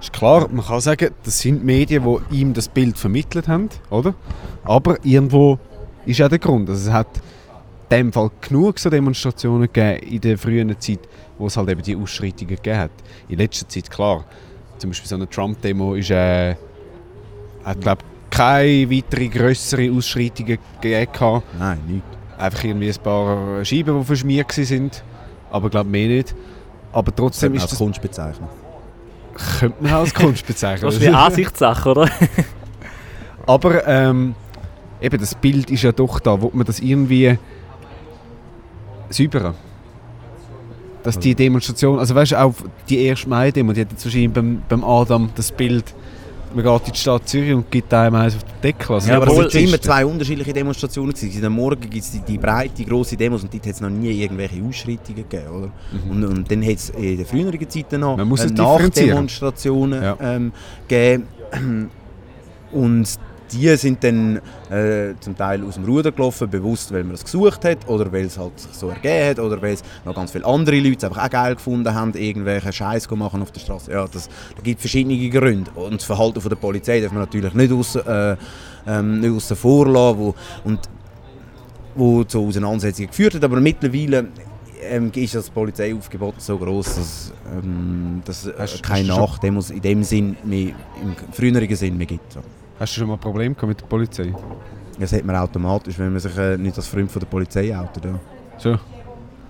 Ist 0.00 0.12
klar, 0.12 0.48
man 0.50 0.64
kann 0.64 0.80
sagen, 0.80 1.10
das 1.24 1.40
sind 1.40 1.64
Medien, 1.64 2.04
die 2.30 2.40
ihm 2.40 2.54
das 2.54 2.68
Bild 2.68 2.96
vermittelt 2.98 3.48
haben, 3.48 3.68
oder? 3.90 4.14
Aber 4.64 4.96
irgendwo 5.04 5.58
ist 6.06 6.22
auch 6.22 6.28
der 6.28 6.38
Grund. 6.38 6.68
Also 6.68 6.88
es 6.88 6.92
hat 6.92 7.08
in 7.90 7.96
dem 7.96 8.12
Fall 8.12 8.30
genug 8.40 8.78
so 8.78 8.90
Demonstrationen 8.90 9.68
gegeben 9.72 10.06
in 10.08 10.20
der 10.20 10.38
frühen 10.38 10.80
Zeit, 10.80 11.00
wo 11.36 11.46
es 11.46 11.56
halt 11.56 11.68
eben 11.70 11.82
die 11.82 11.96
Ausschreitungen 11.96 12.56
gegeben 12.56 12.78
hat. 12.78 12.90
In 13.28 13.38
letzter 13.38 13.68
Zeit, 13.68 13.90
klar, 13.90 14.24
zum 14.78 14.90
Beispiel 14.90 15.08
so 15.08 15.14
eine 15.16 15.28
Trump-Demo 15.28 15.94
ist, 15.94 16.10
äh, 16.10 16.54
hat 17.64 17.80
glaube 17.80 18.02
keine 18.30 18.90
weitere 18.90 19.28
größere 19.28 19.90
Ausschreitungen 19.90 20.58
gegeben. 20.80 21.42
Nein, 21.58 21.78
nicht. 21.86 22.02
Einfach 22.38 22.64
irgendwie 22.64 22.88
ein 22.88 23.02
paar 23.02 23.64
Scheiben, 23.64 23.98
die 23.98 24.04
verschmiert 24.04 24.52
sind. 24.52 25.02
Aber 25.50 25.66
ich 25.66 25.70
glaube 25.72 25.90
mehr 25.90 26.08
nicht. 26.08 26.34
Aber 26.92 27.14
trotzdem 27.14 27.54
ist 27.54 27.62
als 27.62 27.70
das, 27.70 27.78
Kunst 27.78 28.00
bezeichnen. 28.00 28.48
könnte 29.58 29.82
man 29.82 29.92
auch 29.92 29.98
als 30.00 30.14
Kunst 30.14 30.46
bezeichnen. 30.46 30.86
Das 30.86 30.96
ist 30.96 31.06
eine 31.06 31.18
Ansichtssache, 31.26 31.90
oder? 31.90 32.08
Aber 33.46 33.86
ähm, 33.86 34.34
eben 35.00 35.20
das 35.20 35.34
Bild 35.34 35.70
ist 35.70 35.82
ja 35.82 35.92
doch 35.92 36.20
da, 36.20 36.40
wo 36.40 36.50
man 36.52 36.66
das 36.66 36.80
irgendwie 36.80 37.38
säubern. 39.10 39.54
Dass 41.02 41.18
die 41.18 41.34
Demonstration, 41.34 41.98
also 41.98 42.14
weißt 42.14 42.32
du, 42.32 42.40
auch 42.40 42.54
die 42.88 43.08
1. 43.08 43.26
Mai-Demo, 43.26 43.72
die 43.72 43.82
hat 43.82 43.92
jetzt 43.92 44.04
wahrscheinlich 44.04 44.32
beim, 44.32 44.62
beim 44.68 44.84
Adam 44.84 45.30
das 45.34 45.52
Bild, 45.52 45.94
man 46.54 46.64
geht 46.64 46.86
in 46.88 46.92
die 46.92 46.98
Stadt 46.98 47.28
Zürich 47.28 47.52
und 47.54 47.70
gibt 47.70 47.92
einem 47.94 48.14
eins 48.16 48.36
auf 48.36 48.44
den 48.44 48.60
Deckel. 48.62 48.94
Also 48.94 49.10
Ja, 49.10 49.16
aber 49.20 49.44
es 49.46 49.52
sind 49.52 49.64
immer 49.68 49.80
zwei 49.80 50.04
unterschiedliche 50.06 50.52
Demonstrationen. 50.52 51.12
gewesen. 51.12 51.44
Am 51.44 51.52
Morgen 51.52 51.80
gibt 51.80 51.96
es 52.04 52.10
die, 52.12 52.20
die 52.20 52.38
breite, 52.38 52.84
grosse 52.84 53.16
Demos 53.16 53.42
und 53.42 53.52
dort 53.52 53.66
hat 53.66 53.74
es 53.74 53.80
noch 53.80 53.90
nie 53.90 54.10
irgendwelche 54.22 54.62
Ausschreitungen 54.62 55.28
gegeben. 55.28 55.48
Oder? 55.48 55.70
Und, 56.10 56.24
und 56.24 56.50
dann 56.50 56.62
hat 56.62 56.76
es 56.76 56.90
in 56.90 57.16
den 57.18 57.26
früheren 57.26 57.68
Zeiten 57.68 58.00
noch 58.00 58.18
äh. 58.18 58.46
Nachdemonstrationen 58.50 60.02
Ja. 60.02 60.16
ähm, 60.20 60.52
gegeben. 60.86 61.90
Und 62.72 63.08
die 63.52 63.76
sind 63.76 64.02
dann 64.04 64.40
äh, 64.70 65.14
zum 65.20 65.36
Teil 65.36 65.64
aus 65.64 65.74
dem 65.74 65.84
Ruder 65.84 66.12
gelaufen, 66.12 66.48
bewusst, 66.48 66.92
weil 66.92 67.04
man 67.04 67.14
es 67.14 67.24
gesucht 67.24 67.64
hat 67.64 67.88
oder 67.88 68.10
weil 68.12 68.26
es 68.26 68.38
halt 68.38 68.58
sich 68.58 68.72
so 68.72 68.88
ergeben 68.88 69.30
hat 69.30 69.38
oder 69.38 69.60
weil 69.60 69.74
es 69.74 69.82
noch 70.04 70.14
ganz 70.14 70.30
viele 70.30 70.44
andere 70.44 70.78
Leute 70.78 71.06
einfach 71.06 71.24
auch 71.24 71.30
geil 71.30 71.54
gefunden 71.54 71.94
haben, 71.94 72.14
irgendwelche 72.14 72.72
Scheiß 72.72 73.10
machen 73.10 73.42
auf 73.42 73.52
der 73.52 73.60
Straße. 73.60 73.92
Ja, 73.92 74.06
das, 74.06 74.28
da 74.56 74.62
gibt 74.62 74.80
verschiedene 74.80 75.28
Gründe. 75.28 75.70
Und 75.74 75.94
das 75.94 76.04
Verhalten 76.04 76.40
von 76.40 76.48
der 76.48 76.56
Polizei 76.56 77.00
darf 77.00 77.12
man 77.12 77.22
natürlich 77.22 77.54
nicht 77.54 77.72
aussen, 77.72 78.06
äh, 78.06 78.36
ähm, 78.86 79.20
nicht 79.20 79.30
aussen 79.30 79.56
vor 79.56 79.86
lassen, 79.88 80.18
wo, 80.18 80.34
und 80.64 80.80
wo 81.94 82.24
zu 82.24 82.46
Auseinandersetzungen 82.46 83.08
geführt 83.08 83.34
hat. 83.34 83.44
Aber 83.44 83.60
mittlerweile 83.60 84.28
ähm, 84.82 85.10
ist 85.14 85.34
das 85.34 85.50
Polizeiaufgebot 85.50 86.40
so 86.40 86.58
groß, 86.58 86.86
dass 86.96 87.32
ähm, 87.52 88.22
es 88.26 88.82
keine 88.82 89.08
Nachdemos 89.08 89.70
in 89.70 89.80
dem 89.80 90.02
Sinn 90.02 90.36
mehr, 90.44 90.72
im 91.02 91.16
früheren 91.32 91.74
Sinn 91.74 91.96
mehr 91.96 92.06
gibt. 92.06 92.32
So. 92.32 92.40
Hast 92.78 92.94
du 92.94 93.00
schon 93.00 93.08
mal 93.08 93.14
ein 93.14 93.20
Problem 93.20 93.54
gehabt 93.54 93.68
mit 93.68 93.80
der 93.80 93.86
Polizei? 93.86 94.32
Das 94.98 95.12
hat 95.12 95.24
man 95.24 95.36
automatisch, 95.36 95.98
wenn 95.98 96.12
man 96.12 96.20
sich 96.20 96.36
äh, 96.36 96.56
nicht 96.56 96.76
als 96.76 96.86
Freund 96.86 97.10
von 97.10 97.20
der 97.20 97.26
Polizei 97.26 97.76
outet. 97.76 98.04
Ja. 98.04 98.20
Schon? 98.58 98.78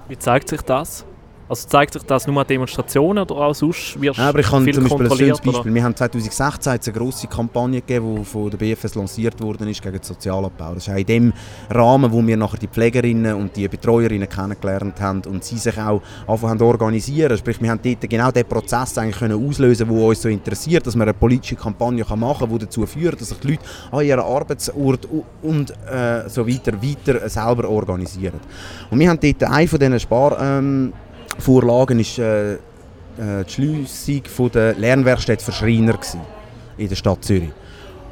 Wie 0.09 0.19
zeigt 0.19 0.49
sich 0.49 0.63
das? 0.63 1.05
Also 1.49 1.67
zeigt 1.67 1.95
sich 1.95 2.03
das 2.03 2.27
nur 2.27 2.39
an 2.39 2.47
Demonstrationen 2.47 3.23
oder 3.23 3.37
auch 3.37 3.55
sonst 3.55 3.99
wirst 4.01 4.19
Ja, 4.19 4.29
aber 4.29 4.41
ich 4.41 4.47
kann 4.47 4.65
viel 4.65 4.75
zum 4.75 4.85
Beispiel 4.85 5.07
ein 5.07 5.17
schönes 5.17 5.41
oder? 5.41 5.53
Beispiel. 5.53 5.75
Wir 5.75 5.83
haben 5.83 5.97
2016 5.97 6.73
hat's 6.73 6.89
eine 6.89 6.99
grosse 6.99 7.27
Kampagne 7.27 7.81
gegeben, 7.81 8.17
die 8.17 8.25
von 8.25 8.51
der 8.51 8.59
BFS 8.59 8.95
lanciert 8.95 9.41
worden 9.41 9.67
ist 9.69 9.81
gegen 9.81 9.97
den 9.97 10.03
Sozialabbau. 10.03 10.75
Das 10.75 10.87
ist 10.87 10.93
auch 10.93 10.99
in 10.99 11.07
dem 11.07 11.33
Rahmen, 11.71 12.13
wo 12.13 12.27
wir 12.27 12.37
nachher 12.37 12.59
die 12.59 12.69
Pflegerinnen 12.69 13.35
und 13.35 13.57
die 13.57 13.67
Betreuerinnen 13.67 14.29
kennengelernt 14.29 15.01
haben 15.01 15.23
und 15.27 15.43
sie 15.43 15.57
sich 15.57 15.79
auch 15.79 16.03
anfangen 16.27 16.59
zu 16.59 16.67
organisieren. 16.67 17.37
Sprich, 17.39 17.63
wir 17.63 17.71
haben 17.71 17.81
dort 17.83 18.11
genau 18.11 18.31
den 18.31 18.45
Prozess 18.45 18.99
eigentlich 18.99 19.19
können 19.19 19.49
auslösen, 19.49 19.89
der 19.89 19.97
uns 19.97 20.21
so 20.21 20.29
interessiert, 20.29 20.87
dass 20.87 20.97
man 20.97 21.09
eine 21.09 21.15
politische 21.15 21.57
Kampagne 21.57 22.05
kann 22.05 22.21
machen 22.21 22.47
kann, 22.47 22.59
die 22.59 22.67
dazu 22.67 22.85
führt, 22.85 23.21
dass 23.21 23.31
sich 23.31 23.39
die 23.39 23.53
Leute 23.53 23.63
an 23.91 24.05
ihren 24.05 24.21
Arbeitsort 24.21 25.09
und 25.43 25.71
äh, 25.71 26.29
so 26.29 26.47
weiter, 26.47 26.73
weiter 26.83 27.27
selber 27.29 27.69
organisieren. 27.69 28.41
Und 28.91 28.99
wir 28.99 29.09
haben 29.09 29.19
dort 29.21 29.45
eine 29.45 29.67
von 29.67 29.79
diesen 29.79 29.99
Spar... 29.99 30.37
Ähm, 30.41 30.93
Vorlagen 31.39 32.01
ist 32.01 32.19
äh, 32.19 32.55
äh, 32.55 32.59
die 33.47 33.53
Schliessung 33.53 34.51
der 34.53 34.75
Lernwerkstätte 34.75 35.45
für 35.45 35.53
Schreiner 35.53 35.99
in 36.77 36.89
der 36.89 36.97
Stadt 36.97 37.25
Zürich. 37.25 37.51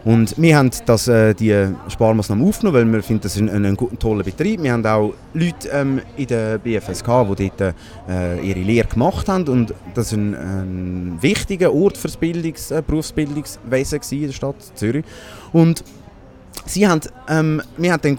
Und 0.06 0.40
wir 0.40 0.56
haben 0.56 0.70
das, 0.86 1.08
äh, 1.08 1.34
die 1.34 1.68
Sparmaßnahmen 1.88 2.46
aufgenommen, 2.46 2.76
weil 2.76 2.92
wir 2.92 3.02
finden, 3.02 3.22
das 3.22 3.34
ist 3.34 3.42
ein, 3.42 3.48
ein, 3.48 3.64
ein 3.64 3.98
toller 3.98 4.22
Betrieb. 4.22 4.62
Wir 4.62 4.72
haben 4.72 4.86
auch 4.86 5.14
Leute 5.34 5.68
ähm, 5.68 6.00
in 6.16 6.28
der 6.28 6.58
BFSK, 6.58 7.26
die 7.36 7.50
dort 7.50 7.74
äh, 8.08 8.40
ihre 8.40 8.60
Lehre 8.60 8.86
gemacht 8.86 9.28
haben. 9.28 9.48
Und 9.48 9.74
das 9.94 10.12
war 10.12 10.20
ein, 10.20 10.34
ein 10.34 11.18
wichtiger 11.20 11.74
Ort 11.74 11.96
für 11.96 12.06
das 12.06 12.16
Bildungs-, 12.16 12.70
äh, 12.70 12.84
Berufsbildungswesen 12.86 14.00
in 14.12 14.26
der 14.26 14.32
Stadt 14.32 14.54
Zürich. 14.76 15.04
Und 15.52 15.82
sie 16.66 16.86
haben, 16.86 17.00
ähm, 17.28 17.60
wir 17.76 17.92
haben 17.92 18.02
dann 18.02 18.18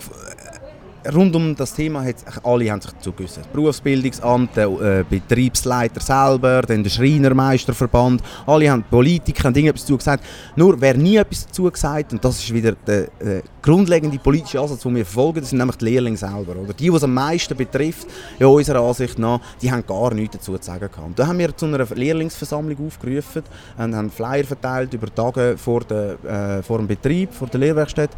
rund 1.14 1.36
um 1.36 1.56
das 1.56 1.74
Thema 1.74 2.04
hat 2.04 2.20
sich, 2.20 2.46
alle 2.46 2.72
haben 2.72 2.82
sich 2.82 2.92
dazu 2.92 3.12
geäussert. 3.12 3.46
Das 3.46 3.54
Berufsbildungsamt, 3.54 4.56
der 4.56 4.68
äh, 4.68 5.04
Betriebsleiter 5.10 6.02
selber, 6.02 6.62
dann 6.62 6.84
der 6.84 6.90
Schreinermeisterverband, 6.90 8.22
alle 8.46 8.70
haben 8.70 8.84
Politiker 8.84 9.46
haben 9.46 9.56
irgendetwas 9.56 9.84
dazu 9.84 9.98
gesagt. 9.98 10.24
Nur 10.56 10.80
wer 10.80 10.96
nie 10.96 11.18
etwas 11.18 11.46
dazu 11.46 11.70
gesagt 11.70 12.14
und 12.14 12.24
das 12.24 12.40
ist 12.40 12.54
wieder 12.54 12.74
der 12.74 13.04
äh, 13.20 13.42
grundlegende 13.62 14.18
politische 14.20 14.60
Ansatz, 14.60 14.82
den 14.82 14.96
wir 14.96 15.06
verfolgen, 15.06 15.42
das 15.42 15.50
sind 15.50 15.60
nämlich 15.60 15.78
die 15.78 15.86
Lehrlinge 15.86 16.18
selber. 16.18 16.56
Oder? 16.56 16.74
Die, 16.74 16.90
die 16.90 16.96
es 16.96 17.04
am 17.04 17.14
meisten 17.14 17.56
betrifft, 17.56 18.08
ja, 18.40 18.48
unserer 18.48 18.82
Ansicht 18.82 19.20
nach, 19.20 19.40
die 19.62 19.72
haben 19.72 19.86
gar 19.86 20.14
nichts 20.14 20.38
dazu 20.38 20.58
zu 20.58 20.64
sagen 20.64 20.90
gehabt. 20.92 21.20
Da 21.20 21.28
haben 21.28 21.40
wir 21.40 21.56
zu 21.56 21.66
einer 21.66 21.86
Lehrlingsversammlung 21.86 22.88
aufgerufen 22.88 23.44
und 23.78 23.96
haben 23.96 24.10
Flyer 24.10 24.44
verteilt 24.44 24.94
über 24.94 25.14
Tage 25.14 25.58
vor, 25.58 25.82
der, 25.82 26.58
äh, 26.60 26.64
vor 26.64 26.78
dem 26.78 26.88
Betrieb, 26.88 27.34
vor 27.34 27.48
der 27.48 27.60
Lehrwerkstatt. 27.60 28.12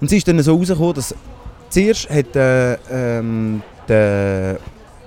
Und 0.00 0.06
es 0.06 0.12
ist 0.12 0.28
dann 0.28 0.40
so 0.42 0.54
herausgekommen, 0.54 0.94
dass 0.94 1.14
Zuerst 1.70 2.10
hat 2.10 2.34
äh, 2.34 2.74
ähm, 2.90 3.62
der 3.88 4.58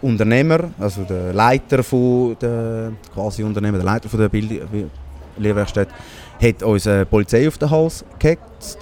Unternehmer, 0.02 0.72
also 0.80 1.04
der 1.04 1.34
Leiter 1.34 1.84
von 1.84 2.38
der 2.42 2.94
quasi 3.14 3.44
Unternehmer, 3.44 3.78
der 3.78 3.86
Leiter 3.86 4.08
von 4.10 4.20
der 4.20 4.30
Bild 4.30 4.62
Lehrwerkstatt, 5.38 5.90
hat 6.42 6.64
uns 6.64 6.86
äh, 6.86 7.06
Polizei 7.06 7.48
auf 7.48 7.58
den 7.58 7.70
Hals 7.70 8.06
gehetzt. 8.18 8.78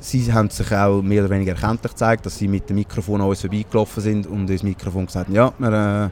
Sie 0.00 0.30
haben 0.32 0.50
sich 0.50 0.70
auch 0.72 1.02
mehr 1.02 1.24
oder 1.24 1.30
weniger 1.30 1.52
erkenntlich 1.52 1.92
gezeigt, 1.92 2.26
dass 2.26 2.36
sie 2.36 2.48
mit 2.48 2.68
dem 2.68 2.76
Mikrofon 2.76 3.20
an 3.20 3.28
uns 3.28 3.40
vorbeigelaufen 3.40 4.02
sind 4.02 4.26
und 4.26 4.40
uns 4.42 4.50
das 4.50 4.62
Mikrofon 4.62 5.06
gesagt 5.06 5.26
haben, 5.28 5.34
ja, 5.34 5.52
wir, 5.58 5.68
äh, 5.68 6.10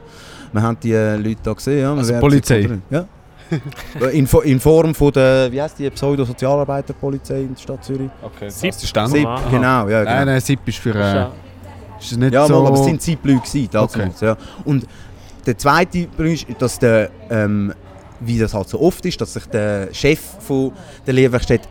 wir 0.53 0.61
haben 0.61 0.77
die 0.81 0.91
äh, 0.91 1.15
Leute 1.17 1.39
da 1.43 1.53
gesehen. 1.53 1.79
Ja, 1.81 1.93
Also 1.93 2.19
Polizei? 2.19 2.67
Ja. 2.89 3.05
in, 4.13 4.27
Fo- 4.27 4.41
in 4.41 4.59
Form 4.59 4.93
von 4.95 5.11
der, 5.11 5.51
wie 5.51 5.61
heißt 5.61 5.77
die, 5.79 5.89
Pseudo-Sozialarbeiterpolizei 5.89 7.41
in 7.41 7.53
der 7.55 7.61
Stadt 7.61 7.83
Zürich? 7.83 8.09
Okay, 8.21 8.49
Sieb- 8.49 8.69
Assistent. 8.73 9.09
Sieb- 9.09 9.17
SIP, 9.19 9.27
Aha. 9.27 9.49
genau, 9.49 9.87
ja, 9.89 9.99
genau. 10.03 10.15
Nein, 10.15 10.25
nein, 10.27 10.41
SIP 10.41 10.67
ist 10.67 10.77
für... 10.77 10.89
Ist 10.89 10.95
Äh, 10.95 11.27
ist 11.99 12.11
es 12.11 12.17
nicht 12.17 12.33
Ja, 12.33 12.45
so... 12.47 12.61
mal, 12.61 12.67
aber 12.67 12.77
es 12.79 12.85
sind 12.85 13.01
gewesen, 13.39 13.69
Okay. 13.75 14.09
ja. 14.21 14.37
Und 14.65 14.85
der 15.45 15.57
zweite 15.57 16.07
Punkt 16.07 16.19
ist, 16.49 16.61
dass 16.61 16.79
der, 16.79 17.09
ähm, 17.29 17.73
wie 18.19 18.39
das 18.39 18.53
halt 18.53 18.67
so 18.69 18.79
oft 18.81 19.05
ist, 19.05 19.19
dass 19.21 19.33
sich 19.33 19.45
der 19.45 19.93
Chef 19.93 20.19
von 20.39 20.71
der 21.05 21.13
Lehrwerkstatt 21.13 21.61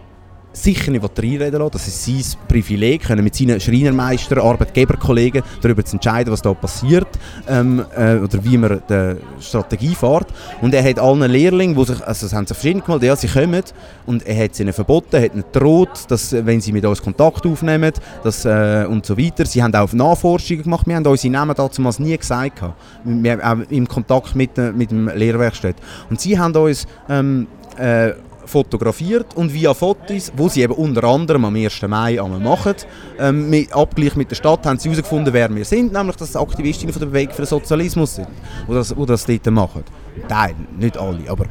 sicher 0.54 0.90
nicht 0.90 1.04
reinreden 1.04 1.58
lassen 1.58 1.72
Das 1.72 1.88
ist 1.88 2.04
sein 2.04 2.40
Privileg, 2.48 3.02
können 3.02 3.24
mit 3.24 3.34
seinen 3.34 3.60
Schreinermeister, 3.60 4.42
Arbeitgeberkollegen 4.42 5.42
darüber 5.60 5.84
zu 5.84 5.96
entscheiden, 5.96 6.32
was 6.32 6.42
da 6.42 6.54
passiert 6.54 7.08
ähm, 7.48 7.84
äh, 7.96 8.16
oder 8.16 8.44
wie 8.44 8.56
man 8.56 8.82
die 8.88 9.16
Strategie 9.40 9.94
fährt. 9.94 10.28
Und 10.62 10.74
er 10.74 10.84
hat 10.88 10.98
allen 10.98 11.30
Lehrlingen, 11.30 11.76
die 11.76 11.84
sich, 11.84 12.02
also 12.06 12.26
es 12.26 12.32
haben 12.32 12.46
sich 12.46 12.56
verschiedene 12.56 12.82
gemeldet, 12.82 13.08
ja, 13.08 13.16
sie 13.16 13.28
kommen 13.28 13.62
und 14.06 14.26
er 14.26 14.44
hat 14.44 14.58
ihnen 14.58 14.72
verboten, 14.72 15.20
hat 15.20 15.34
ihnen 15.34 15.44
gedroht, 15.52 16.04
dass, 16.08 16.32
wenn 16.32 16.60
sie 16.60 16.72
mit 16.72 16.84
uns 16.84 17.02
Kontakt 17.02 17.44
aufnehmen 17.46 17.92
dass, 18.22 18.44
äh, 18.44 18.86
und 18.88 19.04
so 19.04 19.18
weiter. 19.18 19.44
Sie 19.46 19.62
haben 19.62 19.74
auch 19.74 19.92
Nachforschungen 19.92 20.62
gemacht, 20.62 20.86
wir 20.86 20.96
haben 20.96 21.06
unsere 21.06 21.32
Namen 21.32 21.54
damals 21.56 21.98
nie 21.98 22.16
gesagt, 22.16 22.62
wir 23.04 23.32
haben 23.32 23.66
auch 23.66 23.70
im 23.70 23.88
Kontakt 23.88 24.34
mit, 24.34 24.56
äh, 24.58 24.72
mit 24.72 24.90
dem 24.90 25.08
Lehrwerkstatt. 25.08 25.76
Und 26.10 26.20
sie 26.20 26.38
haben 26.38 26.54
uns 26.54 26.86
ähm, 27.08 27.46
äh, 27.76 28.12
fotografiert 28.46 29.34
und 29.36 29.52
via 29.52 29.74
Fotos, 29.74 30.32
wo 30.36 30.48
sie 30.48 30.62
eben 30.62 30.74
unter 30.74 31.04
anderem 31.04 31.44
am 31.44 31.54
1. 31.54 31.82
Mai 31.82 32.20
einmal 32.22 32.40
machen, 32.40 32.74
ähm, 33.18 33.50
mit 33.50 33.72
Abgleich 33.72 34.16
mit 34.16 34.30
der 34.30 34.36
Stadt, 34.36 34.66
haben 34.66 34.78
sie 34.78 34.88
herausgefunden, 34.88 35.32
wer 35.32 35.54
wir 35.54 35.64
sind, 35.64 35.92
nämlich 35.92 36.16
dass 36.16 36.36
Aktivistinnen 36.36 36.92
von 36.92 37.00
der 37.00 37.06
Bewegung 37.06 37.34
für 37.34 37.42
den 37.42 37.48
Sozialismus 37.48 38.16
sind, 38.16 38.28
die 38.68 38.74
das, 38.74 38.94
die 38.94 39.06
das 39.06 39.26
dort 39.26 39.46
machen. 39.50 39.84
Teil, 40.28 40.54
nicht 40.78 40.96
alle, 40.96 41.28
aber 41.28 41.46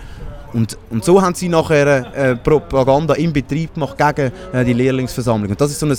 und, 0.53 0.77
und 0.89 1.03
so 1.03 1.21
haben 1.21 1.33
sie 1.33 1.49
nachher 1.49 2.15
äh, 2.15 2.35
Propaganda 2.35 3.15
im 3.15 3.33
Betrieb 3.33 3.73
gemacht 3.73 3.97
gegen 3.97 4.31
äh, 4.53 4.63
die 4.63 4.73
Lehrlingsversammlung. 4.73 5.49
Und 5.51 5.59
das 5.59 5.71
ist 5.71 5.79
so 5.79 5.87
ein, 5.87 5.95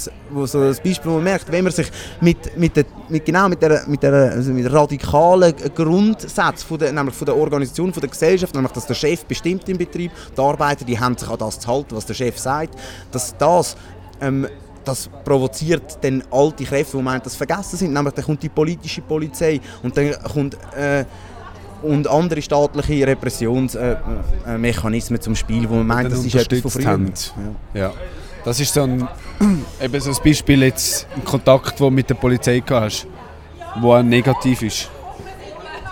so 0.46 0.58
ein 0.60 0.76
Beispiel, 0.84 1.10
wo 1.10 1.14
man 1.14 1.24
merkt, 1.24 1.50
wenn 1.50 1.64
man 1.64 1.72
sich 1.72 1.90
mit, 2.20 2.56
mit, 2.56 2.76
der, 2.76 2.84
mit 3.08 3.24
genau 3.24 3.48
mit 3.48 3.60
der, 3.60 3.82
mit 3.86 4.02
der, 4.02 4.12
also 4.32 4.52
mit 4.52 4.72
radikalen 4.72 5.54
Grundsätze 5.74 6.64
von 6.66 6.78
der, 6.78 6.92
nämlich 6.92 7.14
von 7.14 7.26
der 7.26 7.36
Organisation, 7.36 7.92
von 7.92 8.00
der 8.00 8.10
Gesellschaft, 8.10 8.54
nämlich 8.54 8.72
dass 8.72 8.86
der 8.86 8.94
Chef 8.94 9.24
bestimmt 9.24 9.68
im 9.68 9.78
Betrieb, 9.78 10.12
die 10.36 10.40
Arbeiter 10.40 10.84
die 10.84 10.98
haben 10.98 11.16
sich 11.16 11.28
an 11.28 11.38
das 11.38 11.58
zu 11.58 11.68
halten, 11.68 11.96
was 11.96 12.06
der 12.06 12.14
Chef 12.14 12.38
sagt, 12.38 12.78
dass 13.10 13.36
das 13.36 13.76
ähm, 14.20 14.46
das 14.84 15.08
provoziert 15.24 15.98
dann 16.02 16.22
alte 16.30 16.64
Kräfte, 16.64 16.98
die 16.98 17.02
meinen, 17.02 17.22
das 17.22 17.36
vergessen 17.36 17.76
sind. 17.78 17.94
Nämlich 17.94 18.14
dann 18.14 18.24
kommt 18.24 18.42
die 18.42 18.50
politische 18.50 19.00
Polizei 19.00 19.60
und 19.82 19.96
dann 19.96 20.12
kommt 20.22 20.58
äh, 20.76 21.06
und 21.82 22.08
andere 22.08 22.40
staatliche 22.42 23.06
Repressionsmechanismen 23.06 23.98
äh, 24.46 24.58
Mechanismen 24.58 25.20
zum 25.20 25.36
Spiel, 25.36 25.68
wo 25.68 25.76
man 25.76 25.86
meint, 25.86 26.12
das 26.12 26.24
ist 26.24 26.34
etwas 26.34 26.60
von 26.60 26.70
früher. 26.70 26.86
haben. 26.86 27.12
Ja. 27.74 27.92
Das 28.44 28.60
ist 28.60 28.74
so 28.74 28.82
ein, 28.82 29.08
eben 29.82 30.00
so 30.00 30.10
ein 30.10 30.16
Beispiel 30.22 30.62
jetzt, 30.62 31.06
ein 31.16 31.24
Kontakt, 31.24 31.78
den 31.78 31.86
du 31.86 31.90
mit 31.90 32.08
der 32.08 32.14
Polizei 32.14 32.60
gehabt 32.60 32.84
hast, 32.84 33.06
wo 33.80 33.94
auch 33.94 34.02
negativ 34.02 34.62
ist. 34.62 34.90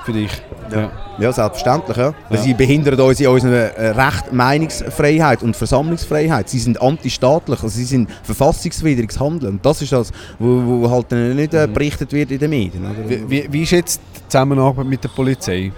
Für 0.05 0.13
dich. 0.13 0.31
Ja. 0.71 0.81
Ja, 0.81 0.91
selbstverständlich. 1.19 1.97
Ja. 1.97 2.15
Ja. 2.31 2.37
Sie 2.37 2.55
behindern 2.55 2.99
uns 3.01 3.21
in 3.21 3.29
unserer 3.29 3.77
äh, 3.77 3.91
Recht, 3.91 4.33
Meinungsfreiheit 4.33 5.43
und 5.43 5.57
Versammlungsfreiheit. 5.57 6.49
Sie 6.49 6.59
sind 6.59 6.81
antistaatlich, 6.81 7.63
also 7.63 7.77
sie 7.77 7.85
sind 7.85 8.11
verfassungswidriges 8.23 9.19
Handeln. 9.21 9.55
Und 9.55 9.67
das 9.67 9.83
ist 9.83 9.93
das, 9.93 10.11
wo 10.39 10.91
halt 10.91 11.11
nicht 11.13 11.55
äh, 11.55 11.69
berichtet 11.73 12.13
wird 12.13 12.31
in 12.31 12.39
den 12.39 12.51
Medien. 12.51 12.85
Wie, 13.07 13.31
wie, 13.31 13.53
wie 13.53 13.63
ist 13.63 13.71
jetzt 13.73 14.01
die 14.17 14.29
Zusammenarbeit 14.29 14.87
mit 14.87 15.03
der 15.05 15.09
Polizei? 15.11 15.73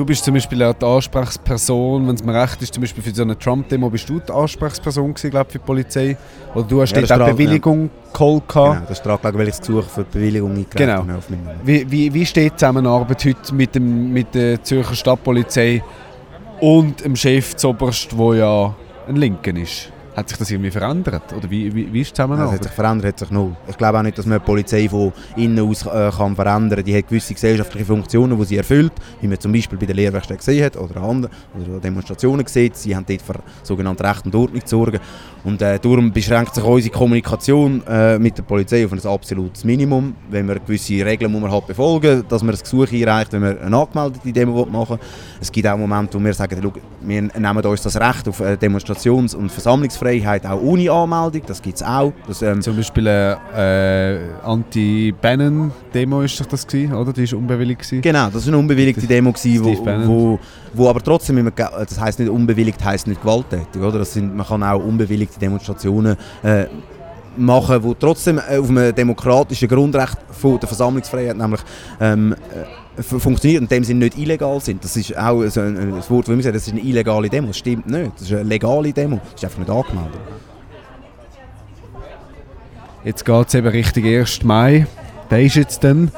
Du 0.00 0.06
bist 0.06 0.24
zum 0.24 0.32
Beispiel 0.32 0.62
auch 0.62 0.72
die 0.72 0.86
Ansprechperson, 0.86 2.08
wenn 2.08 2.14
es 2.14 2.24
mir 2.24 2.32
recht 2.32 2.62
ist, 2.62 2.72
zum 2.72 2.80
Beispiel 2.80 3.02
für 3.02 3.10
so 3.10 3.20
eine 3.20 3.38
Trump-Demo 3.38 3.90
bist 3.90 4.08
du 4.08 4.18
die 4.18 4.32
Ansprechperson 4.32 5.12
gewesen, 5.12 5.30
glaub, 5.30 5.52
für 5.52 5.58
die 5.58 5.64
Polizei. 5.66 6.16
Oder 6.54 6.64
du 6.66 6.80
hast 6.80 6.92
Ja, 6.96 7.02
dort 7.02 7.20
auch 7.20 7.26
Bewilligung 7.32 7.90
geholt. 8.10 8.44
Genau, 8.48 8.76
das 8.88 8.92
ist 8.92 9.02
daran 9.04 9.18
gelegen, 9.20 9.38
weil 9.40 9.48
ich 9.48 9.56
das 9.58 9.66
Gesuch 9.66 9.84
für 9.84 10.04
die 10.04 10.18
Bewilligung 10.18 10.50
eingereicht 10.52 10.74
Genau. 10.78 11.00
habe. 11.00 11.22
Wie, 11.64 11.90
wie, 11.90 12.14
wie 12.14 12.24
steht 12.24 12.52
die 12.52 12.56
Zusammenarbeit 12.56 13.26
heute 13.26 13.54
mit, 13.54 13.74
dem, 13.74 14.10
mit 14.10 14.34
der 14.34 14.64
Zürcher 14.64 14.94
Stadtpolizei 14.94 15.84
und 16.60 17.04
dem 17.04 17.14
Chef 17.14 17.54
zoberst, 17.56 18.08
der 18.18 18.34
ja 18.36 18.74
ein 19.06 19.16
Linken 19.16 19.56
ist? 19.58 19.92
Hat 20.16 20.28
sich 20.28 20.38
das 20.38 20.50
irgendwie 20.50 20.70
verändert? 20.72 21.32
Oder 21.36 21.48
wie, 21.50 21.72
wie, 21.74 21.92
wie 21.92 22.00
ist 22.00 22.08
die 22.08 22.14
Das 22.16 22.26
Zusammenarbeit? 22.26 22.54
hat 22.54 22.62
sich 22.64 22.72
verändert, 22.72 23.06
hat 23.12 23.18
sich 23.20 23.30
null. 23.30 23.56
Ich 23.68 23.76
glaube 23.78 23.98
auch 23.98 24.02
nicht, 24.02 24.18
dass 24.18 24.26
man 24.26 24.38
die 24.40 24.44
Polizei 24.44 24.88
von 24.88 25.12
innen 25.36 25.60
aus 25.68 25.86
äh, 25.86 26.10
kann 26.10 26.34
verändern 26.34 26.76
kann. 26.78 26.84
Die 26.84 26.96
hat 26.96 27.06
gewisse 27.08 27.32
gesellschaftliche 27.32 27.86
Funktionen, 27.86 28.36
die 28.36 28.44
sie 28.44 28.56
erfüllt, 28.56 28.92
wie 29.20 29.28
man 29.28 29.38
zum 29.38 29.52
Beispiel 29.52 29.78
bei 29.78 29.86
der 29.86 29.94
Lehrwerkstatt 29.94 30.38
gesehen 30.38 30.64
hat 30.64 30.76
oder 30.76 30.96
an 30.96 31.04
anderen 31.04 31.34
oder 31.54 31.78
Demonstrationen 31.78 32.44
gesehen. 32.44 32.72
Sie 32.74 32.94
haben 32.94 33.06
dort 33.08 33.22
für 33.22 33.34
sogenannte 33.62 34.02
Recht 34.02 34.24
und 34.26 34.34
Ordnung 34.34 34.60
zu 34.66 34.76
sorgen. 34.76 34.98
Und 35.44 35.62
äh, 35.62 35.78
darum 35.78 36.12
beschränkt 36.12 36.54
sich 36.56 36.64
unsere 36.64 36.92
Kommunikation 36.94 37.82
äh, 37.86 38.18
mit 38.18 38.36
der 38.36 38.42
Polizei 38.42 38.84
auf 38.84 38.92
ein 38.92 39.06
absolutes 39.06 39.64
Minimum. 39.64 40.14
Wenn 40.28 40.48
wir 40.48 40.56
gewisse 40.58 41.04
Regeln 41.04 41.30
muss 41.30 41.40
man 41.40 41.52
halt 41.52 41.66
befolgen, 41.68 42.24
dass 42.28 42.42
man 42.42 42.54
ein 42.54 42.60
Gesuch 42.60 42.92
einreicht, 42.92 43.32
wenn 43.32 43.42
man 43.42 43.58
eine 43.58 43.76
angemeldete 43.76 44.32
Demo 44.32 44.66
machen 44.66 44.98
will. 44.98 45.06
Es 45.40 45.50
gibt 45.50 45.66
auch 45.68 45.78
Momente, 45.78 46.18
wo 46.18 46.24
wir 46.24 46.34
sagen, 46.34 46.60
wir 47.00 47.22
nehmen 47.22 47.64
uns 47.64 47.82
das 47.82 47.96
Recht 47.98 48.28
auf 48.28 48.40
äh, 48.40 48.56
Demonstrations- 48.56 49.34
und 49.34 49.50
Versammlungsfreiheit 49.50 49.99
auch 50.02 50.60
ohne 50.62 50.90
Anmeldung. 50.90 51.42
Das 51.46 51.60
gibt 51.60 51.76
es 51.76 51.82
auch. 51.82 52.12
Das, 52.26 52.42
ähm, 52.42 52.62
Zum 52.62 52.76
Beispiel 52.76 53.06
eine 53.08 53.38
äh, 54.42 54.46
Anti-Bannon-Demo 54.46 56.22
ist 56.22 56.40
doch 56.40 56.46
das 56.46 56.66
gewesen, 56.66 56.94
oder? 56.94 57.12
Die 57.12 57.24
ist 57.24 57.34
unbewilligt 57.34 57.80
gewesen. 57.80 58.02
Genau, 58.02 58.28
das 58.30 58.46
war 58.46 58.52
eine 58.52 58.58
unbewilligte 58.58 59.06
Demo, 59.06 59.32
gewesen, 59.32 59.64
wo, 59.64 60.06
wo, 60.06 60.38
wo 60.74 60.88
aber 60.88 61.02
trotzdem, 61.02 61.50
das 61.54 62.00
heisst 62.00 62.18
nicht 62.18 62.30
unbewilligt, 62.30 62.82
heisst 62.84 63.06
nicht 63.06 63.20
gewalttätig, 63.20 63.80
oder? 63.80 63.98
Das 63.98 64.12
sind, 64.12 64.34
man 64.34 64.46
kann 64.46 64.62
auch 64.62 64.82
unbewilligte 64.82 65.38
Demonstrationen 65.38 66.16
äh, 66.42 66.66
machen, 67.36 67.82
wo 67.82 67.94
trotzdem 67.94 68.38
äh, 68.38 68.58
auf 68.58 68.68
einem 68.68 68.94
demokratischen 68.94 69.68
Grundrecht 69.68 70.18
von 70.30 70.58
der 70.58 70.68
Versammlungsfreiheit, 70.68 71.36
nämlich 71.36 71.60
ähm, 72.00 72.32
äh, 72.32 72.36
funktioniert 72.98 73.60
und 73.62 73.70
in 73.72 73.78
dem 73.78 73.84
Sinne 73.84 74.04
nicht 74.06 74.18
illegal 74.18 74.60
sind. 74.60 74.82
Das 74.84 74.96
ist 74.96 75.16
auch 75.16 75.42
so 75.48 75.60
ein, 75.60 75.76
ein 75.76 75.92
Wort, 76.08 76.28
wo 76.28 76.32
wir 76.36 76.42
sagen, 76.42 76.54
das 76.54 76.66
ist 76.66 76.72
eine 76.72 76.80
illegale 76.82 77.28
Demo. 77.28 77.48
Das 77.48 77.58
stimmt 77.58 77.86
nicht. 77.86 78.12
Das 78.14 78.22
ist 78.22 78.32
eine 78.32 78.42
legale 78.42 78.92
Demo. 78.92 79.20
Das 79.32 79.34
ist 79.34 79.44
einfach 79.44 79.58
nicht 79.58 79.70
angemeldet. 79.70 80.20
Jetzt 83.04 83.24
geht 83.24 83.48
es 83.48 83.54
eben 83.54 83.66
Richtung 83.68 84.04
1. 84.04 84.42
Mai. 84.42 84.86
Da 85.28 85.36
ist 85.38 85.54
jetzt 85.56 85.82
dann. 85.84 86.10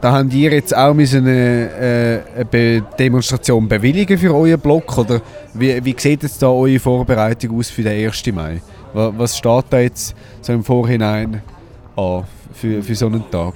Da 0.00 0.12
habt 0.12 0.32
ihr 0.32 0.52
jetzt 0.52 0.76
auch 0.76 0.94
müssen 0.94 1.26
eine, 1.26 1.70
äh, 1.72 2.20
eine 2.36 2.44
Be 2.44 2.82
Demonstration 2.98 3.66
bewilligen 3.66 4.16
für 4.16 4.32
euren 4.32 4.60
Block? 4.60 4.96
Oder 4.96 5.20
wie, 5.54 5.84
wie 5.84 5.94
sieht 5.98 6.22
jetzt 6.22 6.40
da 6.40 6.48
eure 6.50 6.78
Vorbereitung 6.78 7.58
aus 7.58 7.68
für 7.70 7.82
den 7.82 8.06
1. 8.06 8.26
Mai? 8.32 8.60
Wa- 8.92 9.12
Was 9.16 9.36
steht 9.38 9.64
da 9.70 9.80
jetzt 9.80 10.14
so 10.40 10.52
im 10.52 10.62
Vorhinein 10.62 11.42
an 11.96 12.24
für, 12.52 12.80
für 12.82 12.94
so 12.94 13.06
einen 13.06 13.28
Tag? 13.30 13.54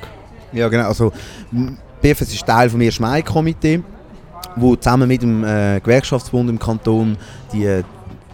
Ja, 0.53 0.69
genau. 0.69 0.89
Also, 0.89 1.13
BFS 2.03 2.35
ist 2.35 2.45
Teil 2.45 2.69
vom 2.69 2.81
1. 2.81 2.99
Mai-Komitee, 2.99 3.81
wo 4.57 4.75
zusammen 4.75 5.07
mit 5.07 5.23
dem 5.23 5.45
äh, 5.45 5.79
Gewerkschaftsbund 5.81 6.51
im 6.51 6.59
Kanton 6.59 7.17
die 7.53 7.65
äh, 7.65 7.85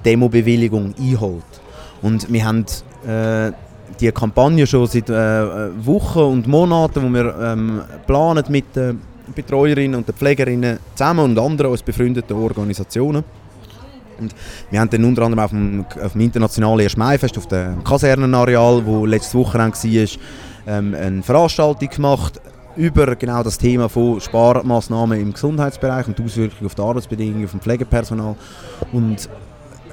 Demobewilligung 0.07 0.95
einholt. 0.99 1.45
Und 2.01 2.33
wir 2.33 2.47
haben 2.47 2.65
äh, 3.07 3.53
die 4.01 4.11
Kampagne 4.11 4.67
schon 4.67 4.87
seit 4.87 5.11
äh, 5.11 5.85
Wochen 5.85 6.21
und 6.21 6.47
Monaten, 6.47 7.03
wo 7.03 7.09
wir 7.13 7.35
ähm, 7.39 7.83
planen 8.07 8.43
mit 8.49 8.75
den 8.75 9.03
Betreuerinnen 9.35 9.97
und 9.97 10.09
den 10.09 10.15
Pflegerinnen 10.15 10.79
zusammen 10.95 11.27
und 11.27 11.39
anderen 11.39 11.71
uns 11.71 11.83
befreundeten 11.83 12.39
Organisationen. 12.39 13.23
Und 14.19 14.35
wir 14.71 14.81
haben 14.81 14.89
dann 14.89 15.05
unter 15.05 15.23
anderem 15.23 15.45
auf 15.45 15.51
dem, 15.51 15.85
auf 16.03 16.13
dem 16.13 16.23
internationalen 16.23 16.81
1. 16.81 16.97
Mai-Fest 16.97 17.37
auf 17.37 17.47
dem 17.49 17.85
Kasernenareal, 17.85 18.87
wo 18.87 19.05
letztes 19.05 19.35
Wochenende 19.35 19.77
war, 19.77 20.09
ähm, 20.67 20.95
eine 20.95 21.23
Veranstaltung 21.23 21.91
gemacht 21.91 22.41
über 22.79 23.17
genau 23.17 23.43
das 23.43 23.59
Thema 23.59 23.89
von 23.89 24.21
Sparmaßnahmen 24.21 25.21
im 25.21 25.33
Gesundheitsbereich 25.33 26.07
und 26.07 26.19
die 26.19 26.23
Auswirkungen 26.23 26.67
auf 26.67 26.75
die 26.75 26.83
Arbeitsbedingungen 26.83 27.45
auf 27.45 27.51
dem 27.51 27.61
Pflegepersonal. 27.61 28.37
Und 28.93 29.29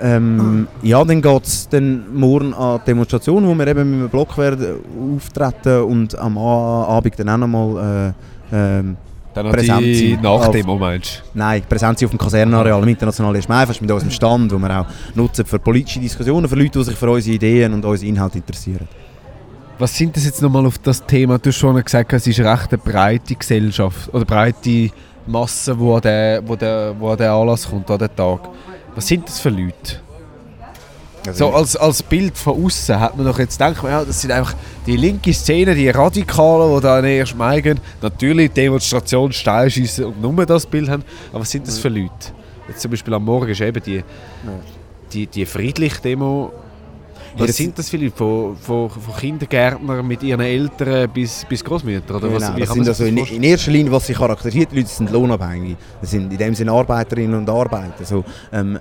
ähm, 0.01 0.67
ja, 0.81 1.03
dann 1.03 1.21
geht 1.21 1.43
es 1.43 1.67
dann 1.69 2.13
morgen 2.13 2.53
an 2.53 2.79
die 2.81 2.91
Demonstration, 2.91 3.47
wo 3.47 3.55
wir 3.55 3.67
eben 3.67 3.89
mit 3.89 3.99
einem 3.99 4.09
Block 4.09 4.37
werden 4.37 4.77
auftreten 5.15 5.83
und 5.83 6.17
am 6.17 6.37
Abend 6.37 7.17
dann 7.17 7.29
auch 7.29 7.37
nochmal 7.37 8.13
äh, 8.51 8.55
ähm, 8.55 8.97
Dann 9.33 9.49
Präsent 9.51 9.81
die 9.81 10.13
sein. 10.13 10.21
Nachdemo, 10.21 10.77
meinst 10.77 11.23
Nein, 11.33 11.63
präsent 11.67 12.03
auf 12.03 12.09
dem 12.09 12.19
Kasernenareal 12.19 12.83
im 12.83 12.89
internationalen 12.89 13.41
Schmeifest 13.41 13.81
mit 13.81 13.89
unserem 13.89 14.11
Stand, 14.11 14.51
wo 14.51 14.57
wir 14.59 14.81
auch 14.81 14.85
nutzen 15.15 15.45
für 15.45 15.59
politische 15.59 15.99
Diskussionen, 15.99 16.47
für 16.47 16.55
Leute, 16.55 16.77
die 16.79 16.83
sich 16.83 16.95
für 16.95 17.09
unsere 17.09 17.35
Ideen 17.35 17.73
und 17.73 17.83
unsere 17.83 18.07
Inhalte 18.07 18.37
interessieren. 18.37 18.87
Was 19.77 19.97
sind 19.97 20.15
das 20.15 20.23
jetzt 20.23 20.41
nochmal 20.41 20.65
auf 20.65 20.77
das 20.77 21.05
Thema? 21.05 21.37
Du 21.37 21.49
hast 21.49 21.57
schon 21.57 21.81
gesagt, 21.83 22.13
es 22.13 22.25
ist 22.25 22.39
eine 22.39 22.51
recht 22.51 22.71
eine 22.71 22.77
breite 22.77 23.35
Gesellschaft 23.35 24.13
oder 24.13 24.23
breite 24.23 24.89
Masse, 25.27 25.77
wo 25.77 25.95
an 25.95 26.01
den, 26.01 26.47
wo 26.47 26.55
der, 26.55 26.95
wo 26.97 27.13
den 27.15 27.27
Anlass 27.27 27.69
kommt, 27.69 27.89
an 27.91 27.99
den 27.99 28.15
Tag. 28.15 28.39
Was 28.95 29.07
sind 29.07 29.27
das 29.27 29.39
für 29.39 29.49
Leute? 29.49 29.99
So 31.33 31.49
als, 31.49 31.75
als 31.75 32.03
Bild 32.03 32.37
von 32.37 32.63
außen 32.63 32.99
hat 32.99 33.17
man 33.17 33.25
doch 33.25 33.39
jetzt 33.39 33.57
gedacht, 33.57 33.83
ja, 33.83 34.05
das 34.05 34.21
sind 34.21 34.31
einfach 34.31 34.53
die 34.85 34.95
linke 34.95 35.33
Szene, 35.33 35.73
die 35.73 35.89
Radikalen, 35.89 36.75
die 36.75 36.81
da 36.81 36.97
an 36.97 37.03
den 37.03 37.19
1. 37.19 37.35
Mai 37.35 37.61
gehen. 37.61 37.79
Natürlich 38.01 38.51
Demonstration, 38.51 39.33
Steilschiessen 39.33 40.05
und 40.05 40.21
nur 40.21 40.45
das 40.45 40.65
Bild 40.65 40.87
haben. 40.87 41.03
Aber 41.31 41.41
was 41.41 41.49
sind 41.49 41.67
das 41.67 41.79
für 41.79 41.89
Leute? 41.89 42.11
Jetzt 42.67 42.81
zum 42.81 42.91
Beispiel 42.91 43.13
am 43.13 43.25
Morgen 43.25 43.49
ist 43.49 43.59
eben 43.59 43.81
die, 43.83 44.03
die, 45.11 45.27
die 45.27 45.45
friedliche 45.45 45.99
Demo. 46.01 46.53
Was 47.37 47.47
das- 47.47 47.57
sind 47.57 47.77
das 47.77 47.91
Leute? 47.91 48.11
Von, 48.11 48.55
von, 48.57 48.89
von 48.89 49.15
Kindergärtnern 49.15 50.07
mit 50.07 50.23
ihren 50.23 50.41
Eltern 50.41 51.09
bis, 51.11 51.45
bis 51.47 51.63
Großmütter? 51.63 52.15
Oder 52.15 52.33
was, 52.33 52.43
Genau, 52.43 52.55
wie 52.55 52.59
das 52.61 52.69
sind 52.69 52.83
sich 52.83 52.89
also 52.89 53.05
in, 53.05 53.15
das 53.17 53.31
in 53.31 53.43
erster 53.43 53.71
Linie, 53.71 53.91
was 53.91 54.07
sie 54.07 54.13
charakterisiert, 54.13 54.71
die 54.71 54.77
Leute 54.77 54.89
sind 54.89 55.11
lohnabhängig. 55.11 55.75
Das 56.01 56.11
sind 56.11 56.31
in 56.31 56.37
dem 56.37 56.55
Sinne 56.55 56.71
Arbeiterinnen 56.71 57.35
und 57.35 57.49
Arbeiter, 57.49 58.05
so, 58.05 58.23
ähm, 58.53 58.79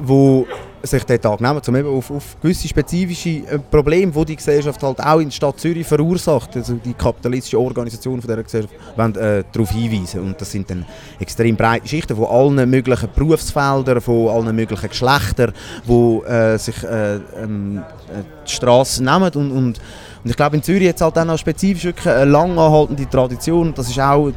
wo 0.00 0.46
sich 0.84 1.04
den 1.04 1.20
Tag 1.20 1.40
nehmen, 1.40 1.60
um 1.66 1.76
eben 1.76 1.88
auf, 1.88 2.10
auf 2.10 2.36
gewisse 2.40 2.68
spezifische 2.68 3.28
äh, 3.28 3.58
Probleme, 3.58 4.12
die 4.12 4.24
die 4.24 4.36
Gesellschaft 4.36 4.82
halt 4.82 5.00
auch 5.00 5.18
in 5.18 5.28
der 5.28 5.32
Stadt 5.32 5.58
Zürich 5.58 5.86
verursacht, 5.86 6.56
also 6.56 6.74
die 6.74 6.94
kapitalistische 6.94 7.58
Organisation 7.58 8.20
von 8.20 8.28
dieser 8.28 8.42
Gesellschaft, 8.42 8.74
wollen, 8.96 9.16
äh, 9.16 9.44
darauf 9.52 9.70
hinweisen. 9.70 10.20
Und 10.20 10.40
das 10.40 10.50
sind 10.50 10.68
dann 10.70 10.84
extrem 11.18 11.56
breite 11.56 11.88
Schichten 11.88 12.16
von 12.16 12.26
allen 12.26 12.68
möglichen 12.68 13.08
Berufsfeldern, 13.14 14.00
von 14.00 14.28
allen 14.28 14.54
möglichen 14.54 14.88
Geschlechtern, 14.88 15.52
die 15.88 16.20
äh, 16.26 16.58
sich 16.58 16.82
äh, 16.84 17.16
ähm, 17.42 17.78
äh, 18.08 18.22
die 18.46 18.50
Straße 18.50 19.02
nehmen 19.02 19.30
und, 19.34 19.50
und 19.50 19.80
und 20.24 20.30
ich 20.30 20.36
glaube, 20.36 20.56
in 20.56 20.62
Zürich 20.62 20.88
hat 20.88 20.96
es 20.96 21.02
halt 21.02 21.18
auch 21.18 21.38
spezifisch 21.38 21.84
wirklich 21.84 22.08
eine 22.08 22.24
lang 22.24 22.52
anhaltende 22.52 23.06
Tradition. 23.10 23.74
Das 23.74 23.90
ist 23.90 24.00
auch 24.00 24.32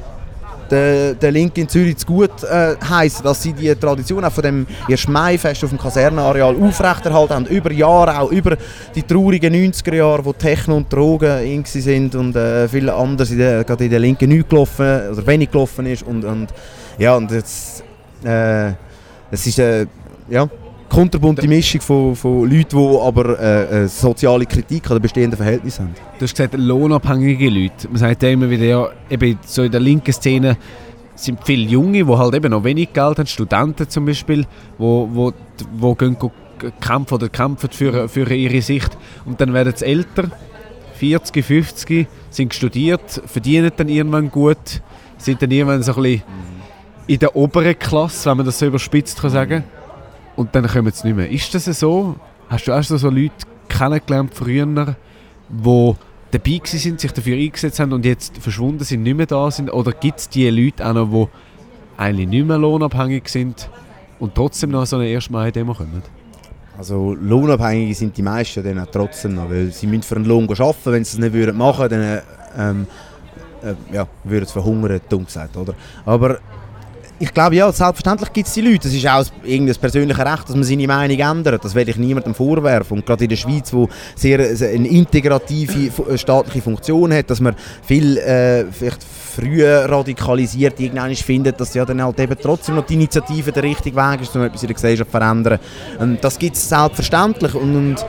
der, 0.69 1.13
der 1.13 1.31
Linke 1.31 1.61
in 1.61 1.69
Zürich 1.69 1.97
zu 1.97 2.05
gut 2.05 2.43
äh, 2.43 2.75
heißen, 2.77 3.23
dass 3.23 3.41
sie 3.41 3.53
die 3.53 3.73
Tradition 3.75 4.23
auch 4.23 4.31
von 4.31 4.43
dem 4.43 4.67
1. 4.89 5.07
Mai-Fest 5.07 5.63
auf 5.63 5.69
dem 5.69 5.79
Kasernenareal 5.79 6.55
aufrechterhalten 6.55 7.33
haben. 7.33 7.45
Über 7.47 7.71
Jahre, 7.71 8.19
auch 8.19 8.31
über 8.31 8.57
die 8.95 9.03
traurigen 9.03 9.53
90er 9.53 9.95
Jahre, 9.95 10.25
wo 10.25 10.33
Techno 10.33 10.77
und 10.77 10.91
Drogen 10.91 11.43
in 11.43 11.65
sind 11.65 12.15
und 12.15 12.35
äh, 12.35 12.67
viele 12.67 12.93
andere 12.93 13.27
in 13.27 13.37
der, 13.37 13.63
gerade 13.63 13.85
in 13.85 13.91
der 13.91 13.99
Linken 13.99 14.29
nicht 14.29 14.49
gelaufen 14.49 15.11
oder 15.11 15.27
wenig 15.27 15.51
gelaufen 15.51 15.85
ist. 15.85 16.03
Und, 16.03 16.23
und 16.23 16.47
ja, 16.97 17.15
und 17.15 17.31
jetzt, 17.31 17.83
äh, 18.23 18.71
es 19.31 19.45
ist 19.45 19.59
äh, 19.59 19.85
ja, 20.29 20.47
kunterbunte 20.89 21.47
Mischung 21.47 21.81
von, 21.81 22.15
von 22.15 22.49
Leuten, 22.49 22.77
die 22.77 22.99
aber 23.01 23.39
äh, 23.39 23.83
äh, 23.83 23.87
soziale 23.87 24.45
Kritik 24.45 24.89
an 24.89 24.97
den 24.97 25.01
bestehenden 25.01 25.37
Verhältnissen 25.37 25.85
haben. 25.85 25.95
Du 26.17 26.23
hast 26.23 26.35
gesagt, 26.35 26.53
lohnabhängige 26.57 27.49
Leute. 27.49 27.87
Man 27.89 27.97
sagt 27.97 28.23
ja 28.23 28.29
immer 28.29 28.49
wieder, 28.49 28.63
ja, 28.65 28.89
eben 29.09 29.37
so 29.45 29.63
in 29.63 29.71
der 29.71 29.81
linken 29.81 30.13
Szene 30.13 30.57
sind 31.15 31.39
viele 31.43 31.63
Junge, 31.69 32.05
die 32.05 32.15
halt 32.15 32.35
eben 32.35 32.51
noch 32.51 32.63
wenig 32.63 32.93
Geld 32.93 33.17
haben, 33.19 33.27
Studenten 33.27 33.89
zum 33.89 34.05
Beispiel, 34.05 34.45
wo, 34.77 35.09
wo, 35.11 35.33
wo 35.77 35.95
gehen 35.95 36.17
go- 36.17 36.31
kämpfen 36.79 37.15
oder 37.15 37.29
kämpfen 37.29 37.69
für, 37.71 38.07
für 38.07 38.31
ihre 38.33 38.61
Sicht. 38.61 38.97
Und 39.25 39.41
dann 39.41 39.53
werden 39.53 39.73
sie 39.75 39.85
älter, 39.85 40.29
40, 40.95 41.43
50, 41.45 42.07
sind 42.29 42.53
studiert, 42.53 43.21
verdienen 43.25 43.71
dann 43.75 43.89
irgendwann 43.89 44.29
gut, 44.31 44.81
sind 45.17 45.41
dann 45.41 45.51
irgendwann 45.51 45.83
so 45.83 45.95
ein 45.95 46.01
bisschen 46.03 46.23
in 47.07 47.19
der 47.19 47.35
oberen 47.35 47.77
Klasse, 47.77 48.29
wenn 48.29 48.37
man 48.37 48.45
das 48.45 48.59
so 48.59 48.65
überspitzt 48.65 49.21
kann 49.21 49.29
sagen 49.29 49.63
Und 50.37 50.55
dann 50.55 50.67
kommen 50.67 50.91
sie 50.93 51.07
nicht 51.07 51.17
mehr. 51.17 51.29
Ist 51.29 51.53
das 51.53 51.65
so? 51.65 52.15
Hast 52.47 52.67
du 52.67 52.71
auch 52.71 52.83
so 52.83 53.09
Leute 53.09 53.33
kennengelernt 53.67 54.33
früher, 54.33 54.65
die 55.49 55.93
dabei 56.31 56.61
sind, 56.63 57.01
sich 57.01 57.11
dafür 57.11 57.35
eingesetzt 57.35 57.79
haben 57.79 57.91
und 57.91 58.05
jetzt 58.05 58.37
verschwunden 58.37 58.83
sind, 58.85 59.03
nicht 59.03 59.17
mehr 59.17 59.25
da 59.25 59.51
sind? 59.51 59.73
Oder 59.73 59.91
gibt 59.91 60.19
es 60.19 60.29
die 60.29 60.49
Leute 60.49 60.87
auch 60.87 60.93
noch, 60.93 61.09
die 61.11 62.01
eigentlich 62.01 62.27
nicht 62.27 62.45
mehr 62.45 62.57
lohnabhängig 62.57 63.27
sind 63.27 63.69
und 64.19 64.35
trotzdem 64.35 64.69
noch 64.69 64.85
so 64.85 64.97
eine 64.97 65.13
1. 65.13 65.29
Mai-Demo 65.31 65.73
kommen? 65.73 66.03
Also 66.77 67.15
Lohnabhängige 67.19 67.95
sind 67.95 68.15
die 68.15 68.21
meisten 68.21 68.63
dann 68.63 68.79
auch 68.79 68.91
trotzdem 68.91 69.33
noch, 69.33 69.49
weil 69.49 69.71
sie 69.71 69.87
müssen 69.87 70.03
für 70.03 70.17
einen 70.17 70.25
Lohn 70.25 70.47
arbeiten, 70.47 70.91
wenn 70.91 71.03
sie 71.03 71.17
es 71.17 71.17
nicht 71.17 71.33
würden 71.33 71.57
machen 71.57 71.89
dann 71.89 72.21
ähm, 72.55 72.87
äh, 73.63 73.73
ja, 73.91 74.07
würden 74.23 74.45
sie 74.45 74.53
verhungern, 74.53 75.01
dumm 75.09 75.25
gesagt, 75.25 75.57
oder? 75.57 75.73
Aber 76.05 76.37
ich 77.19 77.33
glaube, 77.33 77.55
ja, 77.55 77.71
selbstverständlich 77.71 78.31
gibt 78.31 78.47
es 78.47 78.53
die 78.53 78.61
Leute. 78.61 78.87
Es 78.87 78.93
ist 78.93 79.07
auch 79.07 79.25
irgendein 79.43 79.75
persönliches 79.75 80.23
Recht, 80.23 80.43
dass 80.47 80.55
man 80.55 80.63
seine 80.63 80.87
Meinung 80.87 81.17
ändert. 81.17 81.65
Das 81.65 81.73
will 81.73 81.89
ich 81.89 81.97
niemandem 81.97 82.35
vorwerfen. 82.35 82.97
Und 82.97 83.05
gerade 83.05 83.23
in 83.23 83.29
der 83.29 83.37
Schweiz, 83.37 83.73
wo 83.73 83.89
sehr 84.15 84.39
äh, 84.39 84.75
eine 84.75 84.87
integrative 84.87 85.91
äh, 86.11 86.17
staatliche 86.17 86.61
Funktion 86.61 87.11
hat, 87.13 87.29
dass 87.29 87.39
man 87.39 87.55
viel 87.83 88.17
äh, 88.17 88.65
vielleicht 88.71 89.03
früher 89.03 89.85
radikalisiert 89.89 90.79
irgendwann 90.79 91.15
findet, 91.15 91.59
dass 91.59 91.73
ja 91.73 91.85
dann 91.85 92.03
halt 92.03 92.19
eben 92.19 92.35
trotzdem 92.41 92.75
noch 92.75 92.85
die 92.85 92.95
Initiative 92.95 93.51
der 93.51 93.63
richtige 93.63 93.95
Weg 93.95 94.21
ist, 94.21 94.35
um 94.35 94.43
etwas 94.43 94.61
in 94.61 94.67
der 94.67 94.75
Gesellschaft 94.75 95.11
zu 95.11 95.17
verändern. 95.17 95.59
Und 95.99 96.23
das 96.23 96.37
gibt 96.37 96.55
es 96.55 96.69
selbstverständlich. 96.69 97.53
Und, 97.55 97.75
und 97.75 98.05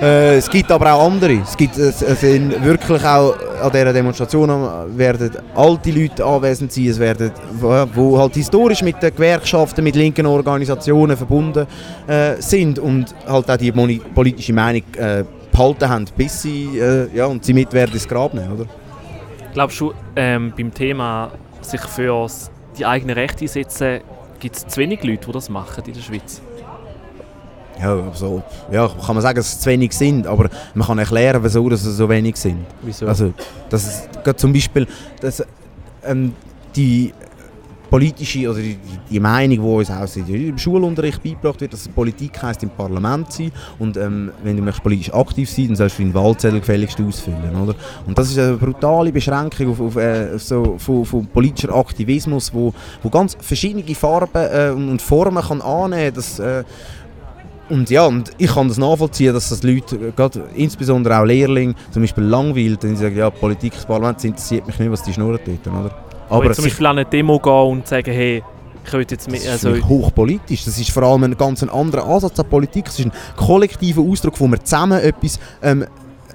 äh, 0.00 0.36
es 0.36 0.50
gibt 0.50 0.70
aber 0.72 0.92
auch 0.92 1.06
andere. 1.06 1.40
Es, 1.42 1.56
gibt, 1.56 1.78
es, 1.78 2.00
sind 2.00 2.64
wirklich 2.64 3.04
auch 3.04 3.34
an 3.62 3.70
dieser 3.70 3.92
Demonstration 3.92 4.50
werden 4.96 5.30
alte 5.54 5.90
Leute 5.92 6.24
anwesend 6.24 6.72
sein, 6.72 6.86
es 6.88 6.98
werden, 6.98 7.30
wo 7.60 8.18
halt 8.18 8.34
historisch 8.52 8.82
mit 8.82 9.02
den 9.02 9.14
Gewerkschaften, 9.14 9.82
mit 9.82 9.96
linken 9.96 10.26
Organisationen 10.26 11.16
verbunden 11.16 11.66
äh, 12.06 12.34
sind 12.38 12.78
und 12.78 13.14
halt 13.26 13.50
auch 13.50 13.56
die 13.56 13.72
politische 13.72 14.52
Meinung 14.52 14.82
äh, 14.98 15.24
behalten 15.50 15.88
haben, 15.88 16.04
bis 16.14 16.42
sie, 16.42 16.78
äh, 16.78 17.08
ja, 17.14 17.24
und 17.24 17.42
sie 17.42 17.54
mit 17.54 17.72
werden 17.72 17.94
ins 17.94 18.06
Grab 18.06 18.34
nehmen, 18.34 18.52
oder? 18.52 18.66
Glaubst 19.54 19.80
du, 19.80 19.94
ähm, 20.16 20.52
beim 20.54 20.72
Thema 20.72 21.32
sich 21.62 21.80
für 21.80 22.26
die 22.78 22.84
eigenen 22.84 23.16
Rechte 23.16 23.44
einsetzen, 23.44 24.00
gibt 24.38 24.56
es 24.56 24.66
zu 24.66 24.80
wenig 24.80 25.02
Leute, 25.02 25.26
die 25.26 25.32
das 25.32 25.48
machen 25.48 25.84
in 25.86 25.94
der 25.94 26.00
Schweiz? 26.00 26.42
Ja, 27.80 27.94
also, 27.94 28.42
ja, 28.70 28.86
kann 28.86 29.14
man 29.14 29.22
sagen, 29.22 29.36
dass 29.36 29.46
es 29.46 29.60
zu 29.60 29.70
wenig 29.70 29.94
sind, 29.94 30.26
aber 30.26 30.50
man 30.74 30.86
kann 30.86 30.98
erklären, 30.98 31.42
wieso 31.42 31.70
dass 31.70 31.86
es 31.86 31.96
so 31.96 32.06
wenig 32.06 32.36
sind. 32.36 32.66
Wieso? 32.82 33.06
Also, 33.06 33.32
das 33.70 33.86
ist 33.86 34.38
zum 34.38 34.52
Beispiel, 34.52 34.86
dass, 35.22 35.42
ähm, 36.04 36.34
die, 36.76 37.12
politische 37.92 38.48
oder 38.48 38.60
die, 38.60 38.78
die 39.10 39.20
Meinung, 39.20 39.58
die 39.58 39.62
uns 39.62 39.90
auch 39.90 40.16
im 40.16 40.56
Schulunterricht 40.56 41.22
beigebracht 41.22 41.60
wird, 41.60 41.74
dass 41.74 41.86
Politik 41.88 42.42
heisst 42.42 42.62
im 42.62 42.70
Parlament 42.70 43.30
sein 43.30 43.52
und 43.78 43.98
ähm, 43.98 44.32
wenn 44.42 44.56
du 44.56 44.62
möchtest 44.62 44.82
politisch 44.82 45.12
aktiv 45.12 45.50
sein, 45.50 45.66
dann 45.66 45.76
sollst 45.76 45.98
du 45.98 46.02
deinen 46.02 46.14
Wahlzettel 46.14 46.60
gefälligst 46.60 46.98
ausfüllen, 46.98 47.54
oder? 47.54 47.74
Und 48.06 48.16
das 48.16 48.30
ist 48.30 48.38
eine 48.38 48.56
brutale 48.56 49.12
Beschränkung 49.12 49.72
auf, 49.72 49.80
auf, 49.82 49.96
äh, 49.96 50.38
so, 50.38 50.76
von, 50.78 51.04
von 51.04 51.26
politischer 51.26 51.74
Aktivismus, 51.74 52.54
wo, 52.54 52.72
wo 53.02 53.10
ganz 53.10 53.36
verschiedene 53.38 53.94
Farben 53.94 54.42
äh, 54.42 54.70
und 54.70 55.02
Formen 55.02 55.44
kann 55.44 55.60
annehmen 55.60 56.14
kann. 56.14 56.46
Äh, 56.46 56.64
und 57.68 57.90
ja, 57.90 58.06
und 58.06 58.30
ich 58.38 58.54
kann 58.54 58.68
das 58.68 58.78
nachvollziehen, 58.78 59.34
dass 59.34 59.50
das 59.50 59.62
Leute, 59.62 59.96
äh, 59.96 60.12
gerade 60.16 60.48
insbesondere 60.54 61.18
auch 61.18 61.24
Lehrlinge, 61.26 61.74
zum 61.90 62.00
Beispiel 62.00 62.24
langweilt, 62.24 62.84
wenn 62.84 62.96
sie 62.96 63.02
sagen, 63.02 63.18
ja, 63.18 63.28
Politik, 63.28 63.74
das 63.74 63.84
Parlament, 63.84 64.24
interessiert 64.24 64.66
mich 64.66 64.78
nicht, 64.78 64.90
was 64.90 65.02
die 65.02 65.12
schnurren 65.12 65.40
dort, 65.44 65.66
oder? 65.66 66.11
Aber, 66.32 66.52
zum 66.52 66.64
Beispiel 66.64 66.86
an 66.86 66.98
eine 66.98 67.08
Demo 67.08 67.38
gehen 67.38 67.52
und 67.52 67.86
sagen, 67.86 68.12
hey, 68.12 68.42
ich 68.84 68.92
will 68.92 69.06
jetzt 69.08 69.30
mit... 69.30 69.46
Also 69.46 69.70
das 69.70 69.78
ist 69.78 69.88
hochpolitisch, 69.88 70.64
das 70.64 70.78
ist 70.78 70.90
vor 70.90 71.04
allem 71.04 71.24
ein 71.24 71.36
ganz 71.36 71.62
anderer 71.62 72.06
Ansatz 72.06 72.38
an 72.40 72.48
Politik, 72.48 72.88
es 72.88 72.98
ist 72.98 73.06
ein 73.06 73.12
kollektiver 73.36 74.02
Ausdruck, 74.02 74.40
wo 74.40 74.48
wir 74.48 74.62
zusammen 74.64 75.00
etwas 75.00 75.38
ähm, 75.62 75.86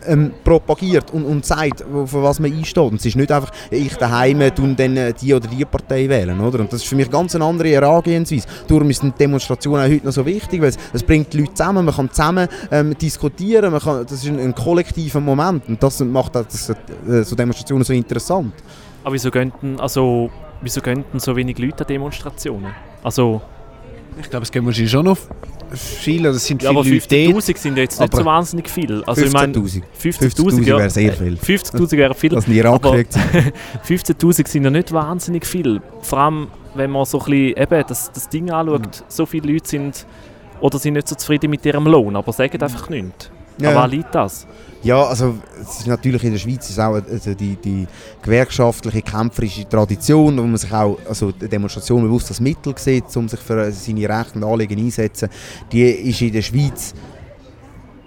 ähm, 0.07 0.31
propagiert 0.43 1.11
und, 1.11 1.25
und 1.25 1.45
sagt, 1.45 1.81
für 1.81 2.23
was 2.23 2.39
man 2.39 2.51
einsteht. 2.51 2.83
Und 2.83 2.95
es 2.95 3.05
ist 3.05 3.15
nicht 3.15 3.31
einfach, 3.31 3.51
ich 3.69 3.95
daheim 3.95 4.39
tun 4.55 4.75
dann 4.75 4.97
äh, 4.97 5.13
die 5.13 5.33
oder 5.33 5.47
die 5.47 5.65
Partei 5.65 6.07
wählen. 6.07 6.39
Oder? 6.39 6.59
Und 6.59 6.71
das 6.71 6.81
ist 6.81 6.87
für 6.87 6.95
mich 6.95 7.09
ganz 7.09 7.35
eine 7.35 7.45
andere 7.45 7.69
Herangehensweise. 7.69 8.47
Darum 8.67 8.89
ist 8.89 9.03
Demonstrationen 9.19 9.85
auch 9.85 9.89
heute 9.89 10.05
noch 10.05 10.13
so 10.13 10.25
wichtig, 10.25 10.61
weil 10.61 10.69
es, 10.69 10.77
es 10.93 11.03
bringt 11.03 11.33
die 11.33 11.39
Leute 11.39 11.53
zusammen, 11.53 11.85
man 11.85 11.95
kann 11.95 12.09
zusammen 12.09 12.47
ähm, 12.71 12.97
diskutieren, 12.97 13.71
man 13.71 13.81
kann, 13.81 14.03
das 14.03 14.23
ist 14.23 14.27
ein, 14.27 14.39
ein 14.39 14.55
kollektiver 14.55 15.19
Moment 15.19 15.67
und 15.67 15.81
das 15.81 15.99
macht 15.99 16.35
das, 16.35 16.69
äh, 16.69 17.23
so 17.23 17.35
Demonstrationen 17.35 17.83
so 17.83 17.93
interessant. 17.93 18.53
Aber 19.07 19.13
wieso 19.13 19.31
könnten, 19.31 19.79
also, 19.79 20.29
wieso 20.59 20.81
könnten 20.81 21.21
so 21.21 21.33
wenig 21.37 21.57
Leute 21.59 21.85
an 21.85 21.87
Demonstrationen? 21.87 22.73
Also, 23.01 23.41
ich 24.21 24.29
glaube, 24.29 24.43
es 24.43 24.51
gibt 24.51 24.65
wahrscheinlich 24.65 24.91
schon 24.91 25.05
noch 25.05 25.17
viele, 25.71 26.33
das 26.33 26.45
sind 26.45 26.61
ja, 26.61 26.71
viele 26.71 26.81
aber 26.81 27.39
50'000 27.39 27.57
sind 27.57 27.77
jetzt 27.77 28.01
nicht 28.01 28.13
so 28.13 28.25
wahnsinnig 28.25 28.69
viel. 28.69 29.01
Also 29.05 29.21
15'000. 29.21 29.83
50'000 29.97 30.63
ja, 30.63 30.77
wäre 30.77 30.89
sehr 30.89 31.13
viel. 31.13 31.35
50'000 31.35 31.91
wäre 31.95 32.13
viel. 32.15 32.31
Das 32.31 32.49
nie 32.49 32.61
aber 32.61 32.95
15'000 32.95 34.47
sind 34.49 34.65
ja 34.65 34.71
nicht 34.71 34.91
wahnsinnig 34.91 35.45
viel. 35.45 35.81
Vor 36.01 36.19
allem, 36.19 36.47
wenn 36.75 36.91
man 36.91 37.05
so 37.05 37.19
ein 37.19 37.25
bisschen 37.31 37.63
eben 37.63 37.83
das, 37.87 38.11
das 38.11 38.27
Ding 38.27 38.51
anschaut, 38.51 38.81
mhm. 38.81 39.05
so 39.07 39.25
viele 39.25 39.53
Leute 39.53 39.69
sind 39.69 40.05
oder 40.59 40.79
sind 40.79 40.95
nicht 40.95 41.07
so 41.07 41.15
zufrieden 41.15 41.49
mit 41.49 41.65
ihrem 41.65 41.87
Lohn, 41.87 42.17
aber 42.17 42.33
sagen 42.33 42.61
einfach 42.61 42.89
nichts. 42.89 43.31
Ja. 43.57 43.71
Aber 43.71 43.87
liegt 43.87 44.13
das? 44.13 44.45
Ja, 44.83 45.03
also 45.05 45.35
es 45.59 45.79
ist 45.79 45.87
natürlich 45.87 46.23
in 46.23 46.31
der 46.31 46.39
Schweiz 46.39 46.69
ist 46.69 46.79
auch 46.79 46.93
also 46.93 47.33
die, 47.33 47.55
die 47.55 47.87
gewerkschaftliche, 48.21 49.01
kämpferische 49.01 49.67
Tradition, 49.67 50.37
wo 50.37 50.43
man 50.43 50.57
sich 50.57 50.71
auch 50.71 50.97
also 51.09 51.31
die 51.31 51.47
Demonstration 51.47 52.03
bewusst 52.03 52.29
als 52.29 52.39
Mittel 52.39 52.73
sieht, 52.77 53.15
um 53.17 53.27
sich 53.27 53.39
für 53.39 53.71
seine 53.71 54.07
Rechte 54.07 54.35
und 54.35 54.43
Anliegen 54.43 54.79
einzusetzen, 54.79 55.29
die 55.71 55.83
ist 55.83 56.21
in 56.21 56.31
der 56.31 56.41
Schweiz 56.43 56.93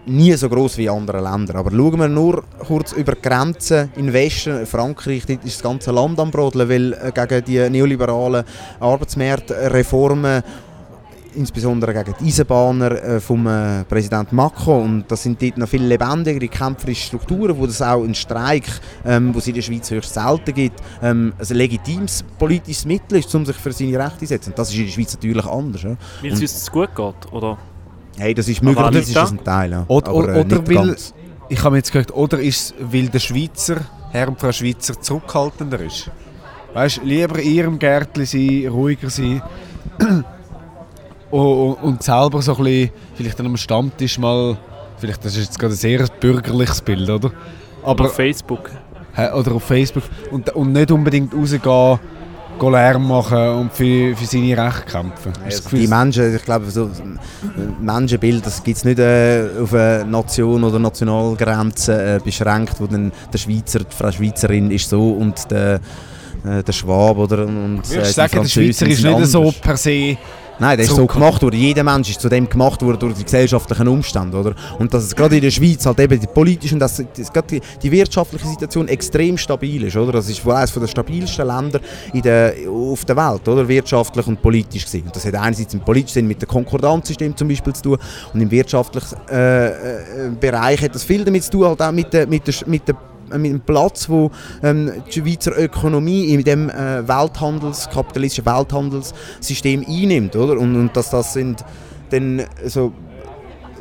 nie 0.06 0.32
so 0.34 0.48
groß 0.48 0.78
wie 0.78 0.84
in 0.84 0.90
anderen 0.90 1.24
Ländern. 1.24 1.56
Aber 1.56 1.70
schauen 1.70 1.98
wir 1.98 2.08
nur 2.08 2.44
kurz 2.66 2.92
über 2.92 3.14
die 3.14 3.22
Grenzen 3.22 3.90
in 3.96 4.12
Westen, 4.12 4.66
Frankreich, 4.66 5.24
dort 5.26 5.44
ist 5.44 5.56
das 5.56 5.62
ganze 5.62 5.92
Land 5.92 6.18
am 6.18 6.30
Brodeln, 6.30 6.68
weil 6.68 6.92
äh, 6.92 7.12
gegen 7.12 7.44
die 7.44 7.70
neoliberalen 7.70 8.44
Arbeitsmarktreformen 8.78 10.42
insbesondere 11.34 11.92
gegen 11.92 12.14
die 12.20 12.26
Eisenbahner 12.26 12.90
äh, 13.02 13.20
vom 13.20 13.46
äh, 13.46 13.84
Präsident 13.84 14.32
Macron 14.32 14.82
und 14.82 15.04
das 15.10 15.22
sind 15.22 15.40
dort 15.40 15.58
noch 15.58 15.68
viel 15.68 15.82
lebendigere 15.82 16.48
kämpferische 16.48 17.06
Strukturen, 17.06 17.56
wo 17.58 17.66
das 17.66 17.82
auch 17.82 18.02
ein 18.02 18.14
Streik, 18.14 18.64
ähm, 19.04 19.34
wo 19.34 19.38
es 19.38 19.46
in 19.46 19.54
der 19.54 19.62
Schweiz 19.62 19.90
höchst 19.90 20.14
selten 20.14 20.54
gibt, 20.54 20.80
ähm, 21.02 21.32
ein 21.38 21.56
legitimes 21.56 22.24
politisches 22.38 22.84
Mittel 22.84 23.18
ist, 23.18 23.34
um 23.34 23.44
sich 23.46 23.56
für 23.56 23.72
seine 23.72 23.98
Rechte 23.98 24.20
zu 24.20 24.26
setzen. 24.26 24.52
Das 24.56 24.70
ist 24.70 24.76
in 24.76 24.86
der 24.86 24.92
Schweiz 24.92 25.14
natürlich 25.14 25.46
anders. 25.46 25.82
Ja. 25.82 25.96
Weil 26.22 26.32
es 26.32 26.40
uns 26.40 26.70
gut 26.70 26.94
geht, 26.94 27.32
oder? 27.32 27.58
Hey, 28.16 28.34
das 28.34 28.48
ist 28.48 28.62
möglicherweise 28.62 29.14
das 29.14 29.32
ein 29.32 29.44
Teil, 29.44 29.70
ja. 29.70 29.84
Oder, 29.88 30.10
aber, 30.10 30.36
äh, 30.36 30.40
oder 30.40 30.68
weil, 30.68 30.96
ich 31.48 31.64
habe 31.64 31.76
jetzt 31.76 31.92
gehört, 31.92 32.14
oder 32.14 32.38
ist 32.40 32.60
es, 32.60 32.74
weil 32.80 33.08
der 33.08 33.18
Schweizer, 33.18 33.76
Herr 34.10 34.28
und 34.28 34.40
Frau 34.40 34.52
Schweizer, 34.52 35.00
zurückhaltender 35.00 35.80
ist? 35.80 36.10
Weißt 36.74 36.98
du, 36.98 37.02
lieber 37.02 37.38
in 37.38 37.50
ihrem 37.52 37.78
Gärtchen 37.78 38.26
sein, 38.26 38.68
ruhiger 38.68 39.10
sein 39.10 39.42
und, 41.30 41.74
und 41.74 42.02
selber 42.02 42.42
so 42.42 42.56
ein 42.56 42.64
bisschen, 42.64 42.90
vielleicht 43.14 43.40
an 43.40 43.46
einem 43.46 43.56
Stammtisch 43.56 44.18
mal, 44.18 44.56
vielleicht 44.98 45.24
das 45.24 45.36
ist 45.36 45.46
jetzt 45.46 45.58
gerade 45.58 45.74
ein 45.74 45.76
sehr 45.76 46.06
bürgerliches 46.20 46.80
Bild, 46.80 47.08
oder? 47.08 47.30
Aber, 47.82 48.06
auf 48.06 48.14
Facebook. 48.14 48.70
Oder 49.16 49.52
auf 49.52 49.64
Facebook. 49.64 50.04
Und, 50.30 50.50
und 50.50 50.72
nicht 50.72 50.90
unbedingt 50.90 51.34
rausgehen, 51.34 51.98
Lärm 52.68 53.08
machen 53.08 53.48
und 53.48 53.72
für, 53.72 54.14
für 54.14 54.26
seine 54.26 54.56
Rechte 54.56 54.82
kämpfen. 54.90 55.32
Also 55.44 55.70
die 55.70 55.86
Menschen, 55.86 56.34
ich 56.34 56.44
glaube, 56.44 56.70
so 56.70 56.90
Menschenbild, 57.80 58.44
das 58.44 58.62
gibt 58.62 58.76
es 58.76 58.84
nicht 58.84 58.98
äh, 58.98 59.48
auf 59.62 59.72
eine 59.72 60.04
Nation 60.04 60.62
oder 60.64 60.78
Nationalgrenze 60.78 62.16
äh, 62.16 62.20
beschränkt, 62.22 62.74
wo 62.78 62.86
dann 62.86 63.12
der 63.32 63.38
Schweizer, 63.38 63.78
die 63.80 63.96
Frau 63.96 64.10
Schweizerin 64.10 64.70
ist 64.70 64.90
so 64.90 65.12
und 65.12 65.50
der, 65.50 65.80
äh, 66.44 66.62
der 66.62 66.72
Schwab 66.72 67.16
oder 67.16 67.46
und 67.46 67.82
äh, 67.90 68.02
ich 68.02 68.08
sagen, 68.08 68.42
der 68.42 68.48
Schweizer 68.48 68.86
ist 68.86 69.02
nicht 69.02 69.06
anders. 69.06 69.32
so 69.32 69.52
per 69.62 69.76
se 69.76 70.18
Nein, 70.60 70.76
der 70.76 70.86
ist 70.86 70.94
so 70.94 71.06
gemacht 71.06 71.42
worden. 71.42 71.58
Jeder 71.58 71.82
Mensch 71.82 72.10
ist 72.10 72.20
zu 72.20 72.28
dem 72.28 72.46
gemacht 72.46 72.82
worden 72.82 72.98
durch 72.98 73.14
die 73.14 73.24
gesellschaftlichen 73.24 73.88
Umstände, 73.88 74.36
oder? 74.36 74.54
Und 74.78 74.92
dass 74.92 75.04
es 75.04 75.16
gerade 75.16 75.36
in 75.36 75.40
der 75.40 75.50
Schweiz 75.50 75.86
halt 75.86 75.98
eben 76.00 76.20
die 76.20 76.26
politische 76.26 76.74
und 76.74 76.80
das, 76.80 77.02
das, 77.16 77.32
die, 77.48 77.62
die 77.82 77.90
wirtschaftliche 77.90 78.46
Situation 78.46 78.86
extrem 78.88 79.38
stabil 79.38 79.84
ist, 79.84 79.96
oder? 79.96 80.12
Das 80.12 80.28
ist 80.28 80.44
wohl 80.44 80.52
eines 80.52 80.72
der 80.74 80.86
stabilsten 80.86 81.46
Länder 81.46 81.80
in 82.12 82.20
der, 82.20 82.54
auf 82.68 83.06
der 83.06 83.16
Welt, 83.16 83.48
oder? 83.48 83.66
Wirtschaftlich 83.66 84.26
und 84.26 84.42
politisch 84.42 84.84
gesehen. 84.84 85.06
Und 85.06 85.16
das 85.16 85.24
hat 85.24 85.34
einerseits 85.34 85.72
im 85.72 85.80
politischen 85.80 86.14
Sinn 86.14 86.28
mit 86.28 86.42
dem 86.42 86.48
Konkordanzsystem 86.48 87.34
zum 87.34 87.48
Beispiel 87.48 87.72
zu 87.72 87.82
tun 87.82 87.98
und 88.34 88.40
im 88.42 88.50
wirtschaftlichen 88.50 89.16
äh, 89.30 89.68
äh, 89.68 90.30
Bereich 90.38 90.82
hat 90.82 90.94
das 90.94 91.04
viel 91.04 91.24
damit 91.24 91.42
zu 91.44 91.52
tun, 91.52 91.64
halt 91.64 91.80
auch 91.80 91.90
mit 91.90 92.12
der, 92.12 92.26
mit 92.26 92.46
der, 92.46 92.54
mit 92.66 92.86
der 92.86 92.96
äh, 93.32 93.38
dem 93.38 93.60
Platz, 93.60 94.08
wo 94.08 94.30
ähm, 94.62 94.92
die 95.06 95.20
Schweizer 95.20 95.56
Ökonomie 95.58 96.26
in 96.26 96.44
dem 96.44 96.70
äh, 96.70 97.06
Welthandels, 97.06 97.88
kapitalistischen 97.90 98.46
Welthandelssystem 98.46 99.84
einnimmt, 99.86 100.36
oder? 100.36 100.58
Und, 100.58 100.76
und 100.76 100.96
dass 100.96 101.10
das 101.10 101.32
sind 101.32 101.64
dann 102.10 102.42
so 102.66 102.92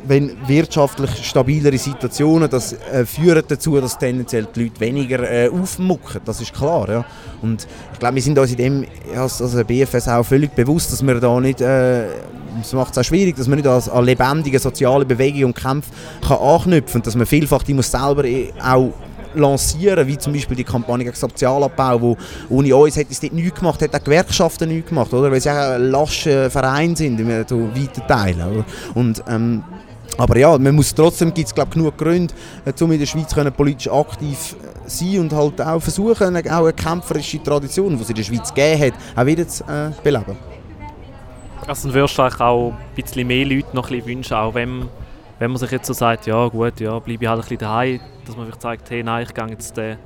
wenn 0.06 0.36
wirtschaftlich 0.46 1.10
stabilere 1.26 1.78
Situationen, 1.78 2.48
das 2.48 2.72
äh, 2.72 3.04
führt 3.04 3.50
dazu, 3.50 3.80
dass 3.80 3.98
tendenziell 3.98 4.46
die 4.54 4.64
Leute 4.64 4.80
weniger 4.80 5.30
äh, 5.30 5.48
aufmucken. 5.48 6.20
Das 6.24 6.40
ist 6.40 6.52
klar. 6.52 6.88
Ja. 6.88 7.04
Und 7.42 7.66
ich 7.92 7.98
glaube, 7.98 8.14
wir 8.14 8.22
sind 8.22 8.38
uns 8.38 8.50
in 8.50 8.56
dem 8.56 8.86
als, 9.16 9.42
als 9.42 9.64
BFS 9.64 10.08
auch 10.08 10.24
völlig 10.24 10.54
bewusst, 10.54 10.92
dass 10.92 11.02
wir 11.02 11.20
da 11.20 11.40
nicht, 11.40 11.60
äh, 11.60 12.06
das 12.58 12.72
macht 12.72 12.92
es 12.92 12.98
auch 12.98 13.04
schwierig, 13.04 13.36
dass 13.36 13.48
man 13.48 13.58
nicht 13.58 13.68
als, 13.68 13.88
an 13.88 14.04
lebendige 14.04 14.58
soziale 14.58 15.04
Bewegungen 15.04 15.46
und 15.46 15.56
Kämpfe 15.56 15.90
kann 16.26 16.38
anknüpfen 16.38 16.92
kann, 16.94 17.02
dass 17.02 17.16
man 17.16 17.26
vielfach 17.26 17.62
die 17.62 17.74
muss 17.74 17.90
selber 17.90 18.24
eh 18.24 18.52
auch 18.62 18.92
lancieren, 19.34 20.06
wie 20.06 20.18
zum 20.18 20.32
Beispiel 20.32 20.56
die 20.56 20.64
Kampagne 20.64 21.04
gegen 21.04 21.16
Sozialabbau, 21.16 22.00
wo 22.00 22.16
ohne 22.48 22.74
uns 22.74 22.96
hätte 22.96 23.12
es 23.12 23.20
dort 23.20 23.32
nichts 23.32 23.58
gemacht, 23.58 23.80
hätte 23.80 23.96
auch 23.96 24.04
Gewerkschaften 24.04 24.68
nichts 24.68 24.88
gemacht, 24.88 25.12
oder? 25.12 25.30
weil 25.30 25.40
sie 25.40 25.50
auch 25.50 25.74
ein 25.74 25.90
lascher 25.90 26.50
Verein 26.50 26.96
sind 26.96 27.20
in 27.20 27.44
so 27.46 27.68
weiten 27.68 28.02
Teilen. 28.06 28.52
Oder? 28.52 28.64
Und, 28.94 29.22
ähm, 29.28 29.62
aber 30.18 30.38
ja, 30.38 30.58
man 30.58 30.74
muss 30.74 30.94
trotzdem 30.94 31.32
gibt 31.32 31.48
es 31.48 31.70
genug 31.70 31.96
Gründe, 31.96 32.34
äh, 32.64 32.72
um 32.82 32.92
in 32.92 32.98
der 32.98 33.06
Schweiz 33.06 33.34
können 33.34 33.52
politisch 33.52 33.90
aktiv 33.90 34.56
sein 34.86 35.20
und 35.20 35.32
halt 35.32 35.60
auch 35.60 35.80
versuchen, 35.80 36.36
auch 36.36 36.64
eine 36.64 36.72
kämpferische 36.72 37.42
Tradition, 37.42 37.96
die 37.96 38.02
es 38.02 38.10
in 38.10 38.16
der 38.16 38.22
Schweiz 38.24 38.52
gegeben 38.52 38.82
hat, 38.82 38.92
auch 39.16 39.26
wieder 39.26 39.46
zu 39.46 39.64
äh, 39.64 39.90
beleben. 40.02 40.36
Also 41.66 41.88
dann 41.88 41.94
würdest 41.94 42.18
du 42.18 42.22
auch 42.22 42.72
ein 42.72 42.76
bisschen 42.96 43.26
mehr 43.26 43.46
Leute 43.46 43.68
noch 43.74 43.88
ein 43.90 43.96
bisschen 43.96 44.06
wünschen, 44.06 44.34
auch 44.34 44.54
wenn 44.54 44.88
wenn 45.40 45.50
man 45.50 45.58
sich 45.58 45.70
jetzt 45.70 45.86
so 45.86 45.94
sagt, 45.94 46.26
ja 46.26 46.46
gut, 46.48 46.78
ja, 46.80 46.98
bleibe 46.98 47.24
ich 47.24 47.28
halt 47.28 47.38
ein 47.38 47.42
bisschen 47.42 47.58
daheim, 47.58 48.00
dass 48.26 48.36
man 48.36 48.44
vielleicht 48.44 48.62
sagt, 48.62 48.90
hey, 48.90 49.02
nein, 49.02 49.24
ich 49.26 49.34
gehe 49.34 49.46
jetzt 49.48 49.78
äh, 49.78 49.96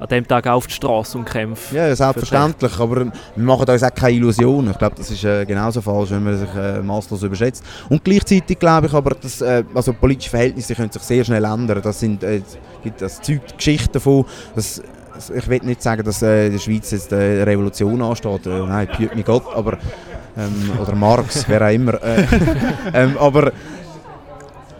an 0.00 0.08
dem 0.08 0.26
Tag 0.26 0.48
auf 0.48 0.66
die 0.66 0.74
Straße 0.74 1.16
und 1.16 1.24
kämpfe. 1.24 1.76
Ja, 1.76 1.94
selbstverständlich, 1.94 2.76
aber 2.80 3.06
wir 3.06 3.12
machen 3.36 3.70
uns 3.70 3.82
auch 3.84 3.94
keine 3.94 4.16
Illusionen. 4.16 4.72
Ich 4.72 4.78
glaube, 4.78 4.96
das 4.96 5.08
ist 5.08 5.22
äh, 5.22 5.46
genauso 5.46 5.80
falsch, 5.80 6.10
wenn 6.10 6.24
man 6.24 6.36
sich 6.36 6.52
äh, 6.54 6.82
maßlos 6.82 7.22
überschätzt. 7.22 7.64
Und 7.88 8.02
gleichzeitig 8.02 8.58
glaube 8.58 8.88
ich 8.88 8.92
aber, 8.92 9.10
dass 9.14 9.40
äh, 9.40 9.62
also 9.72 9.92
politische 9.92 10.30
Verhältnisse 10.30 10.74
können 10.74 10.90
sich 10.90 11.02
sehr 11.02 11.24
schnell 11.24 11.44
ändern. 11.44 11.80
Das 11.80 12.00
sind 12.00 12.24
äh, 12.24 12.42
das 12.98 13.22
Zeug, 13.22 13.56
Geschichten 13.56 13.92
davon, 13.92 14.24
dass 14.56 14.82
ich 15.32 15.48
will 15.48 15.60
nicht 15.62 15.80
sagen, 15.80 16.02
dass 16.02 16.22
äh, 16.22 16.46
in 16.46 16.52
der 16.52 16.58
Schweiz 16.58 16.90
jetzt 16.90 17.12
eine 17.12 17.46
Revolution 17.46 18.02
ansteht. 18.02 18.46
Äh, 18.46 18.66
nein, 18.66 18.88
behüt 18.88 19.14
mich 19.14 19.24
Gott, 19.24 19.44
aber 19.54 19.78
ähm, 20.36 20.72
oder 20.80 20.94
Marx, 20.94 21.44
wer 21.48 21.62
auch 21.62 21.72
immer. 21.72 21.94
Äh, 22.02 22.26
ähm, 22.94 23.16
aber 23.18 23.52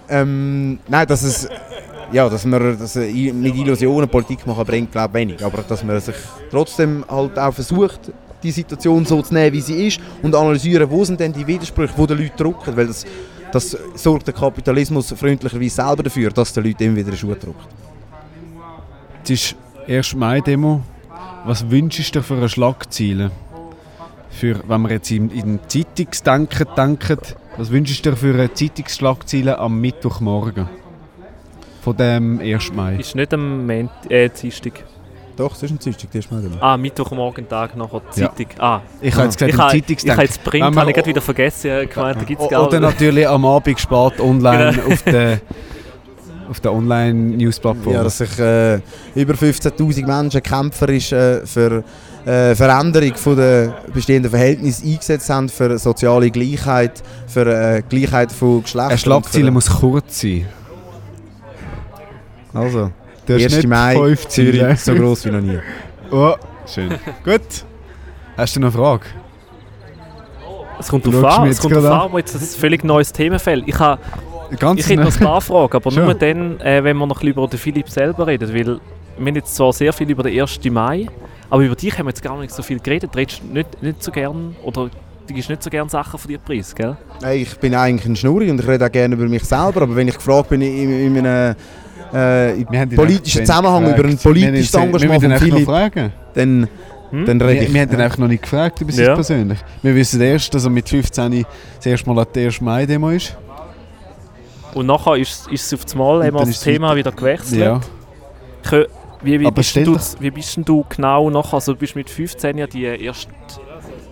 ähm, 0.09 0.79
nein, 0.89 1.07
dass 1.07 1.23
es 1.23 1.49
ja, 2.13 2.29
dass 2.29 2.45
man 2.45 2.79
dass 2.79 2.95
mit 2.95 3.57
Illusionen 3.57 4.09
Politik 4.09 4.47
machen 4.47 4.65
bringt, 4.65 4.93
glaube 4.93 5.19
ich 5.19 5.29
wenig. 5.29 5.45
Aber 5.45 5.63
dass 5.63 5.83
man 5.83 5.99
sich 6.01 6.15
trotzdem 6.51 7.05
halt 7.09 7.37
auch 7.39 7.53
versucht, 7.53 8.13
die 8.43 8.53
Situation 8.53 9.05
so 9.05 9.21
zu 9.23 9.35
nehmen, 9.35 9.53
wie 9.53 9.61
sie 9.61 9.89
ist 9.89 10.01
und 10.23 10.35
analysieren, 10.35 10.89
wo 10.89 11.05
sind 11.05 11.19
denn 11.19 11.33
die 11.33 11.47
Widersprüche, 11.47 11.95
die 12.07 12.15
Leute 12.15 12.37
drucken. 12.37 12.77
Weil 12.77 12.87
das, 12.87 13.05
das 13.51 13.77
sorgt 13.95 14.29
der 14.29 14.35
Kapitalismus 14.35 15.13
freundlicherweise 15.17 15.75
selber 15.75 16.05
dafür, 16.05 16.31
dass 16.31 16.53
die 16.53 16.61
Leute 16.61 16.85
immer 16.85 16.97
wieder 16.97 17.11
den 17.11 17.17
Schuh 17.17 17.35
drückt. 17.35 17.67
Es 19.25 19.31
ist 19.31 19.57
1. 19.89 20.15
Mai-Demo. 20.15 20.83
Was 21.45 21.69
wünschst 21.69 22.15
du 22.15 22.21
dir 22.21 22.23
für 22.23 22.35
eine 22.35 22.49
Schlagziele? 22.49 23.33
für, 24.37 24.61
wenn 24.69 24.83
wir 24.83 24.91
jetzt 24.91 25.11
in, 25.11 25.31
in 25.31 25.61
Zeitungsdenken 25.67 26.67
denken, 26.77 27.19
was 27.57 27.71
wünschst 27.71 28.05
du 28.05 28.11
dir 28.11 28.17
für 28.17 28.35
eine 28.35 28.53
Zeitungsschlagzeile 28.53 29.59
am 29.59 29.81
Mittwochmorgen? 29.81 30.69
Von 31.83 31.97
dem 31.97 32.41
1. 32.41 32.73
Mai. 32.73 32.97
Ist 32.97 33.15
nicht 33.15 33.33
am 33.33 33.59
Moment, 33.61 33.91
äh, 34.09 34.29
Dienstag. 34.29 34.85
Doch, 35.37 35.55
es 35.55 35.63
ist 35.63 35.71
ein 35.71 35.79
Dienstag, 35.79 36.11
die 36.11 36.19
erste 36.19 36.35
Mal. 36.35 36.51
Ah, 36.61 36.77
Mittwochmorgen, 36.77 37.49
Tag 37.49 37.77
nachher 37.77 38.01
die 38.17 38.21
Ja. 38.21 38.29
Zeitung. 38.35 38.47
Ah, 38.59 38.81
Ich 39.01 39.15
habe 39.15 39.25
jetzt 39.25 39.39
gesagt, 39.39 39.51
ich 39.51 39.55
im 39.55 39.61
habe 39.61 39.77
ich 39.77 40.11
habe 40.11 40.23
jetzt 40.23 40.43
Print, 40.45 40.77
habe 40.77 40.91
ich 40.91 40.95
gerade 40.97 41.09
wieder 41.09 41.21
vergessen. 41.21 41.71
Ich 41.83 41.91
gemeint, 41.91 42.21
da 42.21 42.25
gibt 42.25 42.41
es 42.41 42.47
Oder 42.59 42.81
natürlich 42.81 43.29
am 43.29 43.45
Abend 43.45 43.79
spät 43.79 44.19
online 44.21 44.73
Genau. 44.73 44.87
auf 44.95 45.03
der, 45.03 45.41
auf 46.51 46.61
der 46.61 46.73
Online-News-Plattform. 46.73 47.93
Ja, 47.95 48.03
dass 48.03 48.19
sich 48.19 48.39
äh, 48.39 48.77
über 49.15 49.35
15'000 49.35 50.07
Menschen 50.07 50.43
kämpferisch 50.43 51.13
äh, 51.13 51.45
für 51.47 51.85
äh, 52.27 52.55
Veränderung 52.57 53.15
von 53.15 53.37
der 53.37 53.75
bestehenden 53.95 54.31
Verhältnisse 54.31 54.85
eingesetzt 54.85 55.31
haben, 55.31 55.49
für 55.49 55.79
soziale 55.79 56.31
Gleichheit, 56.31 57.03
für 57.29 57.47
äh, 57.47 57.83
Gleichheit 57.89 58.33
von 58.33 58.63
Geschlechtern. 58.63 58.91
Eine 58.91 58.99
Schlagzeile 58.99 59.49
und 59.49 59.55
muss 59.55 59.71
kurz 59.71 60.21
sein. 60.21 60.47
Also, 62.53 62.91
hast 63.29 63.43
1. 63.43 63.57
nicht 63.57 63.69
Mai, 63.69 64.17
Zürich, 64.29 64.81
so 64.81 64.95
gross 64.95 65.25
wie 65.25 65.31
noch 65.31 65.41
nie. 65.41 65.59
Oh, 66.11 66.35
schön. 66.67 66.95
Gut. 67.25 67.43
Hast 68.37 68.57
du 68.57 68.61
noch 68.61 68.75
eine 68.75 68.77
Frage? 68.77 69.07
Es 70.79 70.89
kommt 70.89 71.05
schaust 71.05 71.25
an, 71.25 71.49
es 71.49 71.61
kommt 71.61 71.77
darauf 71.77 72.05
an, 72.07 72.13
wo 72.13 72.19
jetzt 72.19 72.35
ein 72.35 72.41
völlig 72.41 72.85
neues 72.85 73.13
Themenfeld. 73.13 73.65
Ich, 73.67 73.79
habe, 73.79 74.01
Ganz 74.59 74.81
ich 74.81 74.89
hätte 74.89 75.03
noch 75.03 75.15
ein 75.15 75.25
paar 75.25 75.41
Fragen, 75.41 75.77
aber 75.77 75.91
Schon. 75.91 76.05
nur 76.05 76.15
dann, 76.15 76.61
äh, 76.61 76.85
wenn 76.85 76.97
wir 76.97 77.07
noch 77.07 77.17
ein 77.17 77.21
bisschen 77.21 77.29
über 77.29 77.49
den 77.49 77.59
Philipp 77.59 77.89
selber 77.89 78.27
reden. 78.27 78.49
Weil 78.49 78.67
wir 79.19 79.27
haben 79.27 79.37
jetzt 79.37 79.55
zwar 79.55 79.73
sehr 79.73 79.93
viel 79.93 80.11
über 80.11 80.23
den 80.23 80.39
1. 80.39 80.59
Mai, 80.71 81.07
aber 81.51 81.63
über 81.63 81.75
dich 81.77 81.97
haben 81.99 82.07
wir 82.07 82.11
jetzt 82.11 82.23
gar 82.23 82.39
nicht 82.39 82.53
so 82.55 82.63
viel 82.63 82.79
geredet. 82.81 83.11
Du 83.15 83.19
redest 83.19 83.45
nicht, 83.45 83.83
nicht 83.83 84.03
so 84.03 84.11
gern 84.11 84.57
oder 84.63 84.91
du 85.27 85.35
gibst 85.35 85.49
nicht 85.51 85.63
so 85.63 85.71
gern 85.71 85.89
Sachen 85.89 86.19
von 86.19 86.29
dir 86.29 86.39
preis, 86.39 86.75
gell? 86.75 86.97
Hey, 87.23 87.43
ich 87.43 87.57
bin 87.59 87.75
eigentlich 87.75 88.07
ein 88.07 88.17
Schnurri 88.17 88.51
und 88.51 88.61
ich 88.61 88.67
rede 88.67 88.85
auch 88.87 88.93
gerne 88.93 89.15
über 89.15 89.27
mich 89.29 89.45
selber, 89.45 89.83
aber 89.83 89.95
wenn 89.97 90.09
ich 90.09 90.17
gefragt 90.17 90.49
bin 90.51 90.61
in, 90.63 91.17
in 91.17 91.27
einem 91.27 91.57
äh, 92.13 92.87
politischen 92.95 93.45
Zusammenhang 93.47 93.83
gefragt. 93.85 93.99
über 94.01 94.09
ein 94.09 94.19
politisches 94.19 94.73
Wir 94.75 94.81
Engagement 94.81 95.23
Wir 95.23 95.31
von 95.31 95.39
Philipp, 95.39 95.65
fragen. 95.67 96.13
dann, 96.35 96.69
Hm? 97.11 97.25
dann 97.25 97.41
rede 97.41 97.61
Wir, 97.61 97.63
ich. 97.69 97.73
wir 97.75 97.81
haben 97.83 97.93
ihn 97.93 98.01
einfach 98.01 98.19
noch 98.19 98.27
nicht 98.29 98.43
gefragt 98.43 98.81
über 98.81 98.91
sich 98.91 99.07
Ja. 99.07 99.15
persönlich. 99.15 99.59
Wir 99.81 99.95
wissen 99.95 100.21
erst, 100.21 100.53
dass 100.55 100.65
er 100.65 100.71
mit 100.71 100.89
15 100.89 101.47
das 101.77 101.87
erste 101.87 102.09
Mal 102.13 102.21
an 102.21 102.27
der 102.35 102.47
1. 102.47 102.61
Mai-Demo 102.61 103.11
ist. 103.11 103.37
Und 104.75 104.87
nachher 104.87 105.17
ist, 105.17 105.47
ist 105.53 105.67
es 105.67 105.75
auf 105.75 105.85
das 105.85 105.95
Mal 105.95 106.21
dann 106.31 106.35
das 106.35 106.61
Thema 106.61 106.97
wieder 106.97 107.13
gewechselt. 107.13 107.61
Ja. 107.61 107.81
Wie, 109.23 109.41
wie, 109.41 109.51
bist 109.51 109.77
du, 109.77 109.97
wie 110.21 110.31
bist 110.31 110.59
du 110.65 110.85
genau 110.89 111.31
nachher, 111.31 111.55
also 111.55 111.73
du 111.73 111.79
bist 111.79 111.97
mit 111.97 112.11
15 112.11 112.59
ja 112.59 112.67
die 112.67 112.85
erste 112.85 113.33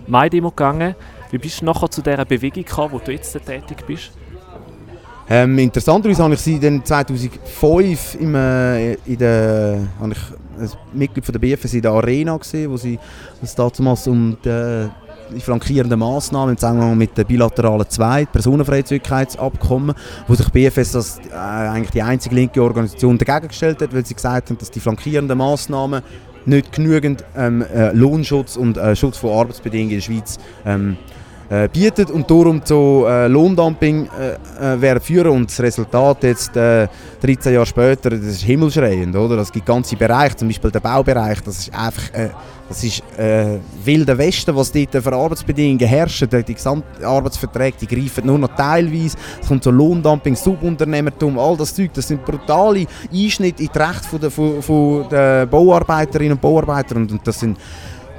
Mai-Demo 0.07 0.49
gegangen. 0.49 0.95
Wie 1.31 1.37
bist 1.37 1.61
du 1.61 1.65
nachher 1.65 1.89
zu 1.89 2.01
dieser 2.01 2.25
Bewegung 2.25 2.63
gekommen, 2.63 2.93
wo 2.93 2.99
du 2.99 3.11
jetzt 3.11 3.33
tätig 3.33 3.85
bist? 3.85 4.11
Ähm, 5.27 5.57
interessanterweise 5.57 6.23
habe 6.23 6.35
ich 6.35 6.41
sie 6.41 6.59
dann 6.59 6.85
2005 6.85 8.15
im, 8.19 8.35
äh, 8.35 8.93
in 8.93 9.17
der, 9.17 9.87
habe 9.99 10.13
ich 10.13 10.61
ein 10.61 10.69
Mitglied 10.93 11.25
von 11.25 11.33
der 11.33 11.39
BFS 11.39 11.73
in 11.73 11.81
der 11.81 11.91
Arena 11.91 12.37
gesehen, 12.37 12.71
wo 12.71 12.77
sie 12.77 12.99
es 13.41 13.55
damals 13.55 14.07
um 14.07 14.37
die 14.43 14.87
flankierenden 15.39 15.99
Massnahmen 15.99 16.51
im 16.51 16.57
Zusammenhang 16.57 16.97
mit 16.97 17.17
dem 17.17 17.25
bilateralen 17.25 17.89
Zweit 17.89 18.31
Personenfreizügigkeitsabkommen, 18.31 19.95
wo 20.27 20.35
sich 20.35 20.45
die 20.47 20.51
BFS 20.51 20.95
als 20.95 21.19
äh, 21.31 21.35
eigentlich 21.35 21.91
die 21.91 22.01
einzige 22.01 22.35
linke 22.35 22.61
Organisation 22.61 23.17
dagegen 23.17 23.47
gestellt 23.47 23.81
hat, 23.81 23.93
weil 23.93 24.05
sie 24.05 24.15
gesagt 24.15 24.49
haben, 24.49 24.57
dass 24.57 24.71
die 24.71 24.79
flankierenden 24.79 25.37
Massnahmen 25.37 26.01
nicht 26.45 26.71
genügend 26.71 27.23
ähm, 27.35 27.63
äh, 27.63 27.91
Lohnschutz 27.91 28.55
und 28.55 28.77
äh, 28.77 28.95
Schutz 28.95 29.17
von 29.17 29.31
Arbeitsbedingungen 29.31 29.91
in 29.91 29.97
der 29.97 30.01
Schweiz 30.01 30.37
ähm, 30.65 30.97
äh, 31.49 31.67
bietet 31.69 32.09
und 32.09 32.29
darum 32.29 32.63
zu 32.63 33.05
äh, 33.07 33.27
Lohndumping 33.27 34.07
äh, 34.07 34.73
äh, 34.75 34.81
werden 34.81 35.01
führen 35.01 35.31
und 35.31 35.49
das 35.49 35.59
Resultat 35.59 36.23
jetzt 36.23 36.55
äh, 36.55 36.87
13 37.21 37.53
Jahre 37.53 37.65
später, 37.65 38.09
das 38.09 38.21
ist 38.21 38.41
himmelschreiend, 38.43 39.15
oder? 39.15 39.37
Es 39.37 39.51
gibt 39.51 39.65
ganze 39.65 39.95
Bereiche, 39.95 40.35
zum 40.37 40.47
Beispiel 40.47 40.71
der 40.71 40.79
Baubereich, 40.79 41.41
das 41.41 41.59
ist 41.59 41.73
einfach 41.73 42.13
äh, 42.13 42.29
das 42.67 42.83
ist 42.83 43.03
äh, 43.17 43.59
wilder 43.83 44.17
Westen, 44.17 44.55
was 44.55 44.71
dort 44.71 44.91
für 44.91 45.13
Arbeitsbedingungen 45.13 45.87
herrschen. 45.87 46.27
Die, 46.27 46.53
Gesamtarbeitsverträge 46.53 47.77
die 47.81 47.87
greifen 47.87 48.25
nur 48.25 48.39
noch 48.39 48.55
teilweise. 48.55 49.17
Es 49.39 49.47
kommt 49.47 49.63
so 49.63 49.69
Lohndumping, 49.69 50.35
Subunternehmertum, 50.35 51.37
all 51.37 51.55
das 51.57 51.75
Zeug. 51.75 51.93
Das 51.93 52.07
sind 52.07 52.25
brutale 52.25 52.87
Einschnitte 53.13 53.61
in 53.61 53.69
die 53.71 53.77
Rechte 53.77 54.17
der, 54.17 54.31
von, 54.31 54.63
von 54.63 55.07
der 55.09 55.45
Bauarbeiterinnen 55.45 56.33
und 56.33 56.41
Bauarbeiter. 56.41 56.95
Und 56.95 57.19
das 57.23 57.39
sind 57.39 57.59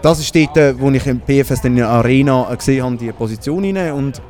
das 0.02 0.20
ist 0.20 0.34
dort, 0.34 0.56
äh, 0.56 0.78
wo 0.78 0.90
ich 0.90 1.06
im 1.06 1.20
PFS 1.20 1.64
in 1.64 1.76
der 1.76 1.88
Arena 1.88 2.54
gesehen 2.54 2.84
habe, 2.84 2.96
die 2.96 3.10
Position 3.12 3.64
rein. 3.64 3.92
Und 3.92 4.20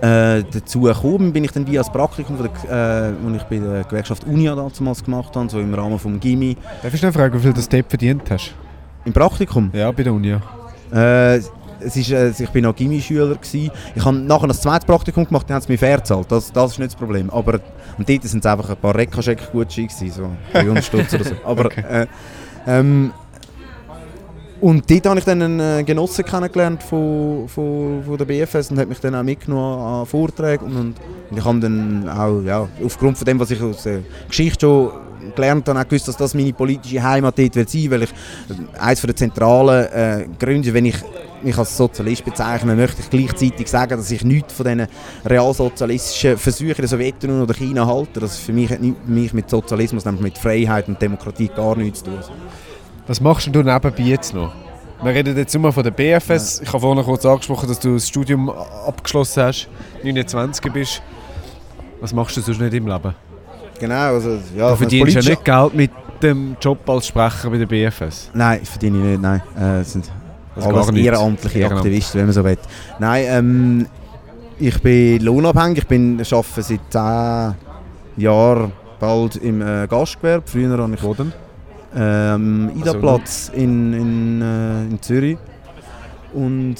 äh, 0.00 0.42
dazu 0.50 0.82
gekommen 0.82 1.32
bin 1.32 1.44
ich 1.44 1.52
dann 1.52 1.66
via 1.66 1.80
das 1.80 1.90
Praktikum, 1.90 2.36
der, 2.38 3.08
äh, 3.08 3.12
wo 3.22 3.34
ich 3.34 3.42
bei 3.44 3.58
der 3.58 3.84
Gewerkschaft 3.84 4.24
Unia 4.26 4.54
damals 4.54 5.02
gemacht 5.04 5.34
habe, 5.34 5.48
so 5.48 5.58
im 5.60 5.72
Rahmen 5.72 5.98
des 5.98 6.20
Gimmi. 6.20 6.56
Darf 6.82 6.92
ich 6.92 7.02
noch 7.02 7.12
fragen, 7.12 7.34
wie 7.34 7.42
viel 7.42 7.52
du 7.52 7.60
dort 7.60 7.86
verdient 7.88 8.22
hast? 8.30 8.54
Im 9.04 9.12
Praktikum? 9.12 9.70
Ja, 9.72 9.90
bei 9.92 10.02
der 10.02 10.12
Uni. 10.12 10.28
ja. 10.28 10.40
Äh, 11.34 11.40
es 11.78 11.94
ist, 11.94 12.10
äh, 12.10 12.30
ich 12.30 12.50
bin 12.50 12.64
noch 12.64 12.74
Gimmi-Schüler 12.74 13.36
gsi. 13.36 13.70
Ich 13.94 14.04
habe 14.04 14.16
nachher 14.16 14.48
das 14.48 14.60
zweite 14.62 14.86
Praktikum 14.86 15.26
gemacht, 15.26 15.48
dann 15.48 15.56
haben 15.56 15.62
sie 15.62 15.72
mich 15.72 15.80
fair 15.80 15.98
gezahlt. 15.98 16.26
Das, 16.30 16.50
das 16.50 16.72
ist 16.72 16.78
nicht 16.78 16.92
das 16.92 16.96
Problem. 16.96 17.28
Aber 17.30 17.60
und 17.98 18.08
dort 18.08 18.22
sind 18.22 18.44
es 18.44 18.46
einfach 18.50 18.70
ein 18.70 18.76
paar 18.76 18.94
Rekascheck-Gutscheine 18.94 19.88
so 20.10 20.30
300 20.52 20.84
Stutz 20.84 21.14
oder 21.14 21.24
so. 21.24 21.34
Aber 21.44 21.66
Okay. 21.66 21.82
äh, 21.88 22.06
ähm, 22.66 23.12
und 24.66 24.90
dort 24.90 25.06
habe 25.06 25.20
ich 25.20 25.24
dann 25.24 25.42
einen 25.42 25.60
äh, 25.60 25.84
Genossen 25.84 26.24
kennengelernt 26.24 26.82
von, 26.82 27.46
von, 27.46 28.02
von 28.04 28.18
der 28.18 28.24
BFS 28.24 28.72
und 28.72 28.80
hat 28.80 28.88
mich 28.88 28.98
dann 28.98 29.14
auch 29.14 29.22
mitgenommen 29.22 29.80
an 29.80 30.06
Vorträge 30.06 30.64
und, 30.64 30.76
und, 30.76 30.94
ich 31.30 31.44
habe 31.44 31.60
dann 31.60 32.08
auch, 32.08 32.42
ja, 32.42 32.68
aufgrund 32.84 33.16
von 33.16 33.24
dem, 33.26 33.38
was 33.38 33.52
ich 33.52 33.62
aus 33.62 33.84
der 33.84 34.00
Geschichte 34.26 34.66
schon 34.66 34.90
gelernt 35.36 35.68
habe, 35.68 35.78
auch 35.78 35.84
gewusst, 35.84 36.08
dass 36.08 36.16
das 36.16 36.34
meine 36.34 36.52
politische 36.52 37.00
Heimat 37.00 37.38
dort 37.38 37.54
wird 37.54 37.70
sein, 37.70 37.90
weil 37.92 38.02
ich 38.02 38.10
äh, 38.10 38.80
eines 38.80 39.02
der 39.02 39.14
zentralen 39.14 39.86
äh, 39.86 40.26
Gründe, 40.36 40.74
wenn 40.74 40.86
ich 40.86 40.96
mich 41.44 41.56
als 41.56 41.76
Sozialist 41.76 42.24
bezeichne, 42.24 42.74
möchte 42.74 43.02
ich 43.02 43.10
gleichzeitig 43.10 43.68
sagen, 43.68 43.96
dass 43.96 44.10
ich 44.10 44.24
nichts 44.24 44.52
von 44.52 44.66
diesen 44.66 44.88
realsozialistischen 45.24 46.38
Versuchen 46.38 46.74
der 46.76 46.88
Sowjetunion 46.88 47.42
oder 47.42 47.54
China 47.54 47.86
halte. 47.86 48.18
Das 48.18 48.36
für 48.38 48.52
mich 48.52 48.70
hat 48.70 48.80
mich 48.80 49.32
mit 49.32 49.48
Sozialismus, 49.48 50.04
nämlich 50.04 50.22
mit 50.24 50.38
Freiheit 50.38 50.88
und 50.88 51.00
Demokratie 51.00 51.52
gar 51.54 51.76
nichts 51.76 52.00
zu 52.00 52.06
tun. 52.06 52.18
Was 53.06 53.20
machst 53.20 53.46
du 53.46 53.62
nebenbei 53.62 54.02
jetzt 54.02 54.34
noch? 54.34 54.52
Wir 55.02 55.14
reden 55.14 55.36
jetzt 55.36 55.54
immer 55.54 55.72
von 55.72 55.84
der 55.84 55.92
BFS. 55.92 56.60
Ich 56.60 56.68
habe 56.68 56.80
vorhin 56.80 57.04
kurz 57.04 57.24
angesprochen, 57.24 57.68
dass 57.68 57.78
du 57.78 57.94
das 57.94 58.08
Studium 58.08 58.50
abgeschlossen 58.50 59.44
hast, 59.44 59.68
29 60.02 60.72
bist. 60.72 61.02
Was 62.00 62.12
machst 62.12 62.36
du 62.36 62.40
sonst 62.40 62.60
nicht 62.60 62.74
im 62.74 62.88
Leben? 62.88 63.14
Genau, 63.78 63.94
also 64.14 64.38
ja, 64.56 64.70
du 64.70 64.76
verdienst 64.76 65.14
ja 65.14 65.22
nicht 65.22 65.44
Geld 65.44 65.74
mit 65.74 65.90
dem 66.22 66.56
Job 66.60 66.88
als 66.88 67.06
Sprecher 67.06 67.50
bei 67.50 67.58
der 67.58 67.66
BFS. 67.66 68.30
Nein, 68.34 68.64
verdiene 68.64 68.98
ich 68.98 69.04
nicht, 69.04 69.22
nein. 69.22 69.42
Äh, 69.58 69.80
es 69.80 69.92
sind 69.92 70.10
Also 70.56 70.68
alles 70.70 70.90
ehrenamtliche 70.90 71.58
Ehrenamt. 71.58 71.80
Aktivisten, 71.80 72.18
wenn 72.18 72.26
man 72.26 72.32
so 72.32 72.44
will. 72.44 72.58
Nein, 72.98 73.24
ähm, 73.28 73.86
ich 74.58 74.80
bin 74.80 75.22
lohnabhängig, 75.22 75.78
ich 75.78 75.86
bin, 75.86 76.20
arbeite 76.20 76.62
seit 76.62 76.80
10 76.90 77.54
Jahren 78.16 78.72
bald 78.98 79.36
im 79.36 79.60
äh, 79.60 79.86
Gastgewerbe. 79.86 80.44
Früher 80.46 80.78
habe 80.78 80.94
ich 80.94 81.02
Wo 81.02 81.14
denn? 81.14 81.32
Ähm, 81.96 82.70
Also 82.74 82.90
Ida-Platz 82.90 83.50
in, 83.54 83.92
in, 83.92 84.42
äh, 84.42 84.82
in 84.84 85.02
Zürich 85.02 85.38
und 86.34 86.76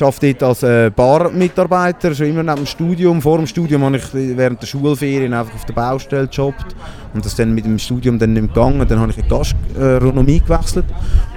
arbeite 0.00 0.34
dort 0.34 0.42
als 0.42 0.62
äh, 0.62 0.90
Barmitarbeiter, 0.94 2.14
schon 2.14 2.28
immer 2.28 2.42
neben 2.42 2.56
dem 2.56 2.66
Studium. 2.66 3.20
Vor 3.20 3.38
dem 3.38 3.46
Studium 3.46 3.84
habe 3.84 3.96
ich 3.96 4.04
während 4.12 4.62
der 4.62 4.66
Schulferien 4.66 5.34
einfach 5.34 5.54
auf 5.54 5.64
der 5.66 5.74
Baustelle 5.74 6.28
gejobbt 6.28 6.74
und 7.12 7.24
das 7.24 7.36
dann 7.36 7.54
mit 7.54 7.64
dem 7.64 7.78
Studium 7.78 8.18
dann 8.18 8.32
nicht 8.32 8.48
gegangen. 8.48 8.86
Dann 8.88 9.00
habe 9.00 9.10
ich 9.10 9.18
in 9.18 9.24
die 9.24 9.28
Gastronomie 9.28 10.40
gewechselt 10.40 10.86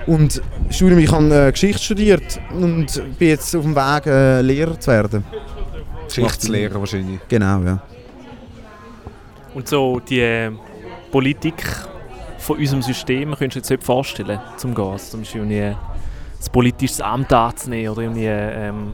und 0.08 0.42
Studium, 0.70 1.00
ich 1.00 1.12
habe 1.12 1.48
äh, 1.48 1.52
Geschichte 1.52 1.84
studiert 1.84 2.40
und 2.58 3.04
bin 3.20 3.30
jetzt 3.30 3.56
auf 3.56 3.64
dem 3.64 3.76
Weg, 3.76 4.06
äh, 4.08 4.42
Lehrer 4.42 4.80
zu 4.80 4.92
werden. 4.92 5.24
Geschichtslehrer 6.08 6.80
wahrscheinlich. 6.80 7.20
Genau, 7.28 7.62
ja. 7.62 7.82
Und 9.54 9.68
so 9.68 10.00
die 10.00 10.20
äh, 10.20 10.52
Politik 11.12 11.64
von 12.46 12.60
unserem 12.60 12.84
System 12.84 13.34
könntest 13.36 13.42
du 13.42 13.48
dir 13.48 13.62
jetzt 13.62 13.70
nicht 13.72 13.84
vorstellen, 13.84 14.40
zum. 14.58 14.78
Also 14.78 15.12
zum 15.12 15.22
Beispiel 15.22 15.42
ein 15.42 15.76
politisches 16.52 17.02
Amt 17.02 17.34
anzunehmen 17.34 17.92
oder 17.92 18.04
irgendwie 18.04 18.28
ähm, 18.28 18.94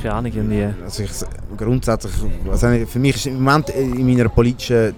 keine 0.00 0.14
Ahnung, 0.14 0.32
irgendwie... 0.34 0.68
Also 0.84 1.02
ich, 1.02 1.10
grundsätzlich, 1.56 2.12
also 2.50 2.68
für 2.86 2.98
mich 2.98 3.16
ist 3.16 3.26
im 3.26 3.42
Moment 3.42 3.70
in 3.70 4.06
meiner 4.06 4.28
politischen 4.28 4.76
äh, 4.76 4.92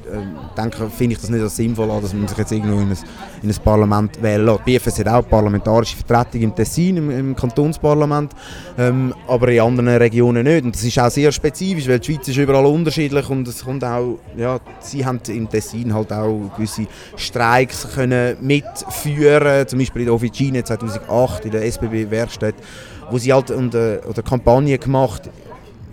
Denke 0.56 0.90
finde 0.90 1.14
ich 1.14 1.20
das 1.20 1.30
nicht 1.30 1.42
als 1.42 1.56
sinnvoll 1.56 1.88
dass 2.00 2.12
man 2.12 2.28
sich 2.28 2.38
jetzt 2.38 2.52
irgendwo 2.52 2.80
in 2.80 2.90
ein, 2.90 2.98
in 3.42 3.50
ein 3.50 3.56
Parlament 3.64 4.22
wählen 4.22 4.44
lässt. 4.44 4.60
Die 4.66 4.72
BFS 4.72 4.98
hat 5.00 5.08
auch 5.08 5.28
parlamentarische 5.28 5.96
Vertretung 5.96 6.42
im 6.42 6.54
Tessin, 6.54 6.96
im, 6.96 7.10
im 7.10 7.36
Kantonsparlament, 7.36 8.32
ähm, 8.78 9.14
aber 9.26 9.48
in 9.48 9.60
anderen 9.60 9.88
Regionen 9.88 10.44
nicht. 10.44 10.64
Und 10.64 10.74
das 10.74 10.84
ist 10.84 10.98
auch 10.98 11.10
sehr 11.10 11.32
spezifisch, 11.32 11.88
weil 11.88 11.98
die 11.98 12.12
Schweiz 12.12 12.28
ist 12.28 12.36
überall 12.36 12.66
unterschiedlich 12.66 13.28
und 13.30 13.48
es 13.48 13.64
kommt 13.64 13.84
auch, 13.84 14.18
ja, 14.36 14.60
sie 14.80 15.04
haben 15.04 15.20
im 15.28 15.48
Tessin 15.48 15.94
halt 15.94 16.12
auch 16.12 16.50
gewisse 16.56 16.86
Streiks 17.16 17.88
können 17.94 18.36
mitführen, 18.40 19.66
zum 19.66 19.78
Beispiel 19.78 20.02
in 20.02 20.06
der 20.06 20.14
Officine 20.14 20.64
2008 20.64 21.44
in 21.46 21.50
der 21.52 21.64
SBB-Werkstatt 21.64 22.54
wo 23.10 23.18
sie 23.18 23.32
halt 23.32 23.50
eine, 23.50 24.00
eine 24.04 24.22
Kampagne 24.22 24.78
gemacht 24.78 25.28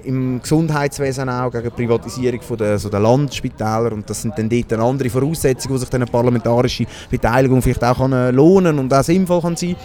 im 0.03 0.41
Gesundheitswesen 0.41 1.27
auch 1.29 1.51
gegen 1.51 1.65
die 1.65 1.69
Privatisierung 1.69 2.41
von 2.41 2.57
der, 2.57 2.79
so 2.79 2.89
der 2.89 3.01
Landspitäler 3.01 3.91
und 3.91 4.09
das 4.09 4.21
sind 4.21 4.37
dann 4.37 4.47
dort 4.47 4.73
andere 4.73 5.09
Voraussetzungen, 5.09 5.75
wo 5.75 5.77
sich 5.77 5.89
dann 5.89 6.01
eine 6.01 6.09
parlamentarische 6.11 6.85
Beteiligung 7.09 7.61
vielleicht 7.61 7.83
auch 7.83 7.97
kann, 7.97 8.13
äh, 8.13 8.31
lohnen 8.31 8.79
und 8.79 8.93
auch 8.93 9.03
sinnvoll 9.03 9.41
kann 9.41 9.57
sein. 9.57 9.75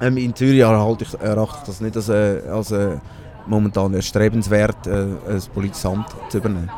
Ähm, 0.00 0.16
in 0.16 0.34
Zürich 0.34 0.60
erhalte 0.60 1.04
ich, 1.04 1.20
erachte 1.20 1.58
ich 1.60 1.66
das 1.66 1.80
nicht 1.80 1.96
als, 1.96 2.08
äh, 2.08 2.40
als 2.50 2.72
äh, 2.72 2.96
momentan 3.46 3.94
erstrebenswert, 3.94 4.86
äh, 4.86 4.90
ein 5.28 5.42
politisches 5.54 5.86
Amt 5.86 6.08
zu 6.28 6.38
übernehmen. 6.38 6.70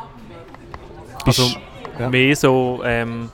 Also 1.25 1.43
Ja. 1.99 2.09
mehr 2.09 2.35
so, 2.35 2.81
ähm, 2.83 3.29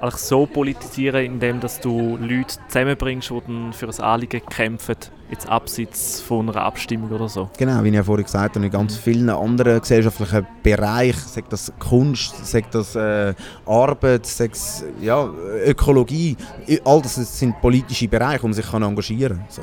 eigentlich 0.00 0.14
so 0.16 0.46
politisieren, 0.46 1.24
indem 1.24 1.60
dass 1.60 1.80
du 1.80 2.16
Leute 2.16 2.56
zusammenbringst, 2.68 3.30
die 3.30 3.40
dann 3.46 3.72
für 3.72 3.86
ein 3.88 4.00
Anliegen 4.00 4.42
kämpfen, 4.46 4.96
jetzt 5.30 5.48
abseits 5.48 6.20
von 6.20 6.48
einer 6.48 6.62
Abstimmung 6.62 7.10
oder 7.10 7.28
so. 7.28 7.50
Genau, 7.58 7.82
wie 7.82 7.88
ich 7.88 7.94
ja 7.94 8.02
vorhin 8.02 8.24
gesagt 8.24 8.56
habe, 8.56 8.64
in 8.64 8.72
ganz 8.72 8.96
vielen 8.96 9.28
anderen 9.30 9.80
gesellschaftlichen 9.80 10.46
Bereichen, 10.62 11.20
sei 11.26 11.44
das 11.48 11.72
Kunst, 11.78 12.46
sei 12.46 12.64
das 12.70 12.94
äh, 12.94 13.34
Arbeit, 13.66 14.26
sei 14.26 14.48
das 14.48 14.84
ja, 15.00 15.28
Ökologie, 15.66 16.36
all 16.84 17.02
das 17.02 17.16
sind 17.38 17.60
politische 17.60 18.08
Bereiche, 18.08 18.42
man 18.42 18.52
sich 18.52 18.70
kann 18.70 18.82
engagieren 18.82 19.38
kann. 19.38 19.46
So. 19.48 19.62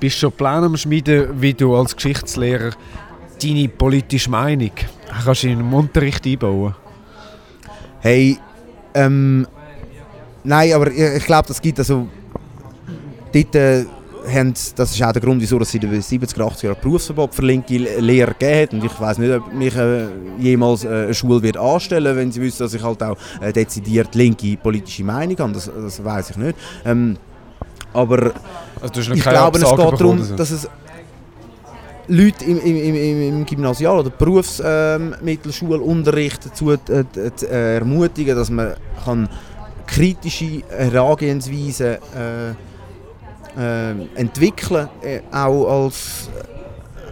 Bist 0.00 0.16
du 0.16 0.20
schon 0.20 0.32
Plan 0.32 0.64
am 0.64 0.76
Schmieden, 0.76 1.40
wie 1.40 1.54
du 1.54 1.74
als 1.74 1.94
Geschichtslehrer 1.94 2.72
deine 3.42 3.68
politische 3.68 4.30
Meinung 4.30 4.70
kannst 5.24 5.42
du 5.42 5.48
in 5.48 5.58
den 5.58 5.72
Unterricht 5.72 6.26
einbauen? 6.26 6.74
Hey, 8.00 8.38
ähm, 8.94 9.46
nein, 10.44 10.72
aber 10.72 10.90
ich, 10.90 10.98
ich 11.00 11.24
glaube, 11.26 11.48
das 11.48 11.60
gibt 11.60 11.78
also, 11.78 12.06
dort 13.32 13.54
äh, 13.54 13.84
haben, 14.32 14.54
das 14.76 14.92
ist 14.92 15.02
auch 15.02 15.12
der 15.12 15.20
Grund, 15.20 15.40
wieso 15.42 15.58
es 15.60 15.74
in 15.74 15.82
den 15.82 16.00
70er, 16.00 16.38
80er 16.40 16.64
Jahren 16.66 16.76
Berufsverbot 16.80 17.34
für 17.34 17.42
linke 17.42 17.76
Le- 17.76 17.98
Lehrer 18.00 18.32
gegeben 18.32 18.62
hat. 18.62 18.72
Und 18.72 18.84
ich 18.84 19.00
weiß 19.00 19.18
nicht, 19.18 19.32
ob 19.34 19.52
mich 19.52 19.76
äh, 19.76 20.06
jemals 20.38 20.84
äh, 20.84 20.88
eine 20.88 21.14
Schule 21.14 21.42
wird 21.42 21.56
anstellen 21.58 22.16
wenn 22.16 22.32
sie 22.32 22.40
wissen, 22.40 22.60
dass 22.62 22.72
ich 22.72 22.82
halt 22.82 23.02
auch 23.02 23.16
äh, 23.42 23.52
dezidiert 23.52 24.14
linke 24.14 24.56
politische 24.56 25.04
Meinung 25.04 25.36
habe. 25.38 25.52
Das, 25.52 25.70
das 25.74 26.02
weiß 26.02 26.30
ich 26.30 26.36
nicht. 26.38 26.56
Ähm, 26.86 27.18
aber 27.92 28.32
Also 28.80 29.12
ich 29.12 29.22
glaube, 29.22 29.58
es 29.58 29.64
geht 29.70 29.78
darum, 29.78 30.16
oder 30.16 30.24
so? 30.24 30.36
dass 30.36 30.50
es 30.50 30.68
Leute 32.08 32.44
im, 32.44 32.60
im, 32.60 32.76
im, 32.76 33.22
im, 33.22 33.46
Gymnasial- 33.46 34.00
oder 34.00 34.10
Berufsmittelschulunterricht 34.10 36.44
dazu 36.46 36.72
äh, 36.72 36.78
zu 37.34 37.48
ermutigen, 37.48 38.36
dass 38.36 38.50
man 38.50 38.74
kann 39.04 39.28
kritische 39.86 40.62
Herangehensweisen 40.68 41.96
äh, 42.16 42.50
äh, 43.56 43.94
entwickeln 44.16 44.88
äh, 45.02 45.20
auch 45.30 45.84
als 45.84 46.28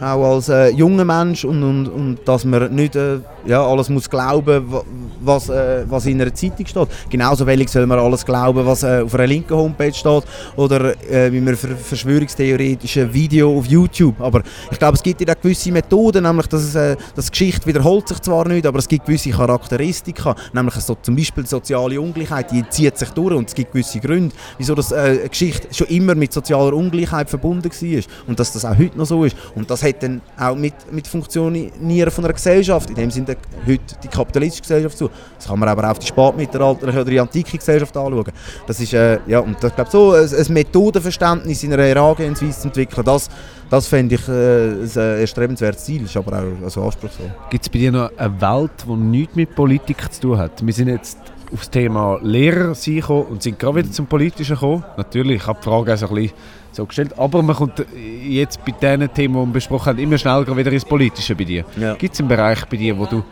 auch 0.03 0.35
als 0.35 0.49
äh, 0.49 0.69
junger 0.71 1.05
Mensch 1.05 1.45
und, 1.45 1.63
und, 1.63 1.87
und 1.89 2.19
dass 2.25 2.45
man 2.45 2.75
nicht 2.75 2.97
äh, 2.97 3.19
ja, 3.47 3.65
alles 3.65 3.89
muss 3.89 4.11
glauben 4.11 4.71
wa- 4.73 4.85
was, 5.21 5.49
äh, 5.49 5.85
was 5.89 6.07
in 6.07 6.21
einer 6.21 6.35
Zeitung 6.35 6.67
steht. 6.67 6.89
Genauso 7.09 7.47
wenig 7.47 7.69
soll 7.69 7.87
man 7.87 7.99
alles 7.99 8.25
glauben, 8.25 8.67
was 8.67 8.83
äh, 8.83 9.03
auf 9.05 9.15
einer 9.15 9.27
linken 9.27 9.55
Homepage 9.55 9.95
steht 9.95 10.25
oder 10.57 10.95
äh, 11.11 11.33
wie 11.33 11.41
man 11.41 11.57
ver 11.57 11.71
verschwörungstheoretische 11.77 13.13
Video 13.13 13.57
auf 13.57 13.67
YouTube. 13.67 14.21
Aber 14.21 14.43
ich 14.71 14.79
glaube, 14.79 14.97
es 14.97 15.03
gibt 15.03 15.21
ja 15.21 15.35
gewisse 15.35 15.71
Methoden, 15.71 16.25
nämlich 16.25 16.47
dass 16.47 16.63
es, 16.63 16.75
äh, 16.75 16.97
dass 17.15 17.31
Geschichte 17.31 17.67
wiederholt 17.67 18.09
sich 18.09 18.21
zwar 18.21 18.47
nicht, 18.49 18.67
aber 18.67 18.79
es 18.79 18.89
gibt 18.89 19.07
gewisse 19.07 19.31
Charakteristika, 19.31 20.35
nämlich 20.53 20.75
so, 20.75 20.97
zum 21.01 21.15
Beispiel 21.17 21.47
soziale 21.47 22.01
Ungleichheit, 22.01 22.51
die 22.51 22.69
zieht 22.69 22.99
sich 22.99 23.11
durch 23.11 23.35
und 23.35 23.49
es 23.49 23.55
gibt 23.55 23.73
gewisse 23.73 24.01
Gründe, 24.01 24.35
wieso 24.59 24.75
das, 24.75 24.91
äh, 24.93 25.29
Geschichte 25.29 25.69
schon 25.73 25.87
immer 25.89 26.15
mit 26.15 26.33
sozialer 26.33 26.73
Ungleichheit 26.73 27.31
verbunden 27.31 27.71
war 27.71 28.03
und 28.27 28.41
dass 28.41 28.53
das 28.53 28.65
auch 28.65 28.77
heute 28.77 28.99
noch 28.99 29.07
so 29.07 29.25
ist. 29.25 29.37
Und 29.55 29.71
das 29.71 29.83
hat 29.83 29.92
dann 30.01 30.21
auch 30.39 30.55
mit, 30.55 30.75
mit 30.91 31.07
Funktionieren 31.07 32.11
von 32.11 32.25
einer 32.25 32.35
Gesellschaft, 32.35 32.91
in 32.91 32.97
dem 32.97 33.11
sind 33.11 33.29
heute 33.29 33.81
die 34.03 34.09
kapitalistische 34.09 34.63
Gesellschaft 34.63 34.99
zu. 34.99 35.11
Das 35.37 35.47
kann 35.47 35.59
man 35.59 35.69
aber 35.69 35.85
auch 35.85 35.93
auf 35.93 35.99
die 35.99 36.07
spätmittelalterliche 36.07 37.01
oder 37.01 37.11
die 37.11 37.21
antike 37.21 37.59
Gesellschaft 37.59 37.97
anschauen. 37.97 38.33
Das 38.67 38.81
ist, 38.81 38.93
äh, 38.93 39.19
ja, 39.27 39.41
und 39.41 39.63
ich 39.63 39.75
glaube, 39.75 39.91
so 39.91 40.13
ein, 40.13 40.29
ein 40.29 40.53
Methodenverständnis 40.53 41.63
in 41.65 41.73
einer 41.73 41.85
Herangehensweise 41.85 42.61
zu 42.61 42.69
entwickeln, 42.69 43.05
das, 43.05 43.29
das 43.71 43.87
fände 43.87 44.15
ich 44.15 44.29
äh, 44.29 44.73
ein 44.83 45.21
erstrebenswertes 45.21 45.85
Ziel, 45.85 46.05
ist 46.05 46.17
aber 46.17 46.39
auch 46.39 46.65
also 46.65 46.83
anspruchsvoll. 46.83 47.33
Gibt 47.51 47.65
es 47.65 47.69
bei 47.69 47.79
dir 47.79 47.93
noch 47.93 48.11
eine 48.17 48.41
Welt, 48.41 48.73
die 48.87 48.93
nichts 48.93 49.35
mit 49.35 49.55
Politik 49.55 50.13
zu 50.13 50.21
tun 50.21 50.39
hat? 50.39 50.65
Wir 50.65 50.73
sind 50.73 50.89
jetzt 50.89 51.19
auf 51.53 51.61
das 51.61 51.71
Thema 51.71 52.19
Lehrer 52.23 52.75
gekommen 52.75 53.27
und 53.27 53.43
sind 53.43 53.59
gerade 53.59 53.77
wieder 53.77 53.91
zum 53.91 54.07
Politischen 54.07 54.55
gekommen. 54.55 54.85
Natürlich, 54.97 55.37
ich 55.43 55.47
habe 55.47 55.59
die 55.61 55.65
Frage 55.65 55.93
auch 55.93 55.99
so 55.99 56.09
ein 56.09 56.15
bisschen 56.15 56.33
so 56.73 56.87
gestellt, 56.87 57.17
aber 57.19 57.43
man 57.43 57.55
kommt 57.55 57.85
jetzt 58.27 58.65
bei 58.65 58.73
diesen 58.73 59.13
Themen, 59.13 59.35
die 59.35 59.47
wir 59.47 59.53
besprochen 59.53 59.91
haben, 59.91 59.99
immer 59.99 60.19
schneller 60.19 60.57
wieder 60.57 60.73
ins 60.73 60.85
Politische 60.85 61.35
bei 61.35 61.45
dir. 61.45 61.65
Ja. 61.77 61.95
Gibt 61.95 62.15
es 62.15 62.21
einen 62.21 62.29
Bereich 62.29 62.65
bei 62.65 62.77
dir, 62.77 62.99
wo 62.99 63.07
du 63.07 63.23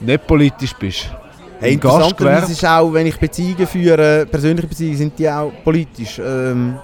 nicht 0.00 0.26
politisch 0.26 0.74
bist? 0.74 1.10
Hey, 1.60 1.74
interessanterweise 1.74 2.52
ist 2.52 2.64
auch, 2.66 2.92
wenn 2.92 3.06
ich 3.06 3.18
Beziehungen 3.18 3.66
führe, 3.66 4.26
persönliche 4.26 4.66
Beziehungen, 4.66 4.96
sind 4.96 5.18
die 5.18 5.28
auch 5.28 5.52
politisch. 5.62 6.18
Ähm, 6.18 6.76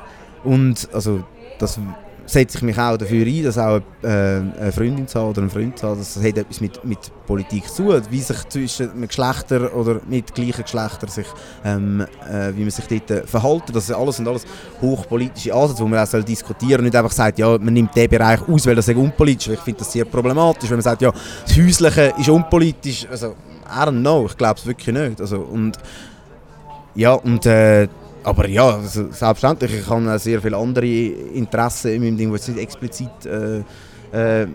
und 0.45 0.89
also, 0.93 1.25
das 1.59 1.79
setze 2.33 2.59
ich 2.59 2.63
mich 2.63 2.79
auch 2.79 2.97
dafür 2.97 3.27
ein, 3.27 3.43
dass 3.43 3.59
auch 3.59 3.81
äh, 4.03 4.07
eine 4.07 4.73
Freundin 4.73 5.09
zu 5.09 5.19
oder 5.19 5.43
ein 5.43 5.51
Freund 5.51 5.79
zu 5.79 5.89
haben, 5.89 5.99
das 5.99 6.17
hat 6.17 6.39
etwas 6.39 6.61
mit, 6.61 6.85
mit 6.85 6.99
Politik 7.27 7.69
zu 7.69 7.85
tun, 7.85 8.03
wie 8.11 8.21
sich 8.21 8.49
zwischen 8.49 9.07
Geschlechtern 9.07 9.67
oder 9.69 10.01
mit 10.09 10.33
gleichen 10.35 10.63
Geschlechtern 10.63 11.11
sich, 11.11 11.27
ähm, 11.65 12.07
äh, 12.31 12.53
wie 12.55 12.61
man 12.61 12.71
sich 12.71 12.87
dort 12.87 13.11
äh, 13.11 13.27
verhalten. 13.27 13.73
Das 13.73 13.91
alles 13.91 14.17
sind 14.17 14.29
alles 14.29 14.45
hochpolitische 14.81 15.53
Ansätze, 15.53 15.83
wo 15.83 15.89
man 15.89 15.99
auch 15.99 16.07
soll 16.07 16.23
diskutieren 16.23 16.81
und 16.81 16.85
nicht 16.85 16.97
einfach 16.97 17.13
sagt, 17.13 17.39
ja, 17.39 17.59
man 17.59 17.75
nimmt 17.75 17.95
den 17.97 18.09
Bereich 18.09 18.41
aus, 18.49 18.67
weil 18.67 18.77
das 18.77 18.87
ist 18.87 18.97
unpolitisch. 18.97 19.49
Ich 19.49 19.61
finde 19.61 19.81
das 19.81 19.93
sehr 19.93 20.05
problematisch, 20.05 20.71
wenn 20.71 20.77
man 20.77 20.85
sagt, 20.85 21.03
ja, 21.03 21.11
das 21.11 21.57
Häusliche 21.57 22.15
ist 22.19 22.29
unpolitisch. 22.29 23.07
Also, 23.11 23.35
I 23.67 23.83
don't 23.83 24.01
know, 24.01 24.27
ich 24.27 24.37
glaube 24.37 24.59
es 24.59 24.67
wirklich 24.67 24.95
nicht. 24.95 25.21
Also, 25.21 25.41
und, 25.41 25.79
ja, 26.95 27.13
und, 27.13 27.45
äh, 27.47 27.89
aber 28.25 28.49
ja, 28.49 28.69
also, 28.77 29.05
selbstverständlich, 29.11 29.75
ich 29.81 29.89
habe 29.89 30.15
auch 30.15 30.19
sehr 30.19 30.41
viele 30.41 30.57
andere 30.57 30.87
Interessen 30.87 31.93
in 31.93 32.03
meinem 32.03 32.17
Ding, 32.17 32.29
die 32.29 32.35
jetzt 32.37 32.49
nicht 32.49 32.61
explizit 32.61 33.09
äh, 33.27 33.59
äh, 34.13 34.47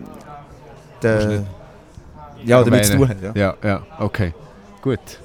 de, 1.02 1.26
nicht 1.38 1.42
ja, 2.44 2.62
damit 2.62 2.84
zu 2.84 2.96
tun 2.96 3.08
haben. 3.08 3.18
Ja. 3.22 3.32
Ja, 3.34 3.54
ja, 3.62 3.82
okay. 3.98 4.32
Gut. 4.82 4.98
Weißt 5.00 5.18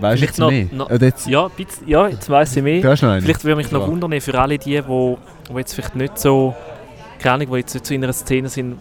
Vielleicht 0.00 0.22
jetzt 0.22 0.38
noch- 0.38 0.50
mehr? 0.50 0.66
noch- 0.72 0.90
jetzt, 0.90 1.26
Ja, 1.26 1.48
bisschen, 1.48 1.88
ja 1.88 2.06
jetzt 2.08 2.30
weiss 2.30 2.56
ich 2.56 2.62
mehr. 2.62 2.80
Du 2.80 2.88
hast 2.88 3.02
noch 3.02 3.10
einen? 3.10 3.22
Vielleicht 3.22 3.44
würde 3.44 3.56
mich 3.56 3.72
noch 3.72 3.82
Ja. 3.82 3.88
wundern, 3.88 4.20
für 4.20 4.38
alle 4.40 4.56
die, 4.58 4.80
wo, 4.86 5.18
wo 5.50 5.58
jetzt 5.58 5.74
vielleicht 5.74 5.96
nicht 5.96 6.18
so, 6.18 6.54
keine 7.18 7.34
Ahnung, 7.34 7.48
wo 7.50 7.56
jetzt 7.56 7.74
nicht 7.74 7.84
so 7.84 7.94
in 7.94 8.04
einer 8.04 8.12
Szene 8.12 8.48
sind, 8.48 8.76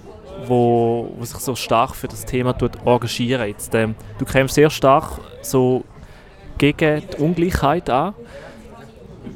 wo, 0.45 1.12
wo 1.18 1.26
sich 1.26 1.38
so 1.39 1.55
stark 1.55 1.95
für 1.95 2.08
das 2.08 2.24
Thema 2.24 2.53
tut, 2.53 2.74
engagieren. 2.86 3.47
Jetzt, 3.47 3.74
ähm, 3.74 3.95
du 4.20 4.26
kämpfst 4.26 4.53
sehr 4.55 4.70
stark 4.70 5.20
so 5.41 5.84
gegen 6.58 7.01
die 7.12 7.18
Ungleichheit 7.22 7.89
an. 7.89 8.14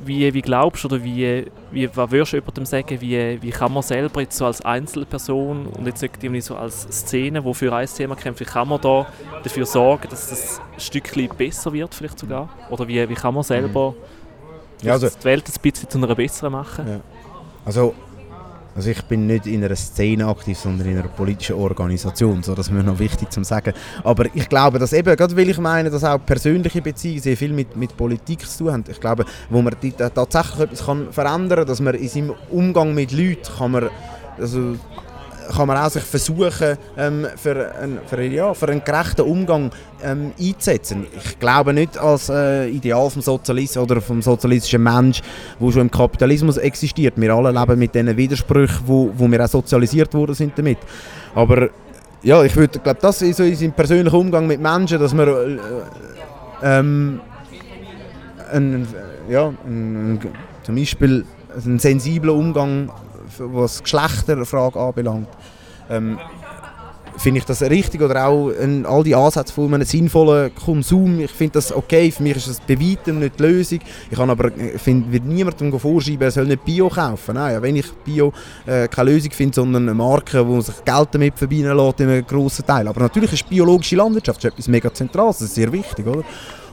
Wie, 0.05 0.33
wie 0.33 0.41
glaubst 0.41 0.83
du 0.83 0.87
oder 0.87 1.03
wie, 1.03 1.45
wie, 1.71 1.89
was 1.95 2.11
würdest 2.11 2.33
du 2.33 2.37
jemandem 2.37 2.65
sagen, 2.65 3.01
wie, 3.01 3.41
wie 3.41 3.49
kann 3.51 3.73
man 3.73 3.83
selber 3.83 4.21
jetzt 4.21 4.37
so 4.37 4.45
als 4.45 4.61
Einzelperson 4.61 5.67
und 5.67 5.85
jetzt 5.85 6.01
irgendwie 6.01 6.41
so 6.41 6.55
als 6.55 6.83
Szene, 6.91 7.41
die 7.41 7.53
für 7.53 7.73
ein 7.75 7.87
Thema 7.87 8.15
kämpft, 8.15 8.39
wie 8.39 8.45
kann 8.45 8.67
man 8.69 8.79
da 8.81 9.05
dafür 9.43 9.65
sorgen, 9.65 10.07
dass 10.09 10.29
das 10.29 10.59
ein 10.73 10.79
Stückchen 10.79 11.29
besser 11.37 11.71
wird 11.73 11.93
vielleicht 11.93 12.17
sogar? 12.19 12.49
Oder 12.69 12.87
wie, 12.87 13.07
wie 13.07 13.13
kann 13.13 13.33
man 13.33 13.43
selber 13.43 13.93
Ja, 14.81 14.93
also- 14.93 15.09
die 15.09 15.23
Welt 15.25 15.47
ein 15.47 15.61
bisschen 15.61 15.89
zu 15.89 15.97
einer 15.97 16.15
besseren 16.15 16.53
machen? 16.53 16.87
Ja. 16.87 16.99
Also, 17.65 17.93
also 18.75 18.89
ich 18.89 19.01
bin 19.03 19.27
nicht 19.27 19.47
in 19.47 19.63
einer 19.63 19.75
Szene 19.75 20.27
aktiv, 20.27 20.57
sondern 20.57 20.87
in 20.87 20.97
einer 20.97 21.07
politischen 21.07 21.55
Organisation, 21.55 22.41
so 22.41 22.55
das 22.55 22.67
ist 22.67 22.73
mir 22.73 22.83
noch 22.83 22.99
wichtig 22.99 23.31
zu 23.31 23.43
sagen. 23.43 23.73
Aber 24.03 24.25
ich 24.33 24.47
glaube, 24.47 24.79
dass 24.79 24.93
eben, 24.93 25.15
gerade 25.15 25.35
weil 25.35 25.49
ich 25.49 25.57
meine, 25.57 25.89
dass 25.89 26.03
auch 26.03 26.25
persönliche 26.25 26.81
Beziehungen 26.81 27.21
sehr 27.21 27.35
viel 27.35 27.51
mit, 27.51 27.75
mit 27.75 27.97
Politik 27.97 28.47
zu 28.47 28.59
tun 28.59 28.73
haben. 28.73 28.83
Ich 28.89 28.99
glaube, 28.99 29.25
wo 29.49 29.61
man 29.61 29.75
tatsächlich 29.97 30.59
etwas 30.61 30.85
kann 30.85 31.11
verändern 31.11 31.59
kann, 31.59 31.67
dass 31.67 31.81
man 31.81 31.95
in 31.95 32.07
seinem 32.07 32.33
Umgang 32.49 32.93
mit 32.93 33.11
Leuten 33.11 33.41
kann 33.57 33.71
man, 33.71 33.89
also, 34.37 34.75
kann 35.51 35.67
man 35.67 35.77
auch 35.77 35.89
sich 35.89 36.03
versuchen, 36.03 36.77
ähm, 36.97 37.27
für, 37.35 37.73
einen, 37.75 37.99
für, 38.05 38.21
ja, 38.23 38.53
für 38.53 38.67
einen 38.67 38.83
gerechten 38.83 39.21
Umgang 39.21 39.71
ähm, 40.03 40.31
einzusetzen. 40.39 41.05
Ich 41.15 41.39
glaube 41.39 41.73
nicht 41.73 41.97
als 41.97 42.29
äh, 42.29 42.67
Ideal 42.67 43.09
vom 43.09 43.21
Sozialist 43.21 43.77
oder 43.77 44.01
vom 44.01 44.21
sozialistischen 44.21 44.83
Mensch, 44.83 45.21
wo 45.59 45.71
schon 45.71 45.81
im 45.81 45.91
Kapitalismus 45.91 46.57
existiert. 46.57 47.13
Wir 47.17 47.33
alle 47.33 47.51
leben 47.51 47.79
mit 47.79 47.93
diesen 47.93 48.15
Widersprüchen, 48.15 48.79
wo, 48.85 49.11
wo 49.15 49.29
wir 49.29 49.43
auch 49.43 49.49
sozialisiert 49.49 50.13
worden 50.13 50.35
sind 50.35 50.57
damit. 50.57 50.79
Aber 51.35 51.69
ja, 52.23 52.43
ich 52.43 52.55
würde, 52.55 52.79
glaube, 52.79 52.99
das 53.01 53.21
ist 53.21 53.37
so 53.37 53.43
seinem 53.43 53.73
persönlichen 53.73 54.15
Umgang 54.15 54.47
mit 54.47 54.61
Menschen, 54.61 54.99
dass 54.99 55.13
man 55.13 55.27
äh, 55.27 55.57
ähm, 56.63 57.19
ein, 58.51 58.87
ja, 59.29 59.53
ein, 59.65 60.19
zum 60.63 60.75
Beispiel 60.75 61.25
einen 61.65 61.79
sensiblen 61.79 62.35
Umgang, 62.35 62.91
was 63.39 63.81
Geschlechterfrage 63.83 64.79
anbelangt, 64.79 65.29
ähm, 65.89 66.19
finde 67.17 67.39
ich 67.39 67.45
das 67.45 67.61
richtig 67.61 68.01
oder 68.01 68.25
auch 68.25 68.49
in 68.49 68.85
all 68.85 69.03
die 69.03 69.15
Ansätze 69.15 69.53
von 69.53 69.73
einem 69.73 69.85
sinnvollen 69.85 70.53
Konsum. 70.55 71.19
Ich 71.19 71.31
finde 71.31 71.53
das 71.53 71.73
okay, 71.73 72.09
für 72.11 72.23
mich 72.23 72.37
ist 72.37 72.47
das 72.47 72.59
bei 72.59 72.79
weitem 72.79 73.19
nicht 73.19 73.37
die 73.37 73.43
Lösung. 73.43 73.79
Ich 74.09 74.17
kann 74.17 74.29
aber 74.29 74.51
find, 74.77 75.11
wird 75.11 75.25
niemandem 75.25 75.77
vorschreiben, 75.77 76.21
er 76.21 76.31
soll 76.31 76.45
nicht 76.45 76.65
Bio 76.65 76.89
kaufen. 76.89 77.35
Nein, 77.35 77.61
wenn 77.61 77.75
ich 77.75 77.91
Bio 78.05 78.33
äh, 78.65 78.87
keine 78.87 79.11
Lösung 79.11 79.31
finde, 79.31 79.55
sondern 79.55 79.83
eine 79.83 79.93
Marke, 79.93 80.47
wo 80.47 80.61
sich 80.61 80.83
Geld 80.83 81.09
damit 81.11 81.37
verbinden 81.37 81.75
lässt, 81.75 81.99
in 81.99 82.09
einem 82.09 82.25
grossen 82.25 82.65
Teil. 82.65 82.87
Aber 82.87 83.01
natürlich 83.01 83.33
ist 83.33 83.49
biologische 83.49 83.95
Landwirtschaft 83.95 84.43
etwas 84.45 84.67
mega 84.67 84.93
Zentrales, 84.93 85.39
das 85.39 85.49
ist 85.49 85.55
sehr 85.55 85.71
wichtig, 85.71 86.07
oder? 86.07 86.23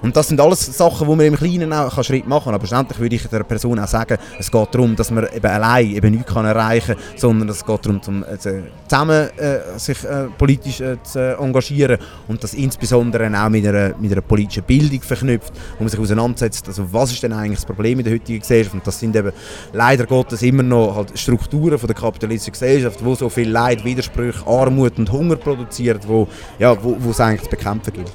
Und 0.03 0.17
das 0.17 0.29
sind 0.29 0.41
alles 0.41 0.65
Sachen, 0.65 1.07
wo 1.07 1.17
man 1.17 1.27
im 1.27 1.37
Kleinen 1.37 1.73
auch 1.73 1.95
einen 1.95 2.05
Schritt 2.05 2.27
machen 2.27 2.45
kann. 2.45 2.55
Aber 2.55 2.67
schlussendlich 2.67 2.99
würde 2.99 3.17
ich 3.17 3.27
der 3.27 3.43
Person 3.43 3.79
auch 3.79 3.89
sagen, 3.89 4.19
es 4.39 4.51
geht 4.51 4.75
darum, 4.75 4.95
dass 4.97 5.11
man 5.11 5.27
eben 5.35 5.47
allein 5.47 5.91
eben 5.91 6.13
nichts 6.13 6.33
kann 6.33 6.45
erreichen 6.45 6.95
kann, 6.95 7.05
sondern 7.17 7.49
es 7.49 7.65
geht 7.65 7.85
darum, 7.85 8.03
zum, 8.03 8.25
also, 8.25 8.51
zusammen 8.87 9.29
äh, 9.37 9.79
sich 9.79 10.05
äh, 10.05 10.27
politisch 10.37 10.81
äh, 10.81 11.03
zu 11.03 11.37
engagieren 11.39 11.99
und 12.29 12.43
das 12.43 12.55
insbesondere 12.55 13.29
auch 13.37 13.49
mit 13.49 13.67
einer, 13.67 13.95
mit 13.99 14.13
einer 14.13 14.21
politischen 14.21 14.63
Bildung 14.65 15.03
verknüpft, 15.03 15.53
wo 15.79 15.85
man 15.85 15.89
sich 15.89 16.01
auseinandersetzt, 16.01 16.69
also 16.69 16.93
was 16.93 17.13
ist 17.13 17.23
denn 17.23 17.33
eigentlich 17.33 17.59
das 17.59 17.67
Problem 17.67 17.99
in 17.99 18.05
der 18.05 18.15
heutigen 18.15 18.41
Gesellschaft 18.41 18.75
und 18.75 18.87
das 18.87 18.99
sind 18.99 19.15
eben 19.17 19.33
leider 19.73 20.07
Gottes 20.07 20.43
immer 20.43 20.63
noch 20.63 20.97
halt 20.97 21.19
Strukturen 21.19 21.79
von 21.79 21.87
der 21.87 21.97
kapitalistischen 21.97 22.53
Gesellschaft, 22.53 23.05
wo 23.05 23.15
so 23.15 23.29
viel 23.29 23.51
Leid, 23.51 23.85
Widersprüche, 23.85 24.47
Armut 24.47 24.99
und 24.99 25.11
Hunger 25.11 25.37
produziert, 25.37 26.07
wo, 26.07 26.29
ja, 26.59 26.77
wo, 26.83 26.97
wo 26.99 27.11
es 27.11 27.21
eigentlich 27.21 27.43
zu 27.43 27.51
bekämpfen 27.51 27.93
gilt. 27.93 28.13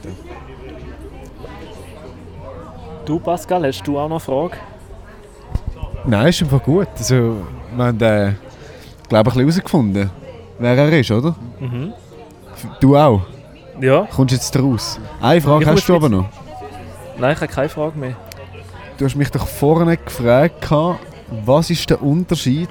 Du, 3.05 3.19
Pascal, 3.19 3.65
hast 3.65 3.85
du 3.85 3.99
auch 3.99 4.07
noch 4.07 4.15
eine 4.15 4.19
Frage? 4.19 4.57
Nein, 6.05 6.27
ist 6.27 6.41
einfach 6.41 6.63
gut. 6.63 6.87
Also, 6.97 7.37
wir 7.75 7.85
haben, 7.85 8.01
äh, 8.01 8.33
glaube 9.09 9.29
ich, 9.29 9.35
herausgefunden, 9.35 10.09
wer 10.59 10.77
er 10.77 10.99
ist, 10.99 11.11
oder? 11.11 11.35
Mhm. 11.59 11.93
Du 12.79 12.95
auch? 12.95 13.21
Ja. 13.81 14.07
Kommst 14.13 14.33
jetzt 14.33 14.57
raus? 14.57 14.99
Eine 15.21 15.41
Frage 15.41 15.63
Ich 15.63 15.69
hast 15.69 15.89
du 15.89 15.95
aber 15.95 16.09
noch. 16.09 16.29
Nein, 17.17 17.33
ich 17.33 17.41
habe 17.41 17.51
keine 17.51 17.69
Frage 17.69 17.97
mehr. 17.97 18.15
Du 18.97 19.05
hast 19.05 19.15
mich 19.15 19.29
doch 19.31 19.47
vorne 19.47 19.97
gefragt, 19.97 20.61
gehabt, 20.61 20.99
was 21.45 21.69
ist 21.69 21.89
der 21.89 22.01
Unterschied 22.01 22.69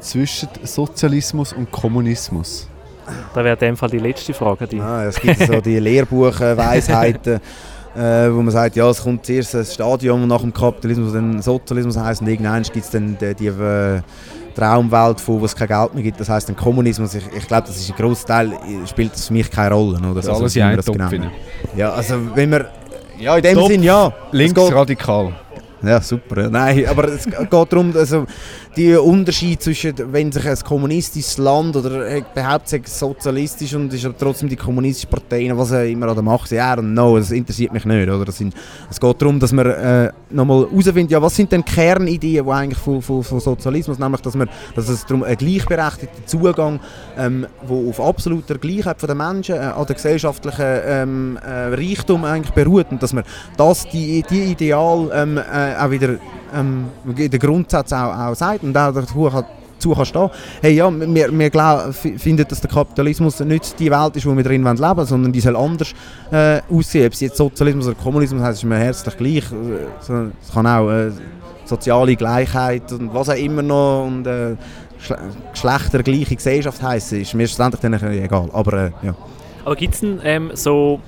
zwischen 0.00 0.48
Sozialismus 0.62 1.52
und 1.52 1.70
Kommunismus? 1.70 2.68
Das 3.34 3.44
wäre 3.44 3.54
in 3.54 3.58
dem 3.58 3.76
Fall 3.76 3.90
die 3.90 3.98
letzte 3.98 4.34
Frage. 4.34 4.66
Die. 4.66 4.80
Ah, 4.80 5.04
es 5.04 5.20
gibt 5.20 5.38
so 5.40 5.60
die 5.60 5.78
Lehrbuchweisheiten, 5.78 7.40
äh, 7.96 8.32
wo 8.32 8.42
man 8.42 8.50
sagt, 8.50 8.76
ja, 8.76 8.88
es 8.88 9.02
kommt 9.02 9.26
zuerst 9.26 9.54
ein 9.54 9.64
Stadium 9.64 10.26
nach 10.28 10.40
dem 10.40 10.52
Kapitalismus, 10.52 11.12
dann 11.12 11.40
Sozialismus 11.42 11.96
heisst 11.96 12.20
und 12.20 12.28
irgendwann 12.28 12.62
gibt 12.62 12.84
es 12.84 12.90
dann 12.90 13.16
die, 13.20 13.34
die 13.34 13.46
äh, 13.48 14.00
Traumwelt, 14.54 15.20
von, 15.20 15.40
wo 15.40 15.44
es 15.44 15.54
kein 15.54 15.68
Geld 15.68 15.94
mehr 15.94 16.02
gibt, 16.02 16.20
das 16.20 16.28
heisst 16.28 16.48
dann 16.48 16.56
Kommunismus. 16.56 17.14
Ich, 17.14 17.24
ich 17.36 17.46
glaube, 17.46 17.66
das 17.66 17.76
ist 17.76 17.90
ein 17.90 17.96
grosser 17.96 18.26
Teil, 18.26 18.52
äh, 18.52 18.86
spielt 18.86 19.12
das 19.12 19.26
für 19.28 19.32
mich 19.32 19.50
keine 19.50 19.74
Rolle. 19.74 19.98
Oder? 19.98 20.14
Das 20.14 20.28
Also, 20.28 20.40
alles 20.40 20.56
in 20.56 20.62
man 20.62 20.76
das 20.76 20.84
Topf 20.86 20.96
genau. 21.10 21.28
Ja, 21.76 21.90
also 21.92 22.14
wenn 22.34 22.50
wir... 22.50 22.66
Ja, 23.18 23.36
in 23.36 23.42
dem 23.42 23.54
Topf. 23.54 23.68
Sinn, 23.68 23.82
ja. 23.82 24.06
Es 24.08 24.12
Links 24.32 24.54
geht- 24.54 24.72
radikal. 24.74 25.32
Ja, 25.82 26.00
super. 26.00 26.42
ja. 26.42 26.50
Nein, 26.50 26.86
aber 26.86 27.08
es 27.08 27.24
geht 27.24 27.52
darum, 27.52 27.92
also 27.94 28.26
die 28.76 28.94
Unterschied 28.94 29.62
zwischen, 29.62 29.94
wenn 30.12 30.32
sich 30.32 30.48
ein 30.48 30.56
kommunistisches 30.56 31.38
Land 31.38 31.76
oder 31.76 32.06
äh, 32.06 32.22
behauptet 32.34 32.88
sozialistisch 32.88 33.74
und 33.74 33.92
ist 33.92 34.08
trotzdem 34.18 34.48
die 34.48 34.56
kommunistische 34.56 35.08
Partei, 35.08 35.50
was 35.52 35.72
er 35.72 35.86
immer 35.86 36.14
da 36.14 36.22
macht, 36.22 36.50
ja, 36.52 36.74
und 36.74 36.94
no, 36.94 37.18
das 37.18 37.30
interessiert 37.30 37.72
mich 37.72 37.84
nicht. 37.84 38.08
Oder? 38.08 38.30
Sind, 38.32 38.54
es 38.90 39.00
geht 39.00 39.22
darum, 39.22 39.40
dass 39.40 39.52
man 39.52 39.66
äh, 39.66 40.12
nochmal 40.30 40.66
herausfindet, 40.70 41.10
ja, 41.10 41.20
was 41.20 41.36
sind 41.36 41.50
denn 41.52 41.64
Kernideen 41.64 42.30
die 42.30 42.40
eigentlich 42.50 42.78
von, 42.78 43.02
von, 43.02 43.22
von 43.22 43.40
Sozialismus, 43.40 43.98
nämlich, 43.98 44.20
dass, 44.20 44.34
man, 44.34 44.48
dass 44.74 44.88
es 44.88 45.04
darum 45.06 45.22
einen 45.22 45.36
gleichberechtigten 45.36 46.26
Zugang, 46.26 46.80
ähm, 47.18 47.46
wo 47.66 47.90
auf 47.90 48.00
absoluter 48.00 48.58
Gleichheit 48.58 49.02
der 49.02 49.14
Menschen 49.14 49.56
äh, 49.56 49.58
an 49.58 49.86
der 49.86 49.96
gesellschaftlichen 49.96 50.80
ähm, 50.84 51.38
äh, 51.44 51.74
Reichtum 51.74 52.24
eigentlich 52.24 52.54
beruht 52.54 52.86
und 52.90 53.02
dass 53.02 53.12
man 53.12 53.24
das, 53.56 53.88
die, 53.88 54.22
die 54.28 54.52
Ideal 54.52 55.10
ähm, 55.12 55.38
äh, 55.38 55.69
auch 55.78 55.90
wieder 55.90 56.16
ähm, 56.54 56.86
den 57.04 57.38
Grundsatz 57.38 57.92
auch, 57.92 58.16
auch 58.16 58.34
sagt 58.34 58.62
und 58.62 58.76
auch 58.76 58.92
dazu 58.92 59.28
kann, 59.30 59.44
dazu 59.74 59.94
kann 59.94 60.04
stehen. 60.06 60.30
Hey, 60.60 60.74
ja, 60.74 60.90
wir, 60.90 61.38
wir 61.38 61.50
glaub, 61.50 61.94
finden, 61.94 62.46
dass 62.48 62.60
der 62.60 62.70
Kapitalismus 62.70 63.40
nicht 63.40 63.78
die 63.78 63.90
Welt 63.90 64.16
ist, 64.16 64.26
wo 64.26 64.36
wir 64.36 64.44
drin 64.44 64.62
leben 64.62 64.78
wollen, 64.78 65.06
sondern 65.06 65.32
die 65.32 65.40
soll 65.40 65.56
anders 65.56 65.92
äh, 66.30 66.60
aussehen. 66.70 67.06
Ob 67.06 67.12
es 67.12 67.20
jetzt 67.20 67.36
Sozialismus 67.36 67.86
oder 67.86 67.96
Kommunismus 67.96 68.42
heißt, 68.42 68.58
ist 68.58 68.64
mir 68.64 68.76
herzlich 68.76 69.16
gleich. 69.16 69.44
Äh, 69.52 70.30
Es 70.40 70.52
kann 70.52 70.66
auch 70.66 70.90
äh, 70.90 71.10
soziale 71.64 72.16
Gleichheit 72.16 72.92
und 72.92 73.14
was 73.14 73.28
auch 73.28 73.36
immer 73.36 73.62
noch 73.62 74.06
und 74.06 74.26
äh, 74.26 74.56
Schle- 75.00 75.18
geschlechtergleiche 75.52 76.36
Gesellschaft 76.36 76.82
heißen, 76.82 77.20
ist 77.20 77.32
mir 77.34 77.46
schlussendlich 77.46 78.02
egal. 78.02 78.50
Aber 78.52 78.72
äh, 78.72 78.90
ja. 79.02 79.14
Aber 79.64 79.76
gibt 79.76 79.94
es 79.94 80.00
denn 80.00 80.20
ähm, 80.24 80.50
so 80.54 81.00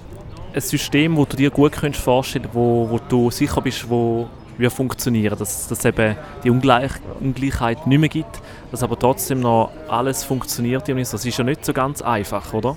ein 0.55 0.61
System, 0.61 1.17
wo 1.17 1.25
du 1.25 1.37
dir 1.37 1.51
gut 1.51 1.73
könntest 1.73 2.05
vorstellen 2.05 2.49
wo, 2.53 2.87
wo 2.89 3.01
du 3.09 3.31
sicher 3.31 3.61
bist, 3.61 3.89
wo 3.91 4.29
wir 4.59 4.71
funktionieren, 4.71 5.39
dass 5.39 5.69
dass 5.69 5.85
eben 5.85 6.17
die 6.45 6.51
Ungleich 6.51 6.93
Ungleichheit 7.21 7.87
nicht 7.87 7.99
mehr 7.99 8.09
gibt, 8.09 8.41
dass 8.71 8.83
aber 8.83 8.99
trotzdem 8.99 9.41
noch 9.41 9.71
alles 9.89 10.25
funktioniert. 10.25 10.89
Das 10.89 11.25
ist 11.25 11.37
ja 11.37 11.45
nicht 11.45 11.65
so 11.65 11.73
ganz 11.73 12.03
einfach, 12.03 12.53
oder? 12.53 12.77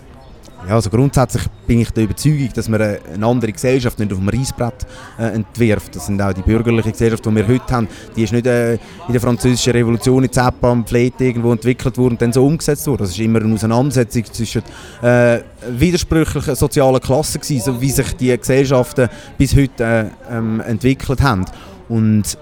Ja, 0.68 0.74
also 0.74 0.90
grundsätzlich 0.90 1.44
bin 1.68 1.82
ich 1.82 1.92
der 1.92 2.06
Überzeugung, 2.06 2.50
dass 2.56 2.68
man 2.68 2.82
eine 2.82 3.26
andere 3.26 3.52
Gesellschaft 3.52 4.00
nicht 4.00 4.12
auf 4.12 4.18
dem 4.18 4.30
Reißbrett 4.30 4.88
äh, 5.20 5.36
entwirft. 5.36 5.96
Das 5.96 6.08
sind 6.08 6.20
auch 6.20 6.34
die 6.34 6.42
bürgerliche 6.42 6.92
Gesellschaft, 6.92 7.24
die 7.24 7.36
wir 7.36 7.48
heute 7.48 7.72
haben. 7.72 7.88
Die 8.16 8.24
ist 8.24 8.34
nicht 8.34 8.48
äh, 8.48 8.74
in 8.74 9.12
der 9.12 9.22
französischen 9.22 9.74
Revolution 9.74 10.24
in 10.24 10.86
Pflete 10.86 11.26
irgendwo 11.26 11.52
entwickelt 11.52 12.00
worden 12.00 12.14
und 12.14 12.22
dann 12.22 12.34
so 12.34 12.44
umgesetzt 12.44 12.88
worden. 12.88 13.04
Das 13.04 13.12
ist 13.12 13.20
immer 13.20 13.42
eine 13.42 13.54
Auseinandersetzung 13.54 14.26
zwischen 14.26 14.64
äh, 15.04 15.42
widersprüchlichen 15.70 16.56
sozialen 16.56 17.00
Klassen 17.00 17.42
gewesen, 17.42 17.64
so 17.64 17.80
wie 17.80 17.92
sich 17.92 18.16
die 18.16 18.36
Gesellschaften 18.36 19.08
bis 19.38 19.56
heute 19.56 19.84
äh, 19.84 20.36
ähm, 20.36 20.62
entwickelt 20.62 21.22
haben. 21.22 21.46
Und 21.90 22.40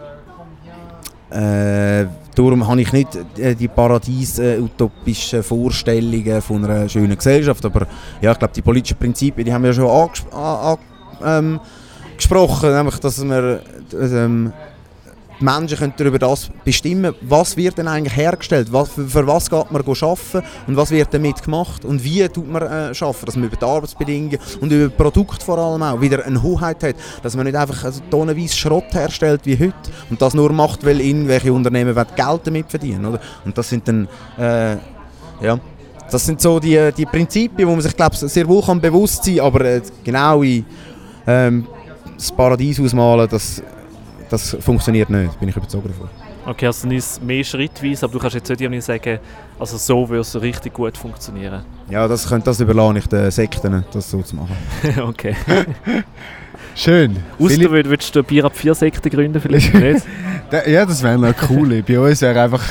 äh, 1.29 2.05
darum 2.33 2.67
habe 2.67 2.81
ich 2.81 2.91
nicht 2.93 3.09
äh, 3.37 3.55
die 3.55 3.67
paradies-utopischen 3.67 5.43
Vorstellungen 5.43 6.41
von 6.41 6.65
einer 6.65 6.89
schönen 6.89 7.15
Gesellschaft, 7.15 7.63
aber 7.65 7.87
ja, 8.21 8.31
ich 8.31 8.39
glaube, 8.39 8.53
die 8.53 8.61
politischen 8.61 8.97
Prinzipien, 8.97 9.45
die 9.45 9.53
haben 9.53 9.63
wir 9.63 9.73
schon 9.73 9.89
anges 9.89 10.23
an, 10.31 10.39
an, 10.39 10.77
ähm, 11.25 11.59
nämlich, 12.63 12.99
dass 12.99 13.23
wir 13.23 13.61
äh, 13.93 14.05
ähm, 14.05 14.53
die 15.43 15.45
Menschen 15.45 15.77
können 15.77 15.93
darüber 15.97 16.19
das 16.19 16.49
bestimmen, 16.63 17.13
was 17.21 17.57
wird 17.57 17.77
denn 17.77 17.87
eigentlich 17.87 18.15
hergestellt, 18.15 18.71
was, 18.71 18.89
für, 18.89 19.05
für 19.05 19.27
was 19.27 19.49
geht 19.49 19.71
man 19.71 19.81
arbeiten? 19.81 20.43
Und 20.67 20.77
was 20.77 20.89
wird 20.89 21.13
damit 21.13 21.43
gemacht? 21.43 21.83
Und 21.83 22.03
wie 22.03 22.27
tut 22.29 22.49
man 22.49 22.61
äh, 22.61 22.65
arbeiten, 22.65 23.25
dass 23.25 23.35
man 23.35 23.45
über 23.45 23.57
die 23.57 23.65
Arbeitsbedingungen 23.65 24.39
und 24.61 24.71
über 24.71 24.87
das 24.87 24.97
Produkt 24.97 25.43
vor 25.43 25.57
allem 25.57 25.83
auch 25.83 25.99
wieder 25.99 26.25
eine 26.25 26.41
Hoheit 26.41 26.81
hat, 26.83 26.95
dass 27.21 27.35
man 27.35 27.45
nicht 27.45 27.57
einfach 27.57 27.83
also, 27.83 28.01
tonnenweise 28.09 28.55
Schrott 28.55 28.85
herstellt 28.91 29.41
wie 29.43 29.59
heute 29.59 29.73
und 30.09 30.21
das 30.21 30.33
nur 30.33 30.53
macht, 30.53 30.85
weil 30.85 31.01
irgendwelche 31.01 31.51
Unternehmen 31.51 31.93
Geld 31.93 32.41
damit 32.45 32.69
verdienen, 32.69 33.05
oder? 33.05 33.19
Und 33.43 33.57
das 33.57 33.67
sind 33.67 33.85
dann, 33.85 34.07
äh, 34.37 34.77
ja, 35.41 35.59
das 36.09 36.25
sind 36.25 36.39
so 36.39 36.59
die, 36.59 36.91
die 36.95 37.05
Prinzipien, 37.05 37.67
wo 37.67 37.73
man 37.73 37.81
sich 37.81 37.95
glaube 37.95 38.15
sehr 38.15 38.47
wohl 38.47 38.61
kann 38.61 38.79
bewusst 38.79 39.25
sein, 39.25 39.41
aber 39.41 39.65
äh, 39.65 39.81
genau 40.03 40.41
in 40.41 40.65
ähm, 41.27 41.67
das 42.15 42.31
Paradies 42.31 42.79
ausmalen, 42.79 43.27
das 43.29 43.61
das 44.33 44.57
funktioniert 44.59 45.09
nicht, 45.09 45.39
bin 45.39 45.47
ich 45.49 45.55
überzeugt 45.55 45.85
davon. 45.89 46.09
Okay, 46.45 46.65
also 46.65 46.89
ist 46.89 47.23
mehr 47.23 47.43
schrittweise, 47.43 48.05
aber 48.05 48.13
du 48.13 48.19
kannst 48.19 48.35
jetzt 48.35 48.49
nicht 48.49 48.59
irgendwie 48.61 48.81
sagen, 48.81 49.19
also 49.59 49.77
so 49.77 50.09
würde 50.09 50.21
es 50.21 50.41
richtig 50.41 50.73
gut 50.73 50.97
funktionieren. 50.97 51.63
Ja, 51.89 52.07
das, 52.07 52.27
könnte, 52.27 52.45
das 52.45 52.59
überlasse 52.59 52.97
ich 52.97 53.07
den 53.07 53.31
Sekten, 53.31 53.85
das 53.93 54.09
so 54.09 54.21
zu 54.21 54.35
machen. 54.35 54.55
okay. 55.07 55.35
Schön. 56.75 57.17
Außer 57.39 57.55
würd- 57.55 57.85
würdest 57.87 58.15
du 58.15 58.19
eine 58.19 58.23
Bier 58.27 58.45
ab 58.45 58.55
4 58.55 58.73
Sekte 58.75 59.09
gründen, 59.09 59.39
vielleicht 59.39 59.73
nicht. 59.75 60.05
Ja, 60.67 60.85
das 60.85 61.03
wäre 61.03 61.17
noch 61.19 61.33
cool. 61.49 61.83
Bei 61.83 61.99
uns 61.99 62.21
wäre 62.21 62.41
einfach 62.41 62.63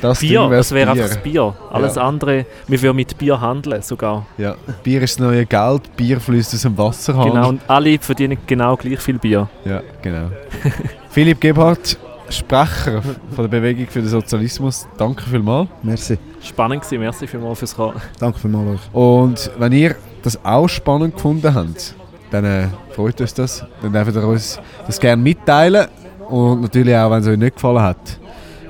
das 0.00 0.20
Bier, 0.20 0.40
Ding 0.42 0.50
das 0.50 0.72
wäre 0.72 0.92
Bier. 0.92 1.02
einfach 1.04 1.14
das 1.14 1.22
Bier. 1.22 1.54
Alles 1.70 1.94
Ja. 1.96 2.02
andere, 2.02 2.46
wir 2.68 2.82
würden 2.82 2.96
mit 2.96 3.16
Bier 3.18 3.40
handeln 3.40 3.82
sogar. 3.82 4.26
Ja. 4.38 4.54
Bier 4.82 5.02
ist 5.02 5.18
das 5.18 5.26
neue 5.26 5.46
Geld, 5.46 5.96
Bier 5.96 6.20
fließt 6.20 6.54
aus 6.54 6.62
dem 6.62 6.76
Wasserhahn. 6.78 7.30
Genau, 7.30 7.48
und 7.48 7.60
alle 7.68 7.98
verdienen 7.98 8.38
genau 8.46 8.76
gleich 8.76 9.00
viel 9.00 9.18
Bier. 9.18 9.48
Ja, 9.64 9.82
genau. 10.02 10.30
Philipp 11.10 11.40
Gebhardt, 11.40 11.96
Sprecher 12.28 13.02
von 13.02 13.44
der 13.44 13.48
Bewegung 13.48 13.86
für 13.88 14.00
den 14.00 14.08
Sozialismus. 14.08 14.86
Danke 14.96 15.22
vielmals. 15.28 15.68
Merci. 15.82 16.16
Spannend 16.42 16.82
gewesen, 16.82 17.00
merci 17.00 17.26
vielmals 17.26 17.58
fürs 17.58 17.74
Kommen. 17.74 18.00
Danke 18.18 18.38
vielmals 18.38 18.80
euch. 18.80 18.94
Und 18.94 19.50
wenn 19.58 19.72
ihr 19.72 19.96
das 20.22 20.42
auch 20.44 20.68
spannend 20.68 21.14
gefunden 21.16 21.52
habt, 21.52 21.94
dann 22.30 22.44
äh, 22.44 22.68
freut 22.94 23.20
uns 23.20 23.34
das. 23.34 23.64
Dann 23.82 23.92
dürft 23.92 24.14
ihr 24.14 24.22
uns 24.24 24.60
das 24.86 25.00
gerne 25.00 25.20
mitteilen. 25.20 25.88
Und 26.28 26.60
natürlich 26.60 26.94
auch, 26.94 27.10
wenn 27.10 27.20
es 27.22 27.26
euch 27.26 27.36
nicht 27.36 27.56
gefallen 27.56 27.82
hat. 27.82 28.20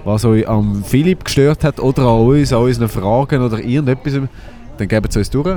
Was 0.05 0.25
euch 0.25 0.49
am 0.49 0.83
Philipp 0.85 1.25
gestört 1.25 1.65
hat 1.65 1.81
oder 1.81 2.03
an 2.03 2.21
uns, 2.27 2.53
an 2.53 2.63
unseren 2.63 2.89
Fragen 2.89 3.43
oder 3.43 3.59
irgendetwas, 3.59 4.15
dann 4.79 4.89
gebt 4.89 5.09
es 5.11 5.17
uns 5.17 5.31
durch. 5.31 5.57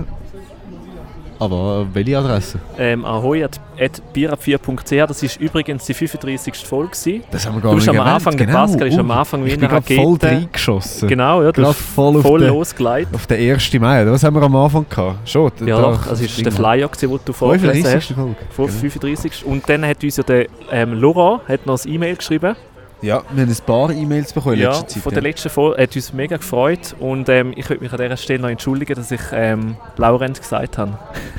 Aber 1.39 1.85
welche 1.93 2.17
Adresse? 2.17 2.59
Ähm, 2.77 3.03
ahoi.bierab4.ch, 3.03 5.07
das 5.07 5.23
ist 5.23 5.41
übrigens 5.41 5.85
die 5.85 5.93
35. 5.93 6.55
Folge. 6.65 6.91
gewesen. 6.91 7.23
Das 7.31 7.45
haben 7.45 7.55
wir 7.55 7.61
gar 7.61 7.71
Du 7.71 7.77
bist 7.77 7.87
nicht 7.89 7.99
am. 7.99 8.07
Anfang, 8.07 8.37
genau. 8.37 8.53
Pascal 8.53 8.87
ist 8.87 8.97
am 8.99 9.09
Uh, 9.09 9.13
Anfang 9.13 9.43
wie 9.43 9.47
ich 9.49 9.53
eine 9.53 9.59
bin 9.61 9.69
gerade 9.69 9.93
voll 9.95 10.13
Rakete. 10.13 10.27
reingeschossen. 10.27 11.07
Genau, 11.09 11.43
ja, 11.43 11.51
du 11.51 11.73
voll 11.73 12.21
voll 12.21 12.39
den- 12.41 12.49
losgeleitet. 12.49 13.13
Auf 13.13 13.27
den 13.27 13.51
1. 13.51 13.73
Mai, 13.79 14.05
was 14.09 14.23
haben 14.23 14.35
wir 14.35 14.43
am 14.43 14.55
Anfang 14.55 14.85
gehabt? 14.89 15.27
Schon? 15.27 15.51
Ja, 15.65 15.81
da- 15.81 15.91
doch, 15.91 16.07
das 16.07 16.21
ist 16.21 16.45
der 16.45 16.51
Flyer, 16.51 16.87
gewesen, 16.87 17.09
den 17.09 17.19
du 17.25 17.33
vorgelesen 17.33 17.83
35. 17.83 17.95
hast. 17.95 18.15
Folge. 18.15 18.35
Vor 18.51 18.69
35. 18.69 19.45
Und 19.45 19.67
dann 19.67 19.85
hat 19.85 20.03
uns 20.03 20.17
ja 20.17 20.23
der 20.23 20.45
ähm, 20.71 20.93
Laurent 20.93 21.41
hat 21.47 21.65
noch 21.65 21.83
ein 21.83 21.91
E-Mail 21.91 22.15
geschrieben. 22.15 22.55
Ja, 23.03 23.21
wir 23.31 23.43
haben 23.43 23.49
ein 23.51 23.57
paar 23.65 23.91
E-Mails 23.91 24.33
bekommen 24.33 24.55
in 24.55 24.61
Ja, 24.61 24.69
letzter 24.69 24.87
Zeit. 24.87 25.03
von 25.03 25.13
der 25.13 25.21
letzten 25.21 25.49
Folge. 25.49 25.81
Hat 25.83 25.95
uns 25.95 26.13
mega 26.13 26.37
gefreut. 26.37 26.95
Und 26.99 27.27
ähm, 27.29 27.53
ich 27.55 27.69
würde 27.69 27.83
mich 27.83 27.91
an 27.91 27.99
dieser 27.99 28.17
Stelle 28.17 28.39
noch 28.39 28.49
entschuldigen, 28.49 28.95
dass 28.95 29.11
ich 29.11 29.21
ähm, 29.33 29.75
Laurent 29.97 30.39
gesagt 30.39 30.77
habe. 30.77 30.97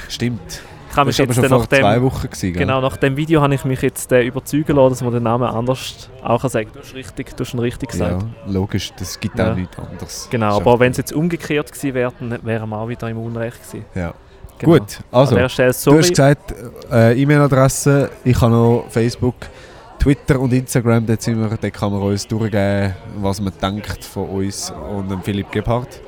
Stimmt. 0.09 0.63
Ich 0.91 0.97
habe 0.97 1.11
Das 1.11 1.19
mich 1.19 1.19
war 1.19 1.25
aber 1.25 1.33
jetzt 1.33 1.35
schon 1.35 1.43
dann 1.43 1.51
vor 1.51 1.59
nach 1.61 1.67
zwei 1.81 1.95
dem, 1.95 2.03
Wochen. 2.05 2.27
Gewesen, 2.31 2.53
genau, 2.53 2.81
nach 2.81 2.97
dem 2.99 3.17
Video 3.17 3.41
habe 3.43 3.55
ich 3.55 3.65
mich 3.65 3.83
jetzt 3.83 4.13
äh, 4.13 4.23
überzeugen 4.23 4.77
lassen, 4.77 4.91
dass 4.91 5.03
man 5.03 5.13
den 5.13 5.23
Namen 5.25 5.49
anders 5.49 6.09
auch 6.23 6.41
kann 6.43 6.51
sagen 6.51 6.67
kann. 6.67 6.75
Du 6.75 6.87
hast 6.87 6.95
richtig, 6.95 7.37
du 7.37 7.45
hast 7.45 7.53
ihn 7.55 7.59
richtig 7.61 7.89
gesagt. 7.91 8.23
Ja, 8.23 8.53
logisch, 8.53 8.93
das 8.97 9.19
gibt 9.19 9.37
Ja. 9.39 9.51
auch 9.51 9.57
nichts 9.57 9.77
anderes. 9.77 10.29
Genau, 10.31 10.57
aber 10.57 10.79
wenn 10.79 10.93
es 10.93 10.99
jetzt 10.99 11.13
umgekehrt 11.13 11.73
gewesen 11.73 11.95
wäre, 11.95 12.13
dann 12.21 12.39
wären 12.45 12.69
wir 12.69 12.79
auch 12.79 12.89
wieder 12.89 13.09
im 13.09 13.19
Unrecht 13.19 13.59
gewesen. 13.67 13.85
Ja. 13.97 14.15
Genau. 14.59 14.73
Gut, 14.79 15.01
also, 15.11 15.49
Stelle, 15.49 15.73
du 15.85 15.99
hast 15.99 16.09
gesagt, 16.11 16.55
äh, 16.93 17.21
E-Mail-Adresse, 17.21 18.11
ich 18.23 18.41
habe 18.41 18.53
noch 18.53 18.85
Facebook, 18.89 19.35
Twitter 20.05 20.39
und 20.39 20.53
Instagram, 20.53 21.07
dort, 21.07 21.23
sind 21.23 21.41
wir, 21.41 21.49
dort 21.49 21.73
kann 21.73 21.91
man 21.91 22.03
uns 22.03 22.27
durchgeben, 22.27 22.93
was 23.23 23.41
man 23.41 23.55
denkt 23.59 24.05
von 24.05 24.29
uns 24.29 24.71
und 24.71 25.11
dem 25.11 25.23
Philipp 25.23 25.51
Gebhardt. 25.51 25.99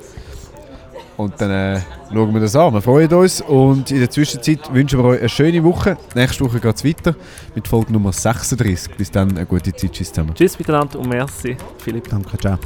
Und 1.17 1.41
dann 1.41 1.51
äh, 1.51 1.81
schauen 2.13 2.35
wir 2.35 2.43
das 2.43 2.55
an. 2.57 2.75
Wir 2.75 2.83
freuen 2.83 3.11
uns 3.15 3.41
und 3.41 3.91
in 3.91 4.01
der 4.01 4.11
Zwischenzeit 4.11 4.61
wünschen 4.71 4.99
wir 4.99 5.07
euch 5.07 5.21
eine 5.21 5.31
schöne 5.31 5.65
Woche. 5.65 5.97
Nächste 6.15 6.45
Woche 6.45 6.61
geht 6.61 6.75
es 6.75 6.85
weiter 6.85 7.15
mit 7.55 7.67
Folge 7.67 7.91
Nummer 7.91 8.13
36. 8.13 8.97
Bis 8.97 9.11
dann, 9.11 9.31
eine 9.31 9.47
gute 9.47 9.73
Zeit. 9.73 9.93
Tschüss 9.93 10.13
zusammen. 10.13 10.35
Tschüss 10.35 10.59
miteinander 10.59 10.99
und 10.99 11.09
merci, 11.09 11.57
Philipp. 11.79 12.07
Danke, 12.11 12.37
ciao. 12.37 12.59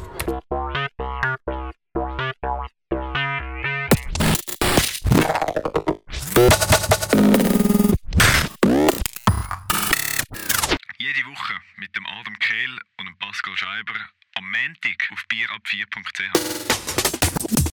Pascal 13.30 13.56
Scheiber 13.56 13.94
am 14.34 14.50
Montag 14.50 15.08
auf 15.12 15.24
bierab4.ch. 15.30 17.60